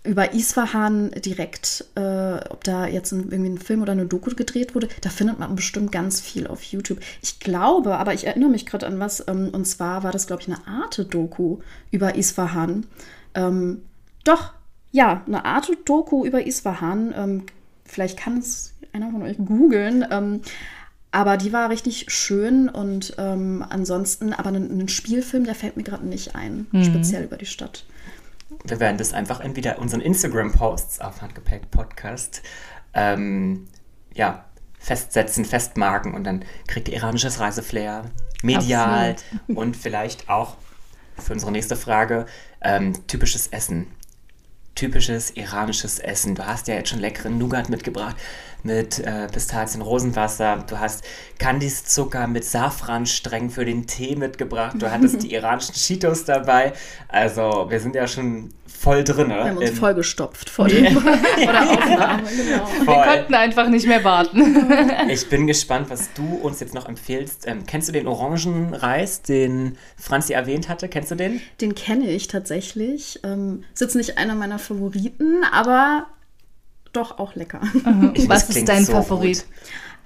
über 0.07 0.33
Isfahan 0.33 1.11
direkt, 1.11 1.85
äh, 1.95 2.39
ob 2.51 2.65
da 2.65 2.87
jetzt 2.87 3.13
ein, 3.13 3.31
irgendwie 3.31 3.51
ein 3.51 3.59
Film 3.59 3.83
oder 3.83 3.93
eine 3.93 4.07
Doku 4.07 4.31
gedreht 4.35 4.75
wurde, 4.75 4.89
da 5.01 5.11
findet 5.11 5.39
man 5.39 5.55
bestimmt 5.57 5.93
ganz 5.93 6.21
viel 6.21 6.47
auf 6.47 6.63
YouTube. 6.63 7.01
Ich 7.23 7.41
glaube, 7.41 7.97
aber 7.97 8.15
ich 8.15 8.27
erinnere 8.27 8.51
mich 8.51 8.67
gerade 8.67 8.87
an 8.87 8.99
was, 8.99 9.27
ähm, 9.29 9.51
und 9.53 9.67
zwar 9.67 10.03
war 10.03 10.13
das, 10.13 10.27
glaube 10.27 10.43
ich, 10.43 10.49
eine 10.49 10.67
Arte-Doku 10.67 11.59
über 11.91 12.17
Isfahan. 12.17 12.87
Ähm, 13.35 13.83
doch, 14.25 14.53
ja, 14.93 15.23
eine 15.27 15.45
Arte-Doku 15.45 16.25
über 16.25 16.47
Isfahan. 16.47 17.15
Ähm, 17.17 17.43
vielleicht 17.85 18.19
kann 18.19 18.39
es 18.39 18.75
einer 18.93 19.11
von 19.11 19.23
euch 19.23 19.37
googeln. 19.39 20.05
Ähm, 20.11 20.41
aber 21.13 21.37
die 21.37 21.53
war 21.53 21.71
richtig 21.71 22.07
schön 22.09 22.69
und 22.69 23.15
ähm, 23.17 23.65
ansonsten, 23.69 24.33
aber 24.33 24.51
ein, 24.51 24.81
ein 24.81 24.89
Spielfilm, 24.89 25.45
der 25.45 25.55
fällt 25.55 25.77
mir 25.77 25.83
gerade 25.83 26.07
nicht 26.07 26.35
ein, 26.35 26.67
speziell 26.83 27.25
über 27.25 27.37
die 27.37 27.47
Stadt. 27.47 27.87
Wir 28.65 28.81
werden 28.81 28.97
das 28.97 29.13
einfach 29.13 29.41
entweder 29.41 29.79
unseren 29.79 30.01
Instagram-Posts 30.01 31.01
auf 31.01 31.21
Handgepäck 31.21 31.71
Podcast 31.71 32.43
ähm, 32.95 33.67
ja, 34.15 34.45
festsetzen, 34.79 35.45
festmarken 35.45 36.15
und 36.15 36.25
dann 36.25 36.45
kriegt 36.67 36.89
ihr 36.89 36.95
iranisches 36.95 37.41
Reiseflair, 37.41 38.05
medial 38.43 39.17
und 39.49 39.77
vielleicht 39.77 40.29
auch 40.29 40.57
für 41.19 41.33
unsere 41.33 41.51
nächste 41.51 41.77
Frage 41.77 42.27
ähm, 42.61 42.93
typisches 43.07 43.49
Essen. 43.49 43.89
typisches 44.75 45.31
iranisches 45.31 45.99
Essen? 45.99 46.35
Du 46.35 46.47
hast 46.47 46.69
ja 46.69 46.75
jetzt 46.75 46.91
schon 46.91 47.01
leckeren 47.01 47.39
Nougat 47.39 47.69
mitgebracht 47.69 48.17
mit 48.63 48.99
äh, 48.99 49.29
Pistazien, 49.29 49.83
Rosenwasser. 49.83 50.65
Du 50.69 50.79
hast 50.79 51.05
Kandiszucker 51.39 52.27
mit 52.27 52.45
Safransträngen 52.45 53.51
für 53.51 53.65
den 53.65 53.87
Tee 53.87 54.17
mitgebracht. 54.17 54.77
Du 54.79 54.91
hattest 54.91 55.23
die 55.23 55.33
iranischen 55.35 55.75
Cheetos 55.75 56.25
dabei. 56.25 56.73
Also 57.09 57.67
wir 57.69 57.81
sind 57.81 57.95
ja 57.95 58.07
schon 58.07 58.53
voll 58.67 59.05
drin. 59.05 59.29
Wir 59.29 59.45
haben 59.45 59.59
uns 59.59 59.79
vollgestopft 59.79 60.51
vor, 60.51 60.69
dem, 60.69 60.87
vor 61.01 61.03
der 61.03 61.71
Aufnahme. 61.71 62.23
Genau. 62.25 62.69
Wir 62.87 63.15
konnten 63.15 63.35
einfach 63.35 63.69
nicht 63.69 63.87
mehr 63.87 64.05
warten. 64.05 64.71
ich 65.09 65.29
bin 65.29 65.47
gespannt, 65.47 65.91
was 65.91 66.13
du 66.15 66.37
uns 66.37 66.61
jetzt 66.61 66.75
noch 66.75 66.89
empfehlst. 66.89 67.47
Ähm, 67.47 67.65
kennst 67.67 67.89
du 67.89 67.93
den 67.93 68.07
Orangenreis, 68.07 69.23
den 69.23 69.77
Franzi 69.97 70.35
erwähnt 70.35 70.69
hatte? 70.69 70.89
Kennst 70.89 71.11
du 71.11 71.15
den? 71.15 71.41
Den 71.61 71.75
kenne 71.75 72.11
ich 72.11 72.29
tatsächlich. 72.29 73.21
Ähm, 73.25 73.65
ist 73.73 73.81
jetzt 73.81 73.97
nicht 73.97 74.19
einer 74.19 74.35
meiner 74.35 74.59
Favoriten, 74.59 75.43
aber 75.53 76.07
doch 76.97 77.19
auch 77.19 77.35
lecker. 77.35 77.61
Was 78.27 78.49
ist 78.49 78.69
dein 78.69 78.85
so 78.85 78.93
Favorit? 78.93 79.45
Gut. 79.45 79.55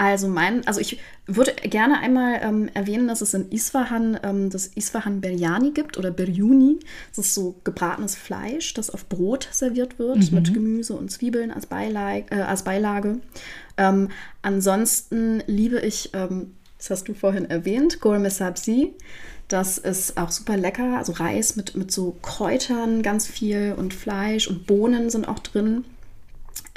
Also 0.01 0.28
mein, 0.28 0.66
also 0.66 0.80
ich 0.80 0.99
würde 1.26 1.53
gerne 1.53 1.99
einmal 1.99 2.41
ähm, 2.43 2.70
erwähnen, 2.72 3.07
dass 3.07 3.20
es 3.20 3.34
in 3.34 3.51
Isfahan 3.51 4.18
ähm, 4.22 4.49
das 4.49 4.68
Isfahan 4.68 5.20
Biryani 5.20 5.72
gibt 5.72 5.99
oder 5.99 6.11
Biryuni. 6.11 6.80
Das 7.14 7.26
ist 7.26 7.34
so 7.34 7.57
gebratenes 7.64 8.14
Fleisch, 8.14 8.72
das 8.72 8.88
auf 8.88 9.11
Brot 9.11 9.49
serviert 9.53 9.99
wird 9.99 10.30
mhm. 10.30 10.34
mit 10.34 10.55
Gemüse 10.55 10.95
und 10.95 11.11
Zwiebeln 11.11 11.51
als, 11.51 11.66
Beilage. 11.66 12.24
Äh, 12.30 12.41
als 12.41 12.64
Beilage. 12.64 13.20
Ähm, 13.76 14.09
ansonsten 14.41 15.43
liebe 15.47 15.80
ich, 15.80 16.14
ähm, 16.14 16.55
das 16.78 16.88
hast 16.88 17.09
du 17.09 17.12
vorhin 17.12 17.51
erwähnt, 17.51 18.01
Gourmet 18.01 18.30
Sabzi. 18.30 18.95
Das 19.49 19.76
ist 19.76 20.16
auch 20.16 20.30
super 20.30 20.57
lecker. 20.57 20.97
Also 20.97 21.12
Reis 21.12 21.57
mit, 21.57 21.76
mit 21.76 21.93
so 21.93 22.16
Kräutern 22.22 23.03
ganz 23.03 23.26
viel 23.26 23.74
und 23.76 23.93
Fleisch 23.93 24.49
und 24.49 24.66
Bohnen 24.66 25.11
sind 25.11 25.28
auch 25.28 25.41
drin. 25.41 25.84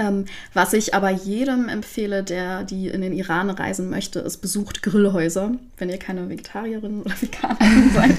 Ähm, 0.03 0.25
was 0.53 0.73
ich 0.73 0.93
aber 0.93 1.09
jedem 1.09 1.69
empfehle, 1.69 2.23
der 2.23 2.63
die 2.63 2.87
in 2.87 3.01
den 3.01 3.13
Iran 3.13 3.49
reisen 3.49 3.89
möchte, 3.89 4.19
ist 4.19 4.37
besucht 4.37 4.83
Grillhäuser, 4.83 5.51
wenn 5.77 5.89
ihr 5.89 5.97
keine 5.97 6.29
Vegetarierin 6.29 7.01
oder 7.01 7.13
Veganerin 7.19 7.91
seid. 7.93 8.15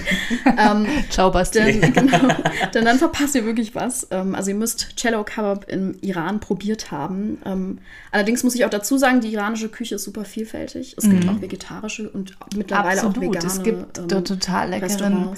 ähm, 0.59 0.87
Ciao, 1.11 1.30
Basti. 1.30 1.59
Denn, 1.59 1.93
genau, 1.93 2.28
denn 2.72 2.85
dann 2.85 2.99
verpasst 2.99 3.35
ihr 3.35 3.45
wirklich 3.45 3.74
was. 3.74 4.09
Ähm, 4.11 4.35
also 4.35 4.51
ihr 4.51 4.57
müsst 4.57 4.97
Cello 4.97 5.24
Kebab 5.24 5.68
im 5.68 5.97
Iran 6.01 6.41
probiert 6.41 6.91
haben. 6.91 7.39
Ähm, 7.45 7.78
allerdings 8.11 8.43
muss 8.43 8.55
ich 8.55 8.64
auch 8.64 8.70
dazu 8.70 8.99
sagen, 8.99 9.20
die 9.20 9.32
iranische 9.32 9.68
Küche 9.68 9.97
ist 9.97 10.05
super 10.05 10.24
vielfältig. 10.24 10.95
Es 10.97 11.05
mhm. 11.05 11.20
gibt 11.20 11.28
auch 11.28 11.41
vegetarische 11.41 12.09
und 12.09 12.37
mittlerweile 12.57 13.03
Absolut. 13.03 13.18
auch 13.18 13.20
vegane 13.20 13.47
Es 13.47 13.62
gibt 13.62 13.99
ähm, 13.99 14.24
total 14.24 14.70
leckeren 14.70 15.35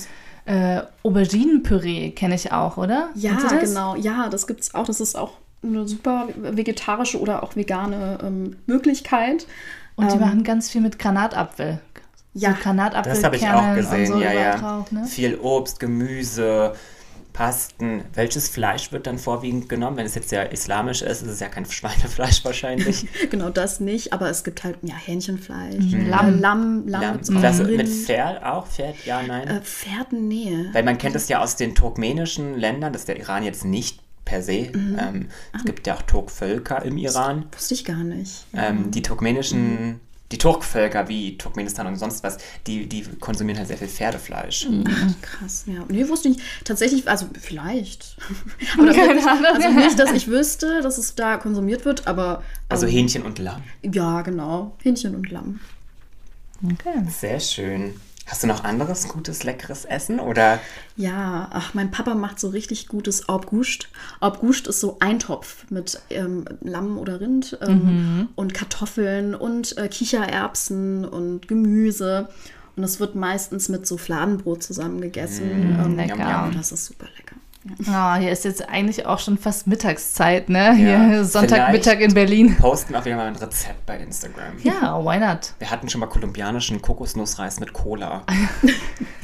äh, 0.47 0.83
Auberginenpüree, 1.03 2.13
kenne 2.13 2.37
ich 2.37 2.53
auch, 2.53 2.77
oder? 2.77 3.11
Ja, 3.15 3.37
genau. 3.61 3.97
Ja, 3.97 4.29
das 4.29 4.47
gibt 4.47 4.61
es 4.61 4.75
auch. 4.75 4.87
Das 4.87 5.01
ist 5.01 5.17
auch 5.17 5.33
eine 5.63 5.87
super 5.89 6.29
vegetarische 6.37 7.21
oder 7.21 7.43
auch 7.43 7.57
vegane 7.57 8.19
ähm, 8.23 8.57
Möglichkeit. 8.67 9.47
Und 9.97 10.11
die 10.13 10.17
ähm, 10.17 10.21
machen 10.21 10.45
ganz 10.45 10.71
viel 10.71 10.81
mit 10.81 10.99
Granatapfel. 10.99 11.81
Ja, 12.35 12.53
so 12.53 12.63
Granatapfel 12.63 13.13
das 13.13 13.25
habe 13.25 13.37
ich 13.37 13.49
auch 13.49 13.75
gesehen. 13.75 14.07
So 14.07 14.21
ja, 14.21 14.33
ja. 14.33 14.57
Drauf, 14.57 14.93
ne? 14.93 15.07
Viel 15.07 15.39
Obst, 15.39 15.81
Gemüse, 15.81 16.75
Pasten. 17.33 18.03
Welches 18.15 18.49
Fleisch 18.49 18.93
wird 18.93 19.07
dann 19.07 19.19
vorwiegend 19.19 19.69
genommen? 19.69 19.99
Wenn 19.99 20.07
es 20.07 20.15
jetzt 20.15 20.33
ja 20.33 20.43
islamisch 20.43 21.03
ist, 21.03 21.23
ist 21.23 21.29
es 21.29 21.41
ja 21.41 21.49
kein 21.49 21.67
Schweinefleisch 21.67 22.45
wahrscheinlich. 22.45 23.07
genau, 23.31 23.51
das 23.51 23.81
nicht, 23.81 24.13
aber 24.13 24.29
es 24.31 24.43
gibt 24.43 24.65
halt 24.65 24.79
ja 24.83 24.95
Hähnchenfleisch, 24.95 25.85
mhm. 25.85 26.09
Lamm, 26.09 26.41
Lamm, 26.41 26.89
Lamm. 26.89 27.21
Lamm. 27.29 27.43
Das 27.43 27.59
mit 27.59 27.89
Pferd 27.89 28.43
auch? 28.43 28.67
Pferd, 28.67 28.97
ja, 29.05 29.23
nein? 29.23 29.49
Äh, 29.49 29.61
Pferd, 29.61 30.13
nee. 30.13 30.67
Weil 30.73 30.83
man 30.83 30.99
kennt 30.99 31.15
es 31.15 31.29
ja 31.29 31.43
aus 31.43 31.57
den 31.57 31.75
turkmenischen 31.75 32.59
Ländern, 32.59 32.93
das 32.93 33.03
ist 33.03 33.09
der 33.09 33.19
Iran 33.19 33.45
jetzt 33.45 33.65
nicht 33.65 34.01
per 34.27 34.43
se. 34.43 34.71
Mhm. 34.75 34.99
Ähm, 35.01 35.29
es 35.55 35.65
gibt 35.65 35.87
ja 35.87 35.95
auch 35.95 36.03
Turkvölker 36.03 36.85
im 36.85 36.99
Iran. 36.99 37.47
Das 37.53 37.63
wusste 37.63 37.75
ich 37.75 37.85
gar 37.87 38.05
nicht. 38.05 38.45
Ähm, 38.53 38.91
die 38.91 39.01
turkmenischen, 39.01 39.61
mhm. 39.61 40.01
die 40.33 40.37
Turkvölker 40.37 41.09
wie 41.09 41.39
Turkmenistan 41.39 41.87
und 41.87 41.97
sonst 41.97 42.23
was, 42.23 42.37
die, 42.67 42.87
die 42.87 43.05
konsumieren 43.21 43.59
halt 43.59 43.69
sehr 43.69 43.79
viel 43.79 43.89
Pferdefleisch. 43.89 44.69
Mhm. 44.69 44.85
Ach, 44.87 45.23
krass, 45.23 45.65
ja. 45.67 45.85
Nee, 45.89 46.07
wusste 46.09 46.29
ich 46.29 46.37
nicht. 46.37 46.47
Tatsächlich, 46.65 47.09
also 47.09 47.27
vielleicht. 47.41 48.19
aber 48.79 48.93
Keine 48.93 49.31
Ahnung. 49.31 49.47
Also 49.47 49.69
nicht, 49.71 49.99
dass 49.99 50.13
ich 50.13 50.27
wüsste, 50.27 50.83
dass 50.83 50.99
es 50.99 51.15
da 51.15 51.39
konsumiert 51.39 51.87
wird, 51.87 52.07
aber. 52.07 52.43
Also 52.69 52.87
ähm, 52.87 52.93
Hähnchen 52.93 53.23
und 53.23 53.39
Lamm. 53.39 53.63
Ja, 53.83 54.21
genau. 54.21 54.77
Hähnchen 54.83 55.15
und 55.15 55.31
Lamm. 55.31 55.61
Okay. 56.65 57.05
Sehr 57.09 57.39
schön. 57.39 57.95
Hast 58.27 58.43
du 58.43 58.49
noch 58.49 58.65
anderes 58.65 59.07
gutes, 59.07 59.45
leckeres 59.45 59.85
Essen 59.85 60.19
oder? 60.19 60.59
Ja, 60.97 61.49
ach, 61.53 61.75
mein 61.75 61.93
Papa 61.93 62.15
macht 62.15 62.41
so 62.41 62.49
richtig 62.49 62.89
gutes 62.89 63.29
Obguscht. 63.29 63.89
Obguscht 64.21 64.67
ist 64.67 64.81
so 64.81 64.97
ein 64.99 65.21
Topf 65.21 65.71
mit 65.71 66.01
ähm, 66.11 66.45
Lamm 66.61 66.99
oder 66.99 67.21
Rind 67.21 67.57
ähm, 67.63 67.85
mhm. 67.85 68.29
und 68.35 68.53
Kartoffeln 68.53 69.37
und 69.37 69.79
äh, 69.79 69.89
Kichererbsen 69.89 71.05
und 71.05 71.47
Gemüse. 71.47 72.29
Und 72.77 72.85
es 72.85 73.01
wird 73.01 73.15
meistens 73.15 73.69
mit 73.69 73.87
so 73.87 73.97
Fladenbrot 73.97 74.63
zusammen 74.63 75.01
gegessen. 75.01 75.77
Mm, 75.77 75.81
ähm, 75.81 75.97
lecker. 75.97 76.19
Ja, 76.19 76.45
und 76.45 76.57
das 76.57 76.73
ist 76.73 76.85
super 76.85 77.07
lecker. 77.17 77.26
Oh, 77.89 78.15
hier 78.15 78.31
ist 78.31 78.45
jetzt 78.45 78.69
eigentlich 78.69 79.07
auch 79.07 79.19
schon 79.19 79.39
fast 79.39 79.67
Mittagszeit, 79.67 80.49
ne? 80.49 80.75
Hier 80.75 81.25
Sonntagmittag 81.25 82.01
in 82.01 82.15
Berlin. 82.15 82.57
Posten 82.57 82.93
wir 82.93 83.01
auch 83.01 83.05
wieder 83.05 83.17
mal 83.17 83.27
ein 83.27 83.37
Rezept 83.37 83.85
bei 83.87 83.97
Instagram. 83.99 84.59
Ja, 84.63 85.03
why 85.05 85.19
not? 85.19 85.55
Wir 85.59 85.71
hatten 85.71 85.89
schon 85.89 86.01
mal 86.01 86.07
kolumbianischen 86.07 86.81
Kokosnussreis 86.81 87.61
mit 87.61 87.73
Cola. 87.73 88.23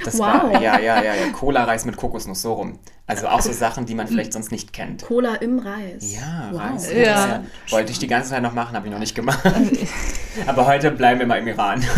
Das 0.04 0.18
wow. 0.18 0.52
war, 0.52 0.60
ja, 0.60 0.80
ja, 0.80 1.00
ja, 1.00 1.14
ja. 1.14 1.30
Cola-Reis 1.32 1.84
mit 1.84 1.96
Kokosnuss, 1.96 2.42
so 2.42 2.54
rum. 2.54 2.80
Also 3.06 3.28
auch 3.28 3.40
so 3.40 3.52
Sachen, 3.52 3.86
die 3.86 3.94
man 3.94 4.08
vielleicht 4.08 4.32
sonst 4.32 4.50
nicht 4.50 4.72
kennt. 4.72 5.04
Cola 5.04 5.36
im 5.36 5.60
Reis. 5.60 6.12
Ja, 6.12 6.48
wow. 6.50 6.60
Reis. 6.60 6.92
Ja. 6.92 7.02
ja. 7.02 7.44
Wollte 7.70 7.92
ich 7.92 8.00
die 8.00 8.08
ganze 8.08 8.30
Zeit 8.30 8.42
noch 8.42 8.52
machen, 8.52 8.74
habe 8.74 8.88
ich 8.88 8.92
noch 8.92 8.98
nicht 8.98 9.14
gemacht. 9.14 9.40
Aber 10.46 10.66
heute 10.66 10.90
bleiben 10.90 11.20
wir 11.20 11.26
mal 11.28 11.38
im 11.38 11.46
Iran. 11.46 11.84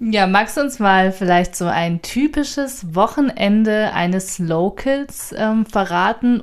Ja, 0.00 0.26
magst 0.26 0.56
du 0.56 0.60
uns 0.60 0.78
mal 0.78 1.12
vielleicht 1.12 1.56
so 1.56 1.66
ein 1.66 2.02
typisches 2.02 2.94
Wochenende 2.94 3.92
eines 3.92 4.38
Locals 4.38 5.34
ähm, 5.36 5.66
verraten? 5.66 6.42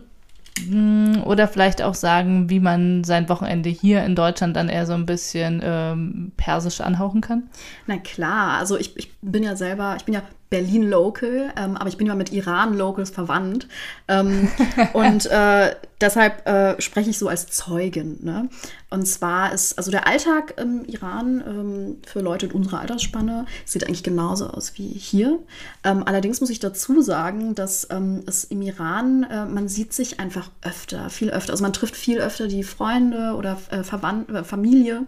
Mm, 0.67 1.21
oder 1.25 1.47
vielleicht 1.47 1.81
auch 1.81 1.95
sagen, 1.95 2.49
wie 2.49 2.59
man 2.59 3.03
sein 3.03 3.27
Wochenende 3.27 3.69
hier 3.69 4.03
in 4.03 4.15
Deutschland 4.15 4.55
dann 4.55 4.69
eher 4.69 4.85
so 4.85 4.93
ein 4.93 5.05
bisschen 5.05 5.61
ähm, 5.63 6.31
persisch 6.37 6.81
anhauchen 6.81 7.21
kann? 7.21 7.43
Na 7.87 7.97
klar, 7.97 8.57
also 8.57 8.77
ich, 8.77 8.95
ich 8.97 9.11
bin 9.21 9.43
ja 9.43 9.55
selber, 9.55 9.95
ich 9.97 10.05
bin 10.05 10.13
ja 10.13 10.21
Berlin 10.49 10.89
Local, 10.89 11.51
ähm, 11.57 11.75
aber 11.75 11.89
ich 11.89 11.97
bin 11.97 12.07
ja 12.07 12.15
mit 12.15 12.31
Iran 12.31 12.77
Locals 12.77 13.09
verwandt. 13.09 13.67
Ähm, 14.07 14.47
und 14.93 15.25
äh, 15.25 15.75
deshalb 15.99 16.47
äh, 16.47 16.79
spreche 16.79 17.09
ich 17.09 17.17
so 17.17 17.27
als 17.27 17.47
Zeugin. 17.47 18.19
Ne? 18.21 18.49
Und 18.91 19.07
zwar 19.07 19.53
ist, 19.53 19.77
also 19.77 19.89
der 19.89 20.07
Alltag 20.07 20.53
im 20.57 20.85
Iran 20.85 21.43
ähm, 21.45 21.97
für 22.05 22.19
Leute 22.19 22.45
in 22.45 22.51
unserer 22.51 22.79
Altersspanne 22.81 23.47
sieht 23.65 23.85
eigentlich 23.85 24.03
genauso 24.03 24.47
aus 24.47 24.73
wie 24.75 24.87
hier. 24.87 25.39
Ähm, 25.83 26.03
allerdings 26.05 26.41
muss 26.41 26.51
ich 26.51 26.59
dazu 26.59 27.01
sagen, 27.01 27.55
dass 27.55 27.87
ähm, 27.89 28.23
es 28.27 28.43
im 28.43 28.61
Iran, 28.61 29.23
äh, 29.23 29.45
man 29.45 29.67
sieht 29.67 29.93
sich 29.93 30.19
einfach 30.19 30.51
öfter, 30.61 31.09
viel 31.09 31.31
öfter. 31.31 31.53
Also 31.53 31.63
man 31.63 31.73
trifft 31.73 31.95
viel 31.95 32.19
öfter 32.19 32.47
die 32.47 32.63
Freunde 32.63 33.33
oder 33.35 33.57
äh, 33.71 33.83
Verwand 33.83 34.29
äh, 34.29 34.43
Familie. 34.43 35.07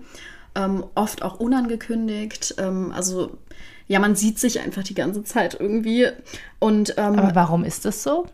Ähm, 0.55 0.83
oft 0.95 1.21
auch 1.21 1.39
unangekündigt. 1.39 2.55
also 2.57 3.37
ja, 3.87 3.99
man 3.99 4.15
sieht 4.15 4.39
sich 4.39 4.59
einfach 4.59 4.83
die 4.83 4.93
ganze 4.93 5.23
Zeit 5.23 5.57
irgendwie. 5.59 6.07
Und, 6.59 6.95
ähm, 6.97 7.19
Aber 7.19 7.35
warum 7.35 7.63
ist 7.63 7.85
das 7.85 8.03
so? 8.03 8.27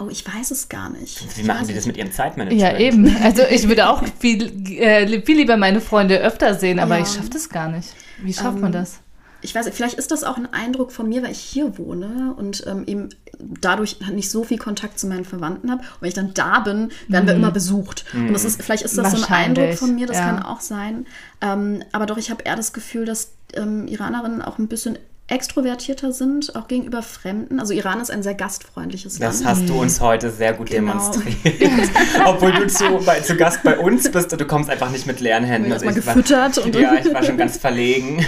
Oh, 0.00 0.08
ich 0.10 0.24
weiß 0.24 0.52
es 0.52 0.68
gar 0.68 0.90
nicht. 0.90 1.36
Wie 1.36 1.42
machen 1.42 1.66
Sie 1.66 1.74
das 1.74 1.86
mit 1.86 1.96
Ihrem 1.96 2.12
Zeitmanagement? 2.12 2.60
Ja, 2.60 2.78
eben. 2.78 3.16
Also 3.22 3.42
ich 3.50 3.66
würde 3.66 3.88
auch 3.88 4.04
viel, 4.20 4.44
äh, 4.80 5.22
viel 5.22 5.36
lieber 5.36 5.56
meine 5.56 5.80
Freunde 5.80 6.18
öfter 6.20 6.54
sehen, 6.54 6.78
aber 6.78 6.96
ja. 6.96 7.02
ich 7.02 7.08
schaffe 7.08 7.30
das 7.30 7.48
gar 7.48 7.68
nicht. 7.68 7.94
Wie 8.22 8.32
schafft 8.32 8.56
ähm, 8.56 8.60
man 8.60 8.72
das? 8.72 9.00
Ich 9.40 9.54
weiß, 9.54 9.68
vielleicht 9.70 9.98
ist 9.98 10.10
das 10.10 10.24
auch 10.24 10.36
ein 10.36 10.52
Eindruck 10.52 10.90
von 10.92 11.08
mir, 11.08 11.22
weil 11.22 11.30
ich 11.30 11.38
hier 11.40 11.78
wohne 11.78 12.34
und 12.36 12.64
ähm, 12.66 12.84
eben 12.86 13.08
dadurch 13.38 13.98
nicht 14.10 14.30
so 14.30 14.42
viel 14.44 14.58
Kontakt 14.58 14.98
zu 14.98 15.06
meinen 15.06 15.24
Verwandten 15.24 15.70
habe. 15.70 15.82
Und 15.82 16.00
wenn 16.00 16.08
ich 16.08 16.14
dann 16.14 16.34
da 16.34 16.60
bin, 16.60 16.90
werden 17.06 17.24
mhm. 17.24 17.28
wir 17.28 17.34
immer 17.34 17.50
besucht. 17.50 18.04
Mhm. 18.12 18.28
Und 18.28 18.32
das 18.32 18.44
ist, 18.44 18.62
vielleicht 18.62 18.82
ist 18.82 18.98
das 18.98 19.12
so 19.12 19.24
ein 19.24 19.32
Eindruck 19.32 19.74
von 19.74 19.94
mir, 19.94 20.06
das 20.06 20.16
ja. 20.16 20.26
kann 20.26 20.42
auch 20.42 20.60
sein. 20.60 21.06
Ähm, 21.40 21.82
aber 21.92 22.06
doch, 22.06 22.16
ich 22.16 22.30
habe 22.30 22.42
eher 22.42 22.56
das 22.56 22.72
Gefühl, 22.72 23.04
dass 23.04 23.32
ähm, 23.54 23.86
Iranerinnen 23.86 24.42
auch 24.42 24.58
ein 24.58 24.68
bisschen 24.68 24.98
extrovertierter 25.28 26.12
sind, 26.12 26.56
auch 26.56 26.68
gegenüber 26.68 27.02
Fremden. 27.02 27.60
Also 27.60 27.74
Iran 27.74 28.00
ist 28.00 28.10
ein 28.10 28.22
sehr 28.22 28.34
gastfreundliches 28.34 29.18
Land. 29.18 29.34
Das 29.34 29.44
hast 29.44 29.68
du 29.68 29.80
uns 29.80 30.00
heute 30.00 30.30
sehr 30.30 30.54
gut 30.54 30.70
genau. 30.70 30.92
demonstriert. 30.92 31.36
Obwohl 32.26 32.52
du 32.52 32.66
zu, 32.66 32.98
bei, 33.04 33.20
zu 33.20 33.36
Gast 33.36 33.62
bei 33.62 33.78
uns 33.78 34.10
bist 34.10 34.32
und 34.32 34.40
du 34.40 34.46
kommst 34.46 34.70
einfach 34.70 34.90
nicht 34.90 35.06
mit 35.06 35.20
leeren 35.20 35.44
Händen. 35.44 35.70
Also 35.70 35.86
ich 35.86 35.94
gefüttert. 35.94 36.56
War, 36.56 36.64
und 36.64 36.74
ja, 36.74 36.94
ich 37.04 37.12
war 37.12 37.22
schon 37.22 37.36
ganz 37.36 37.58
verlegen. 37.58 38.24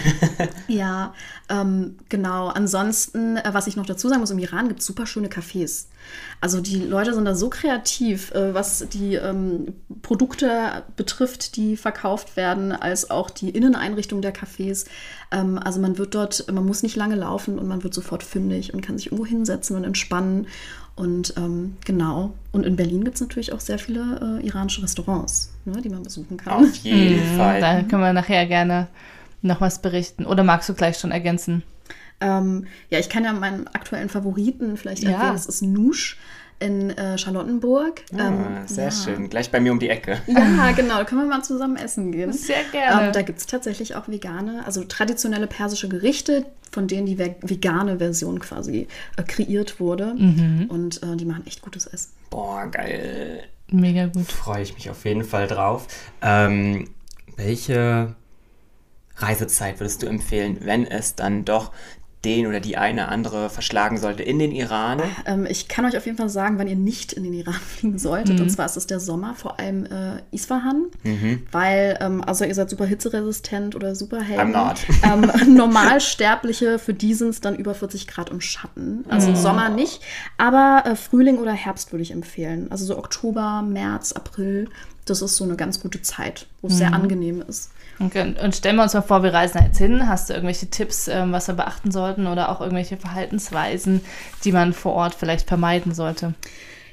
ja, 0.69 1.15
ähm, 1.51 1.99
genau. 2.09 2.49
Ansonsten, 2.49 3.37
äh, 3.37 3.51
was 3.53 3.67
ich 3.67 3.77
noch 3.77 3.87
dazu 3.87 4.09
sagen 4.09 4.21
muss, 4.21 4.31
im 4.31 4.39
Iran 4.39 4.69
gibt 4.69 4.81
es 4.81 4.87
super 4.87 5.07
schöne 5.07 5.29
Cafés. 5.29 5.87
Also 6.41 6.61
die 6.61 6.77
Leute 6.77 7.13
sind 7.15 7.25
da 7.27 7.35
so 7.35 7.51
kreativ, 7.51 8.31
äh, 8.33 8.55
was 8.55 8.87
die 8.93 9.17
ähm, 9.17 9.75
Produkte 10.03 10.85
betrifft, 10.97 11.57
die 11.57 11.77
verkauft 11.77 12.37
werden, 12.37 12.73
als 12.73 13.11
auch 13.11 13.31
die 13.31 13.51
Inneneinrichtung 13.51 14.23
der 14.23 14.35
Cafés. 14.35 14.87
Ähm, 15.31 15.59
also 15.59 15.81
man 15.81 15.99
wird 15.99 16.15
dort, 16.15 16.51
man 16.53 16.65
muss 16.65 16.83
nicht 16.83 16.97
lange 16.97 17.17
laufen 17.17 17.59
und 17.59 17.67
man 17.69 17.83
wird 17.85 17.95
sofort 17.95 18.23
fündig 18.23 18.73
und 18.73 18.81
kann 18.81 18.97
sich 18.97 19.07
irgendwo 19.07 19.27
hinsetzen 19.27 19.77
und 19.77 19.85
entspannen. 19.85 20.47
Und 20.97 21.35
ähm, 21.37 21.77
genau. 21.85 22.35
Und 22.53 22.67
in 22.67 22.77
Berlin 22.77 23.05
gibt 23.05 23.15
es 23.17 23.21
natürlich 23.21 23.53
auch 23.53 23.61
sehr 23.61 23.79
viele 23.79 24.41
äh, 24.43 24.47
iranische 24.47 24.83
Restaurants, 24.83 25.53
ne, 25.65 25.81
die 25.83 25.89
man 25.89 26.03
besuchen 26.03 26.37
kann. 26.37 26.53
Auf 26.53 26.75
jeden 26.77 27.25
Mhm, 27.33 27.37
Fall. 27.37 27.61
Da 27.61 27.83
können 27.83 28.03
wir 28.03 28.13
nachher 28.13 28.47
gerne 28.47 28.89
noch 29.43 29.61
was 29.61 29.81
berichten. 29.83 30.27
Oder 30.27 30.43
magst 30.45 30.69
du 30.69 30.75
gleich 30.75 30.99
schon 30.99 31.11
ergänzen? 31.11 31.63
Ähm, 32.21 32.67
ja, 32.91 32.99
ich 32.99 33.09
kann 33.09 33.25
ja 33.25 33.33
meinen 33.33 33.67
aktuellen 33.69 34.09
Favoriten 34.11 34.77
vielleicht 34.77 35.03
Ja. 35.03 35.13
erwähnen. 35.13 35.33
Das 35.33 35.47
ist 35.47 35.63
Nusch 35.63 36.19
in 36.59 36.91
äh, 36.91 37.17
Charlottenburg. 37.17 38.03
Ah, 38.15 38.29
Ähm, 38.29 38.47
sehr 38.67 38.85
ja. 38.85 38.91
schön. 38.91 39.31
Gleich 39.31 39.51
bei 39.51 39.61
mir 39.61 39.73
um 39.73 39.79
die 39.79 39.89
Ecke. 39.89 40.19
Ja, 40.27 40.73
genau. 40.77 40.99
Da 40.99 41.05
können 41.05 41.23
wir 41.23 41.29
mal 41.29 41.43
zusammen 41.43 41.77
essen 41.79 42.13
gehen. 42.13 42.35
Sehr 42.35 42.65
gerne. 42.71 43.07
Ähm, 43.07 43.13
da 43.15 43.23
gibt 43.23 43.39
es 43.39 43.47
tatsächlich 43.47 43.95
auch 43.95 44.09
vegane, 44.09 44.63
also 44.67 44.85
traditionelle 44.85 45.47
persische 45.47 45.89
Gerichte, 45.89 46.45
von 46.71 46.87
denen 46.87 47.07
die 47.07 47.17
ve- 47.19 47.37
vegane 47.41 47.97
Version 47.97 48.39
quasi 48.41 48.87
äh, 49.17 49.23
kreiert 49.23 49.81
wurde. 49.81 50.13
Mhm. 50.15 50.67
Und 50.69 51.03
äh, 51.03 51.17
die 51.17 51.25
machen 51.25 51.47
echt 51.47 51.63
gutes 51.63 51.87
Essen. 51.87 52.11
Boah, 52.29 52.67
geil. 52.67 53.45
Mega 53.71 54.07
gut. 54.09 54.31
Freue 54.31 54.61
ich 54.63 54.75
mich 54.75 54.91
auf 54.91 55.07
jeden 55.07 55.25
Fall 55.25 55.47
drauf. 55.47 55.87
Ähm, 56.21 56.91
welche 57.37 58.15
Reisezeit 59.23 59.81
würdest 59.81 60.03
du 60.03 60.07
empfehlen, 60.07 60.59
wenn 60.63 60.87
es 60.87 61.15
dann 61.15 61.45
doch 61.45 61.73
den 62.25 62.47
oder 62.47 62.61
die 62.61 62.77
eine 62.77 63.09
andere 63.09 63.49
verschlagen 63.49 63.97
sollte 63.97 64.23
in 64.23 64.39
den 64.39 64.53
Iran? 64.53 65.01
Ähm, 65.25 65.47
ich 65.49 65.69
kann 65.69 65.87
euch 65.87 65.97
auf 65.97 66.05
jeden 66.05 66.19
Fall 66.19 66.29
sagen, 66.29 66.59
wann 66.59 66.69
ihr 66.69 66.77
nicht 66.77 67.15
in 67.15 67.25
den 67.25 67.33
Iran 67.33 67.55
fliegen 67.67 67.99
solltet. 67.99 68.41
Und 68.41 68.51
zwar 68.51 68.67
ist 68.67 68.77
es 68.77 68.87
der 68.87 69.01
Sommer, 69.01 69.35
vor 69.35 69.59
allem 69.59 69.87
äh, 69.87 70.21
Isfahan. 70.31 70.87
Weil, 71.51 71.97
ähm, 72.01 72.23
also 72.23 72.45
ihr 72.45 72.55
seid 72.55 72.69
super 72.69 72.85
hitzeresistent 72.85 73.75
oder 73.75 73.95
super 73.95 74.21
hell. 74.21 74.39
I'm 74.39 74.53
not. 74.53 74.81
Ähm, 75.03 75.55
Normalsterbliche, 75.55 76.79
für 76.79 76.93
die 76.93 77.15
sind 77.15 77.31
es 77.31 77.41
dann 77.41 77.57
über 77.57 77.75
40 77.75 78.07
Grad 78.07 78.29
im 78.29 78.41
Schatten. 78.43 79.05
Also 79.09 79.35
Sommer 79.35 79.71
nicht. 79.71 80.03
Aber 80.37 80.83
äh, 80.85 80.95
Frühling 80.95 81.39
oder 81.39 81.53
Herbst 81.53 81.91
würde 81.93 82.03
ich 82.03 82.11
empfehlen. 82.11 82.67
Also 82.71 82.85
so 82.85 82.99
Oktober, 82.99 83.63
März, 83.63 84.13
April. 84.13 84.69
Das 85.07 85.23
ist 85.23 85.37
so 85.37 85.45
eine 85.45 85.57
ganz 85.57 85.81
gute 85.81 86.03
Zeit, 86.03 86.47
wo 86.61 86.69
es 86.69 86.77
sehr 86.77 86.93
angenehm 86.93 87.43
ist. 87.49 87.71
Okay, 88.03 88.35
und 88.43 88.57
stellen 88.57 88.77
wir 88.77 88.83
uns 88.83 88.95
mal 88.95 89.03
vor, 89.03 89.23
wir 89.23 89.35
reisen 89.35 89.59
da 89.59 89.65
jetzt 89.65 89.77
hin. 89.77 90.09
Hast 90.09 90.31
du 90.31 90.35
irgendwelche 90.35 90.71
Tipps, 90.71 91.07
ähm, 91.07 91.33
was 91.33 91.49
wir 91.49 91.55
beachten 91.55 91.91
sollten 91.91 92.27
oder 92.27 92.49
auch 92.49 92.63
irgendwelche 92.63 92.97
Verhaltensweisen, 92.97 94.01
die 94.45 94.53
man 94.53 94.73
vor 94.73 94.95
Ort 94.95 95.15
vielleicht 95.15 95.47
vermeiden 95.47 95.93
sollte? 95.93 96.33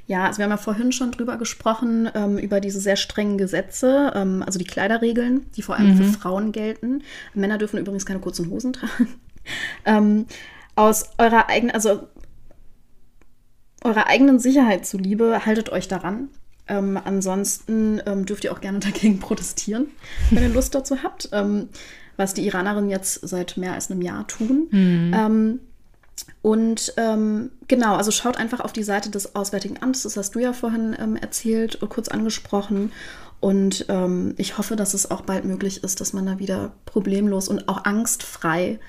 Ja, 0.05 0.25
also 0.25 0.39
wir 0.39 0.43
haben 0.45 0.51
ja 0.51 0.57
vorhin 0.57 0.91
schon 0.91 1.11
drüber 1.11 1.37
gesprochen, 1.37 2.09
ähm, 2.13 2.37
über 2.37 2.59
diese 2.59 2.81
sehr 2.81 2.97
strengen 2.97 3.37
Gesetze, 3.37 4.11
ähm, 4.15 4.43
also 4.45 4.59
die 4.59 4.65
Kleiderregeln, 4.65 5.45
die 5.55 5.61
vor 5.61 5.75
allem 5.75 5.95
für 5.95 6.03
Frauen 6.03 6.51
gelten. 6.51 7.03
Männer 7.33 7.57
dürfen 7.57 7.77
übrigens 7.77 8.05
keine 8.05 8.19
kurzen 8.19 8.49
Hosen 8.49 8.73
tragen. 8.73 9.07
ähm, 9.85 10.25
aus 10.75 11.09
eurer 11.17 11.49
eigenen, 11.49 11.73
also 11.73 12.07
eurer 13.83 14.07
eigenen 14.07 14.39
Sicherheit 14.39 14.85
zuliebe, 14.85 15.45
haltet 15.45 15.69
euch 15.71 15.87
daran. 15.87 16.29
Ähm, 16.67 16.99
ansonsten 17.03 18.01
ähm, 18.05 18.25
dürft 18.25 18.43
ihr 18.43 18.51
auch 18.51 18.61
gerne 18.61 18.79
dagegen 18.81 19.19
protestieren, 19.19 19.87
wenn 20.31 20.43
ihr 20.43 20.49
Lust 20.49 20.75
dazu 20.75 21.03
habt, 21.03 21.29
ähm, 21.31 21.69
was 22.17 22.33
die 22.33 22.45
Iranerinnen 22.45 22.89
jetzt 22.89 23.27
seit 23.27 23.57
mehr 23.57 23.73
als 23.73 23.91
einem 23.91 24.01
Jahr 24.01 24.27
tun. 24.27 24.67
Ähm, 25.13 25.59
und 26.41 26.93
ähm, 26.97 27.51
genau, 27.67 27.95
also 27.95 28.11
schaut 28.11 28.37
einfach 28.37 28.59
auf 28.59 28.73
die 28.73 28.83
Seite 28.83 29.09
des 29.09 29.35
Auswärtigen 29.35 29.81
Amtes, 29.81 30.03
das 30.03 30.17
hast 30.17 30.35
du 30.35 30.39
ja 30.39 30.53
vorhin 30.53 30.95
ähm, 30.99 31.15
erzählt 31.15 31.75
und 31.75 31.89
kurz 31.89 32.07
angesprochen. 32.07 32.91
Und 33.39 33.85
ähm, 33.89 34.33
ich 34.37 34.57
hoffe, 34.57 34.75
dass 34.75 34.95
es 34.95 35.11
auch 35.11 35.21
bald 35.21 35.45
möglich 35.45 35.83
ist, 35.83 36.01
dass 36.01 36.13
man 36.13 36.25
da 36.25 36.39
wieder 36.39 36.73
problemlos 36.85 37.49
und 37.49 37.69
auch 37.69 37.85
angstfrei 37.85 38.79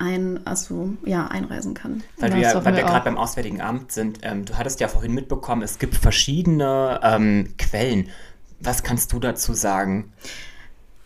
ein, 0.00 0.46
also, 0.46 0.94
ja, 1.04 1.26
einreisen 1.26 1.74
kann. 1.74 2.02
Weil, 2.18 2.30
Ja, 2.40 2.54
wir, 2.54 2.64
weil 2.64 2.76
wir 2.76 2.82
gerade 2.82 3.04
beim 3.04 3.18
Auswärtigen 3.18 3.60
Amt 3.60 3.92
sind, 3.92 4.20
ähm, 4.22 4.44
du 4.44 4.56
hattest 4.56 4.80
ja 4.80 4.88
vorhin 4.88 5.12
mitbekommen, 5.12 5.62
es 5.62 5.78
gibt 5.78 5.94
verschiedene 5.94 7.00
ähm, 7.02 7.54
Quellen. 7.58 8.08
Was 8.60 8.82
kannst 8.82 9.12
du 9.12 9.20
dazu 9.20 9.54
sagen? 9.54 10.12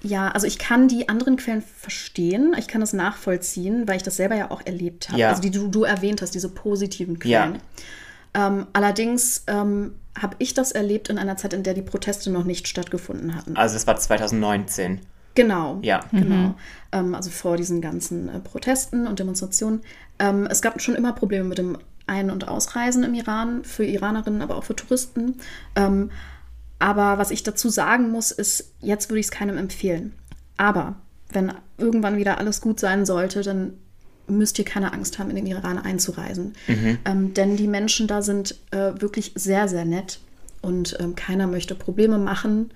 Ja, 0.02 0.28
also 0.28 0.46
ich 0.46 0.58
kann 0.58 0.86
die 0.86 1.08
anderen 1.08 1.36
Quellen 1.36 1.62
verstehen, 1.62 2.54
ich 2.58 2.68
kann 2.68 2.80
das 2.82 2.92
nachvollziehen, 2.92 3.88
weil 3.88 3.96
ich 3.96 4.02
das 4.02 4.16
selber 4.16 4.36
ja 4.36 4.50
auch 4.50 4.60
erlebt 4.64 5.08
habe. 5.08 5.18
Ja. 5.18 5.30
Also 5.30 5.40
die 5.40 5.50
du, 5.50 5.68
du 5.68 5.84
erwähnt 5.84 6.20
hast, 6.20 6.34
diese 6.34 6.50
positiven 6.50 7.18
Quellen. 7.18 7.58
Ähm, 8.34 8.66
allerdings 8.72 9.44
ähm, 9.46 9.94
habe 10.20 10.36
ich 10.38 10.54
das 10.54 10.72
erlebt 10.72 11.08
in 11.08 11.18
einer 11.18 11.36
Zeit, 11.36 11.54
in 11.54 11.62
der 11.62 11.74
die 11.74 11.82
Proteste 11.82 12.30
noch 12.30 12.44
nicht 12.44 12.68
stattgefunden 12.68 13.34
hatten. 13.34 13.56
Also 13.56 13.76
es 13.76 13.86
war 13.86 13.96
2019. 13.96 15.00
Genau. 15.34 15.78
Ja. 15.82 16.04
Genau. 16.12 16.54
Ähm, 16.92 17.14
also 17.14 17.30
vor 17.30 17.56
diesen 17.56 17.80
ganzen 17.80 18.28
äh, 18.28 18.40
Protesten 18.40 19.06
und 19.06 19.18
Demonstrationen. 19.18 19.80
Ähm, 20.18 20.46
es 20.48 20.62
gab 20.62 20.80
schon 20.80 20.94
immer 20.94 21.12
Probleme 21.12 21.44
mit 21.44 21.58
dem 21.58 21.78
Ein- 22.06 22.30
und 22.30 22.48
Ausreisen 22.48 23.02
im 23.02 23.14
Iran, 23.14 23.64
für 23.64 23.84
Iranerinnen, 23.84 24.42
aber 24.42 24.56
auch 24.56 24.64
für 24.64 24.76
Touristen. 24.76 25.36
Ähm, 25.74 26.10
aber 26.78 27.18
was 27.18 27.30
ich 27.30 27.42
dazu 27.42 27.68
sagen 27.68 28.10
muss, 28.10 28.30
ist, 28.30 28.72
jetzt 28.80 29.08
würde 29.08 29.20
ich 29.20 29.26
es 29.26 29.32
keinem 29.32 29.56
empfehlen. 29.56 30.14
Aber 30.56 30.96
wenn 31.32 31.52
irgendwann 31.78 32.16
wieder 32.16 32.38
alles 32.38 32.60
gut 32.60 32.78
sein 32.78 33.06
sollte, 33.06 33.42
dann 33.42 33.74
müsst 34.26 34.58
ihr 34.58 34.64
keine 34.64 34.92
Angst 34.92 35.18
haben, 35.18 35.30
in 35.30 35.36
den 35.36 35.46
Iran 35.46 35.78
einzureisen. 35.78 36.54
Ähm, 37.04 37.34
denn 37.34 37.56
die 37.56 37.68
Menschen 37.68 38.06
da 38.06 38.22
sind 38.22 38.56
äh, 38.70 38.92
wirklich 39.00 39.32
sehr, 39.34 39.68
sehr 39.68 39.84
nett 39.84 40.20
und 40.62 40.96
ähm, 41.00 41.14
keiner 41.14 41.46
möchte 41.46 41.74
Probleme 41.74 42.18
machen 42.18 42.70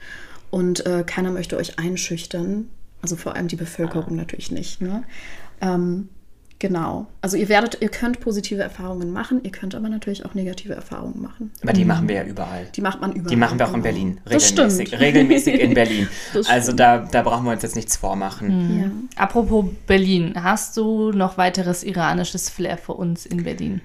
und 0.51 0.87
äh, 0.87 1.05
keiner 1.07 1.31
möchte 1.31 1.57
euch 1.57 1.79
einschüchtern. 1.79 2.69
Also 3.03 3.17
vor 3.17 3.37
allem 3.37 3.49
die 3.49 3.57
Bevölkerung 3.57 4.17
natürlich 4.17 4.51
nicht. 4.51 4.81
Ne? 4.81 5.05
Ähm, 5.61 6.09
genau. 6.59 7.07
Also 7.21 7.37
ihr 7.37 7.49
werdet, 7.49 7.79
ihr 7.81 7.91
könnt 7.91 8.19
positive 8.21 8.61
Erfahrungen 8.61 9.13
machen, 9.13 9.41
ihr 9.45 9.53
könnt 9.53 9.75
aber 9.75 9.89
natürlich 9.89 10.25
auch 10.25 10.35
negative 10.35 10.75
Erfahrungen 10.75 11.23
machen. 11.23 11.53
Aber 11.63 11.73
die 11.73 11.85
machen 11.85 12.09
wir 12.09 12.17
ja 12.17 12.25
überall. 12.25 12.67
Die 12.75 12.81
macht 12.81 13.01
man 13.01 13.13
überall. 13.13 13.31
Die 13.31 13.37
machen 13.37 13.59
wir 13.59 13.67
auch 13.67 13.75
in 13.75 13.83
genau. 13.83 13.85
Berlin. 13.85 14.21
Das 14.25 14.51
Regelmäßig. 14.51 14.89
stimmt. 14.89 15.01
Regelmäßig 15.03 15.61
in 15.61 15.75
Berlin. 15.75 16.09
Also 16.49 16.73
da, 16.73 16.99
da 16.99 17.23
brauchen 17.23 17.45
wir 17.45 17.53
uns 17.53 17.63
jetzt 17.63 17.77
nichts 17.77 17.97
vormachen. 17.97 18.81
Ja. 18.81 19.23
Apropos 19.23 19.67
Berlin, 19.87 20.33
hast 20.35 20.77
du 20.77 21.13
noch 21.13 21.39
weiteres 21.39 21.85
iranisches 21.85 22.51
Flair 22.51 22.79
für 22.79 22.95
uns 22.95 23.27
in 23.27 23.45
Berlin? 23.45 23.81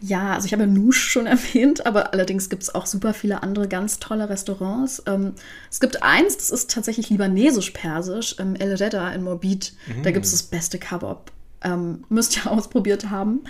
Ja, 0.00 0.34
also 0.34 0.46
ich 0.46 0.52
habe 0.52 0.66
Nusch 0.66 0.98
schon 1.08 1.26
erwähnt, 1.26 1.86
aber 1.86 2.12
allerdings 2.12 2.48
gibt 2.50 2.62
es 2.62 2.74
auch 2.74 2.86
super 2.86 3.14
viele 3.14 3.42
andere 3.42 3.66
ganz 3.68 3.98
tolle 3.98 4.28
Restaurants. 4.28 5.02
Ähm, 5.06 5.32
es 5.70 5.80
gibt 5.80 6.02
eins, 6.02 6.36
das 6.36 6.50
ist 6.50 6.70
tatsächlich 6.70 7.08
libanesisch-persisch, 7.10 8.36
ähm, 8.38 8.56
El 8.56 8.74
Reda 8.74 9.10
in 9.12 9.22
Morbid. 9.22 9.72
Da 10.02 10.10
gibt 10.10 10.26
es 10.26 10.32
das 10.32 10.42
beste 10.42 10.78
Kebab. 10.78 11.32
Ähm, 11.62 12.04
müsst 12.08 12.36
ihr 12.36 12.50
ausprobiert 12.50 13.10
haben. 13.10 13.40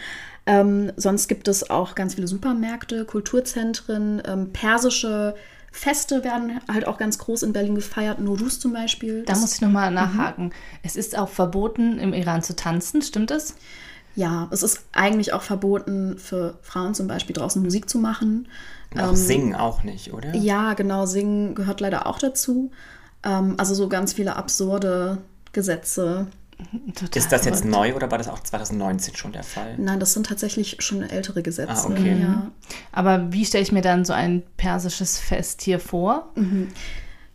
Ähm, 0.47 0.93
sonst 0.97 1.27
gibt 1.27 1.49
es 1.49 1.69
auch 1.71 1.97
ganz 1.97 2.15
viele 2.15 2.29
Supermärkte, 2.29 3.05
Kulturzentren, 3.05 4.23
ähm, 4.27 4.53
persische 4.53 5.35
Feste 5.73 6.25
werden 6.25 6.61
halt 6.73 6.87
auch 6.87 6.97
ganz 6.97 7.19
groß 7.19 7.43
in 7.43 7.53
Berlin 7.53 7.75
gefeiert. 7.75 8.19
Nuruz 8.19 8.59
zum 8.61 8.73
Beispiel. 8.73 9.25
Da 9.25 9.33
Das- 9.33 9.41
muss 9.43 9.55
ich 9.57 9.61
nochmal 9.61 9.91
nachhaken. 9.91 10.53
Es 10.83 10.97
ist 10.97 11.19
auch 11.19 11.29
verboten, 11.29 11.99
im 11.99 12.15
Iran 12.15 12.43
zu 12.43 12.57
tanzen, 12.57 13.03
stimmt 13.03 13.31
es? 13.31 13.57
Ja, 14.17 14.49
es 14.51 14.63
ist 14.63 14.81
eigentlich 14.93 15.35
auch 15.35 15.43
verboten 15.43 16.19
für 16.19 16.59
Frauen 16.63 16.95
zum 16.95 17.07
Beispiel 17.07 17.35
draußen 17.35 17.63
Musik 17.63 17.89
zu 17.89 17.99
machen. 17.99 18.49
Und 18.93 19.01
auch 19.01 19.15
singen 19.15 19.55
auch 19.55 19.83
nicht, 19.83 20.13
oder? 20.13 20.35
Ja, 20.35 20.73
genau, 20.75 21.05
Singen 21.07 21.55
gehört 21.55 21.81
leider 21.81 22.07
auch 22.07 22.19
dazu. 22.19 22.71
Ähm, 23.23 23.55
also 23.59 23.75
so 23.75 23.89
ganz 23.89 24.15
viele 24.15 24.37
absurde 24.37 25.19
Gesetze. 25.53 26.29
Total 26.95 27.19
Ist 27.19 27.31
das 27.31 27.45
jetzt 27.45 27.59
verrückt. 27.59 27.77
neu 27.77 27.95
oder 27.95 28.11
war 28.11 28.17
das 28.17 28.29
auch 28.29 28.41
2019 28.41 29.15
schon 29.15 29.33
der 29.33 29.43
Fall? 29.43 29.77
Nein, 29.77 30.01
das 30.01 30.15
sind 30.15 30.27
tatsächlich 30.27 30.77
schon 30.79 31.03
ältere 31.03 31.43
Gesetze. 31.43 31.73
Ah, 31.73 31.91
okay. 31.91 32.17
ja. 32.19 32.51
Aber 32.93 33.31
wie 33.33 33.45
stelle 33.45 33.63
ich 33.63 33.73
mir 33.73 33.83
dann 33.83 34.07
so 34.07 34.15
ein 34.15 34.43
persisches 34.57 35.19
Fest 35.19 35.61
hier 35.61 35.79
vor? 35.79 36.33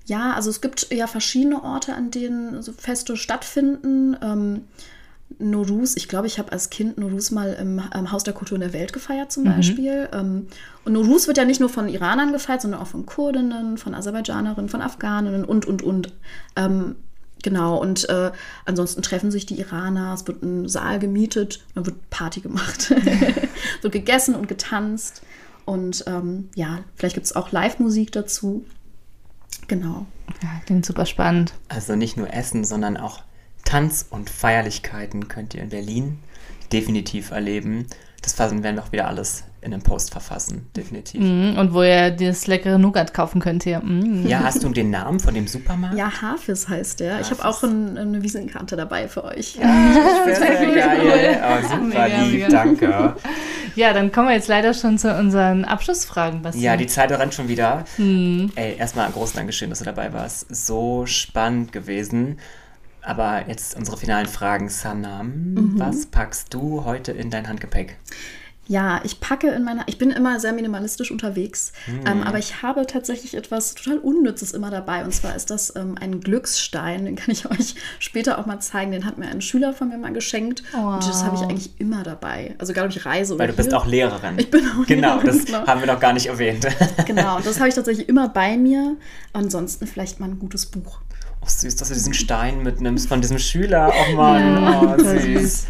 ja, 0.05 0.33
also 0.33 0.49
es 0.49 0.61
gibt 0.61 0.91
ja 0.91 1.05
verschiedene 1.05 1.63
Orte, 1.63 1.93
an 1.93 2.09
denen 2.09 2.63
so 2.63 2.73
Feste 2.73 3.15
stattfinden. 3.15 4.17
Ähm, 4.23 4.61
Norus, 5.39 5.95
ich 5.97 6.07
glaube, 6.07 6.27
ich 6.27 6.39
habe 6.39 6.51
als 6.51 6.69
Kind 6.69 6.97
Norus 6.97 7.31
mal 7.31 7.53
im, 7.53 7.81
im 7.93 8.11
Haus 8.11 8.23
der 8.23 8.33
Kultur 8.33 8.55
in 8.55 8.61
der 8.61 8.73
Welt 8.73 8.93
gefeiert 8.93 9.31
zum 9.31 9.43
Beispiel. 9.45 10.09
Ähm, 10.13 10.47
und 10.85 10.93
Norus 10.93 11.27
wird 11.27 11.37
ja 11.37 11.45
nicht 11.45 11.59
nur 11.59 11.69
von 11.69 11.87
Iranern 11.87 12.31
gefeiert, 12.31 12.61
sondern 12.61 12.81
auch 12.81 12.87
von 12.87 13.05
Kurdinnen, 13.05 13.77
von 13.77 13.93
Aserbaidschanerinnen, 13.93 14.69
von 14.69 14.81
Afghaninnen 14.81 15.45
und, 15.45 15.65
und, 15.65 15.83
und. 15.83 16.13
Ähm, 16.55 16.95
genau, 17.43 17.77
und 17.77 18.07
äh, 18.09 18.31
ansonsten 18.65 19.01
treffen 19.01 19.31
sich 19.31 19.45
die 19.45 19.59
Iraner, 19.59 20.13
es 20.13 20.27
wird 20.27 20.43
ein 20.43 20.67
Saal 20.67 20.99
gemietet, 20.99 21.63
dann 21.75 21.85
wird 21.85 22.09
Party 22.09 22.41
gemacht. 22.41 22.89
wird 23.81 23.93
gegessen 23.93 24.35
und 24.35 24.47
getanzt. 24.47 25.21
Und 25.65 26.03
ähm, 26.07 26.49
ja, 26.55 26.79
vielleicht 26.95 27.15
gibt 27.15 27.25
es 27.25 27.35
auch 27.35 27.51
Live-Musik 27.51 28.11
dazu. 28.11 28.65
Genau. 29.67 30.05
Ja, 30.41 30.49
klingt 30.65 30.85
super 30.85 31.05
spannend. 31.05 31.53
Also 31.69 31.95
nicht 31.95 32.17
nur 32.17 32.33
Essen, 32.33 32.63
sondern 32.63 32.97
auch 32.97 33.23
Tanz 33.71 34.05
und 34.09 34.29
Feierlichkeiten 34.29 35.29
könnt 35.29 35.53
ihr 35.53 35.61
in 35.61 35.69
Berlin 35.69 36.19
definitiv 36.73 37.31
erleben. 37.31 37.87
das 38.21 38.37
werden 38.37 38.63
wir 38.65 38.73
noch 38.73 38.91
wieder 38.91 39.07
alles 39.07 39.45
in 39.61 39.73
einem 39.73 39.81
Post 39.81 40.11
verfassen, 40.11 40.67
definitiv. 40.75 41.21
Mhm, 41.21 41.57
und 41.57 41.73
wo 41.73 41.81
ihr 41.81 42.11
das 42.11 42.47
leckere 42.47 42.77
Nougat 42.77 43.13
kaufen 43.13 43.39
könnt 43.39 43.63
hier. 43.63 43.79
Mhm. 43.79 44.27
Ja, 44.27 44.41
hast 44.43 44.61
du 44.61 44.69
den 44.69 44.89
Namen 44.89 45.21
von 45.21 45.33
dem 45.33 45.47
Supermarkt? 45.47 45.97
Ja, 45.97 46.11
Hafis 46.21 46.67
heißt 46.67 46.99
der. 46.99 47.21
Ich 47.21 47.31
habe 47.31 47.45
auch 47.45 47.63
ein, 47.63 47.97
eine 47.97 48.21
Visitenkarte 48.21 48.75
dabei 48.75 49.07
für 49.07 49.23
euch. 49.23 49.53
sehr, 50.25 50.35
sehr 50.35 50.75
geil. 50.75 51.41
Oh, 51.41 51.61
super 51.61 51.85
Mega, 51.85 52.05
lieb, 52.23 52.33
mega. 52.33 52.47
danke. 52.49 53.15
Ja, 53.75 53.93
dann 53.93 54.11
kommen 54.11 54.27
wir 54.27 54.35
jetzt 54.35 54.49
leider 54.49 54.73
schon 54.73 54.97
zu 54.97 55.15
unseren 55.15 55.63
Abschlussfragen, 55.63 56.41
Basti. 56.41 56.59
Ja, 56.59 56.75
die 56.75 56.87
Zeit 56.87 57.09
rennt 57.11 57.33
schon 57.33 57.47
wieder. 57.47 57.85
Mhm. 57.97 58.51
Ey, 58.55 58.75
erstmal 58.75 59.05
ein 59.05 59.13
großes 59.13 59.35
Dankeschön, 59.35 59.69
dass 59.69 59.79
du 59.79 59.85
dabei 59.85 60.11
warst. 60.11 60.53
So 60.53 61.05
spannend 61.05 61.71
gewesen. 61.71 62.37
Aber 63.03 63.47
jetzt 63.47 63.75
unsere 63.75 63.97
finalen 63.97 64.27
Fragen. 64.27 64.69
Sanam, 64.69 65.73
was 65.77 66.05
packst 66.05 66.53
du 66.53 66.85
heute 66.85 67.11
in 67.11 67.29
dein 67.29 67.47
Handgepäck? 67.47 67.97
Ja, 68.67 69.01
ich 69.03 69.19
packe 69.19 69.49
in 69.49 69.63
meiner, 69.65 69.83
ich 69.87 69.97
bin 69.97 70.11
immer 70.11 70.39
sehr 70.39 70.53
minimalistisch 70.53 71.11
unterwegs, 71.11 71.73
ähm, 72.05 72.23
aber 72.23 72.37
ich 72.37 72.61
habe 72.61 72.85
tatsächlich 72.85 73.35
etwas 73.35 73.73
total 73.73 73.97
Unnützes 73.97 74.53
immer 74.53 74.69
dabei. 74.69 75.03
Und 75.03 75.13
zwar 75.13 75.35
ist 75.35 75.49
das 75.49 75.75
ähm, 75.75 75.97
ein 75.99 76.21
Glücksstein, 76.21 77.03
den 77.03 77.15
kann 77.17 77.31
ich 77.31 77.45
euch 77.51 77.75
später 77.99 78.37
auch 78.37 78.45
mal 78.45 78.59
zeigen. 78.61 78.91
Den 78.91 79.05
hat 79.05 79.17
mir 79.17 79.27
ein 79.27 79.41
Schüler 79.41 79.73
von 79.73 79.89
mir 79.89 79.97
mal 79.97 80.13
geschenkt. 80.13 80.63
Und 80.73 81.05
das 81.05 81.23
habe 81.25 81.35
ich 81.35 81.41
eigentlich 81.41 81.71
immer 81.81 82.03
dabei. 82.03 82.55
Also 82.59 82.71
egal, 82.71 82.85
ob 82.85 82.95
ich 82.95 83.05
reise 83.05 83.33
oder 83.33 83.41
Weil 83.41 83.49
du 83.49 83.55
bist 83.57 83.69
hier. 83.71 83.77
auch 83.77 83.85
Lehrerin. 83.87 84.39
Ich 84.39 84.49
bin 84.49 84.65
auch 84.65 84.85
Genau, 84.85 85.15
Lehrerin, 85.15 85.27
das 85.37 85.45
genau. 85.45 85.67
haben 85.67 85.81
wir 85.81 85.87
noch 85.87 85.99
gar 85.99 86.13
nicht 86.13 86.27
erwähnt. 86.27 86.65
Genau, 87.07 87.37
und 87.37 87.45
das 87.45 87.59
habe 87.59 87.67
ich 87.67 87.75
tatsächlich 87.75 88.07
immer 88.07 88.29
bei 88.29 88.55
mir. 88.55 88.95
Ansonsten 89.33 89.85
vielleicht 89.85 90.21
mal 90.21 90.29
ein 90.29 90.39
gutes 90.39 90.67
Buch. 90.67 90.99
Oh, 91.41 91.47
süß, 91.47 91.75
dass 91.75 91.87
du 91.87 91.93
diesen 91.93 92.13
Stein 92.13 92.61
mitnimmst 92.63 93.07
von 93.09 93.21
diesem 93.21 93.39
Schüler. 93.39 93.91
Oh 93.93 94.15
Mann, 94.15 94.97
oh, 94.97 95.03
süß. 95.03 95.65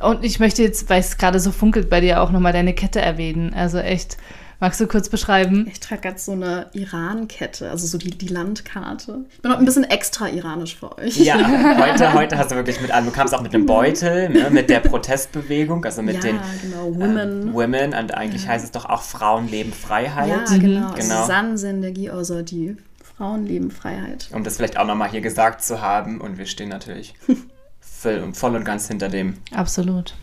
Und 0.00 0.24
ich 0.24 0.40
möchte 0.40 0.62
jetzt, 0.62 0.90
weil 0.90 1.00
es 1.00 1.16
gerade 1.16 1.38
so 1.38 1.52
funkelt 1.52 1.88
bei 1.88 2.00
dir, 2.00 2.22
auch 2.22 2.30
nochmal 2.30 2.52
deine 2.52 2.74
Kette 2.74 3.00
erwähnen. 3.00 3.54
Also 3.54 3.78
echt, 3.78 4.16
magst 4.58 4.80
du 4.80 4.88
kurz 4.88 5.08
beschreiben? 5.08 5.68
Ich 5.70 5.78
trage 5.78 6.00
gerade 6.00 6.18
so 6.18 6.32
eine 6.32 6.66
Iran-Kette, 6.72 7.70
also 7.70 7.86
so 7.86 7.98
die, 7.98 8.10
die 8.10 8.26
Landkarte. 8.26 9.26
Ich 9.30 9.40
bin 9.42 9.52
auch 9.52 9.58
ein 9.58 9.64
bisschen 9.64 9.84
extra 9.84 10.28
iranisch 10.28 10.74
für 10.74 10.98
euch. 10.98 11.18
Ja, 11.18 11.36
heute, 11.78 12.14
heute 12.14 12.36
hast 12.36 12.50
du 12.50 12.56
wirklich 12.56 12.80
mit 12.80 12.90
allem. 12.90 13.04
Du 13.04 13.12
kamst 13.12 13.32
auch 13.32 13.42
mit 13.42 13.54
einem 13.54 13.64
Beutel, 13.64 14.28
ne, 14.28 14.50
mit 14.50 14.68
der 14.70 14.80
Protestbewegung, 14.80 15.84
also 15.84 16.02
mit 16.02 16.16
Ja, 16.16 16.20
den 16.20 16.40
genau, 16.62 16.86
Women. 16.96 17.42
ähm, 17.48 17.54
Women. 17.54 17.94
Und 17.94 18.12
eigentlich 18.12 18.48
heißt 18.48 18.64
es 18.64 18.72
doch 18.72 18.86
auch 18.86 19.02
Frauen 19.02 19.46
leben 19.48 19.72
Freiheit. 19.72 20.28
Ja, 20.50 20.56
genau. 20.58 20.94
Genau. 20.94 21.26
San 21.28 21.56
Zendegi 21.56 22.10
Ozadi. 22.10 22.76
Frauen 23.22 23.46
leben 23.46 23.70
Freiheit. 23.70 24.28
Um 24.32 24.42
das 24.42 24.56
vielleicht 24.56 24.76
auch 24.76 24.84
nochmal 24.84 25.08
hier 25.08 25.20
gesagt 25.20 25.62
zu 25.62 25.80
haben. 25.80 26.20
Und 26.20 26.38
wir 26.38 26.46
stehen 26.46 26.68
natürlich 26.68 27.14
voll 27.80 28.18
und, 28.18 28.36
voll 28.36 28.56
und 28.56 28.64
ganz 28.64 28.88
hinter 28.88 29.08
dem. 29.08 29.38
Absolut. 29.54 30.14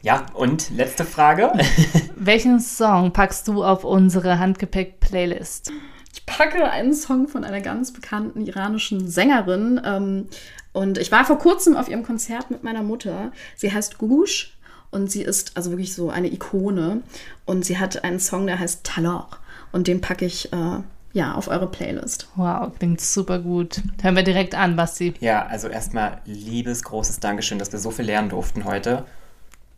Ja, 0.00 0.24
und 0.34 0.70
letzte 0.70 1.04
Frage. 1.04 1.50
Welchen 2.14 2.60
Song 2.60 3.12
packst 3.12 3.48
du 3.48 3.64
auf 3.64 3.82
unsere 3.82 4.38
Handgepäck-Playlist? 4.38 5.72
Ich 6.12 6.24
packe 6.26 6.70
einen 6.70 6.94
Song 6.94 7.26
von 7.26 7.42
einer 7.42 7.60
ganz 7.60 7.92
bekannten 7.92 8.46
iranischen 8.46 9.08
Sängerin. 9.08 9.80
Ähm, 9.84 10.28
und 10.72 10.98
ich 10.98 11.10
war 11.10 11.24
vor 11.24 11.40
kurzem 11.40 11.76
auf 11.76 11.88
ihrem 11.88 12.04
Konzert 12.04 12.52
mit 12.52 12.62
meiner 12.62 12.84
Mutter. 12.84 13.32
Sie 13.56 13.72
heißt 13.72 13.98
Gugush 13.98 14.56
und 14.92 15.10
sie 15.10 15.22
ist 15.22 15.56
also 15.56 15.70
wirklich 15.70 15.92
so 15.92 16.08
eine 16.08 16.32
Ikone. 16.32 17.02
Und 17.46 17.64
sie 17.64 17.78
hat 17.78 18.04
einen 18.04 18.20
Song, 18.20 18.46
der 18.46 18.60
heißt 18.60 18.84
Talor. 18.84 19.28
Und 19.72 19.88
den 19.88 20.00
packe 20.00 20.24
ich 20.24 20.52
äh, 20.52 20.78
ja 21.14 21.32
auf 21.34 21.48
eure 21.48 21.70
Playlist. 21.70 22.28
Wow, 22.36 22.70
klingt 22.78 23.00
super 23.00 23.38
gut. 23.38 23.80
Hören 24.02 24.16
wir 24.16 24.22
direkt 24.22 24.54
an, 24.54 24.76
Basti. 24.76 25.14
Ja, 25.20 25.46
also 25.46 25.68
erstmal 25.68 26.18
liebes, 26.26 26.82
großes 26.84 27.20
Dankeschön, 27.20 27.58
dass 27.58 27.72
wir 27.72 27.78
so 27.78 27.90
viel 27.90 28.04
lernen 28.04 28.28
durften 28.28 28.64
heute. 28.66 29.04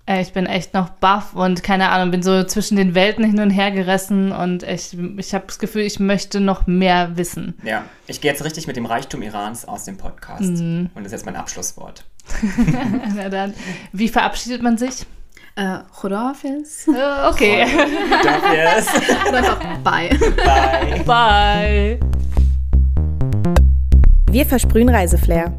Äh, 0.06 0.22
Ich 0.22 0.32
bin 0.32 0.46
echt 0.46 0.72
noch 0.74 0.88
baff 0.88 1.34
und 1.34 1.62
keine 1.62 1.90
Ahnung, 1.90 2.10
bin 2.10 2.22
so 2.22 2.42
zwischen 2.44 2.76
den 2.76 2.94
Welten 2.94 3.24
hin 3.24 3.38
und 3.40 3.50
her 3.50 3.70
gerissen 3.70 4.32
und 4.32 4.62
ich, 4.62 4.96
ich 5.18 5.34
habe 5.34 5.44
das 5.46 5.58
Gefühl, 5.58 5.82
ich 5.82 6.00
möchte 6.00 6.40
noch 6.40 6.66
mehr 6.66 7.16
wissen. 7.16 7.54
Ja, 7.64 7.84
ich 8.06 8.20
gehe 8.20 8.30
jetzt 8.30 8.44
richtig 8.44 8.66
mit 8.66 8.76
dem 8.76 8.86
Reichtum 8.86 9.22
Irans 9.22 9.64
aus 9.64 9.84
dem 9.84 9.96
Podcast. 9.98 10.40
Und 10.42 10.90
das 10.94 11.06
ist 11.06 11.12
jetzt 11.12 11.26
mein 11.26 11.36
Abschlusswort. 11.36 12.04
Na 13.14 13.28
dann, 13.28 13.54
wie 13.92 14.08
verabschiedet 14.08 14.62
man 14.62 14.78
sich? 14.78 15.06
Äh, 15.56 15.78
Khodafis. 15.98 16.86
Äh, 16.88 17.28
Okay, 17.30 17.64
Danke. 18.22 19.28
Oder 19.28 19.38
einfach 19.38 19.58
bye. 19.82 20.10
Bye. 20.44 21.02
bye. 21.06 22.00
Wir 24.30 24.44
versprühen 24.44 24.90
Reiseflair. 24.90 25.52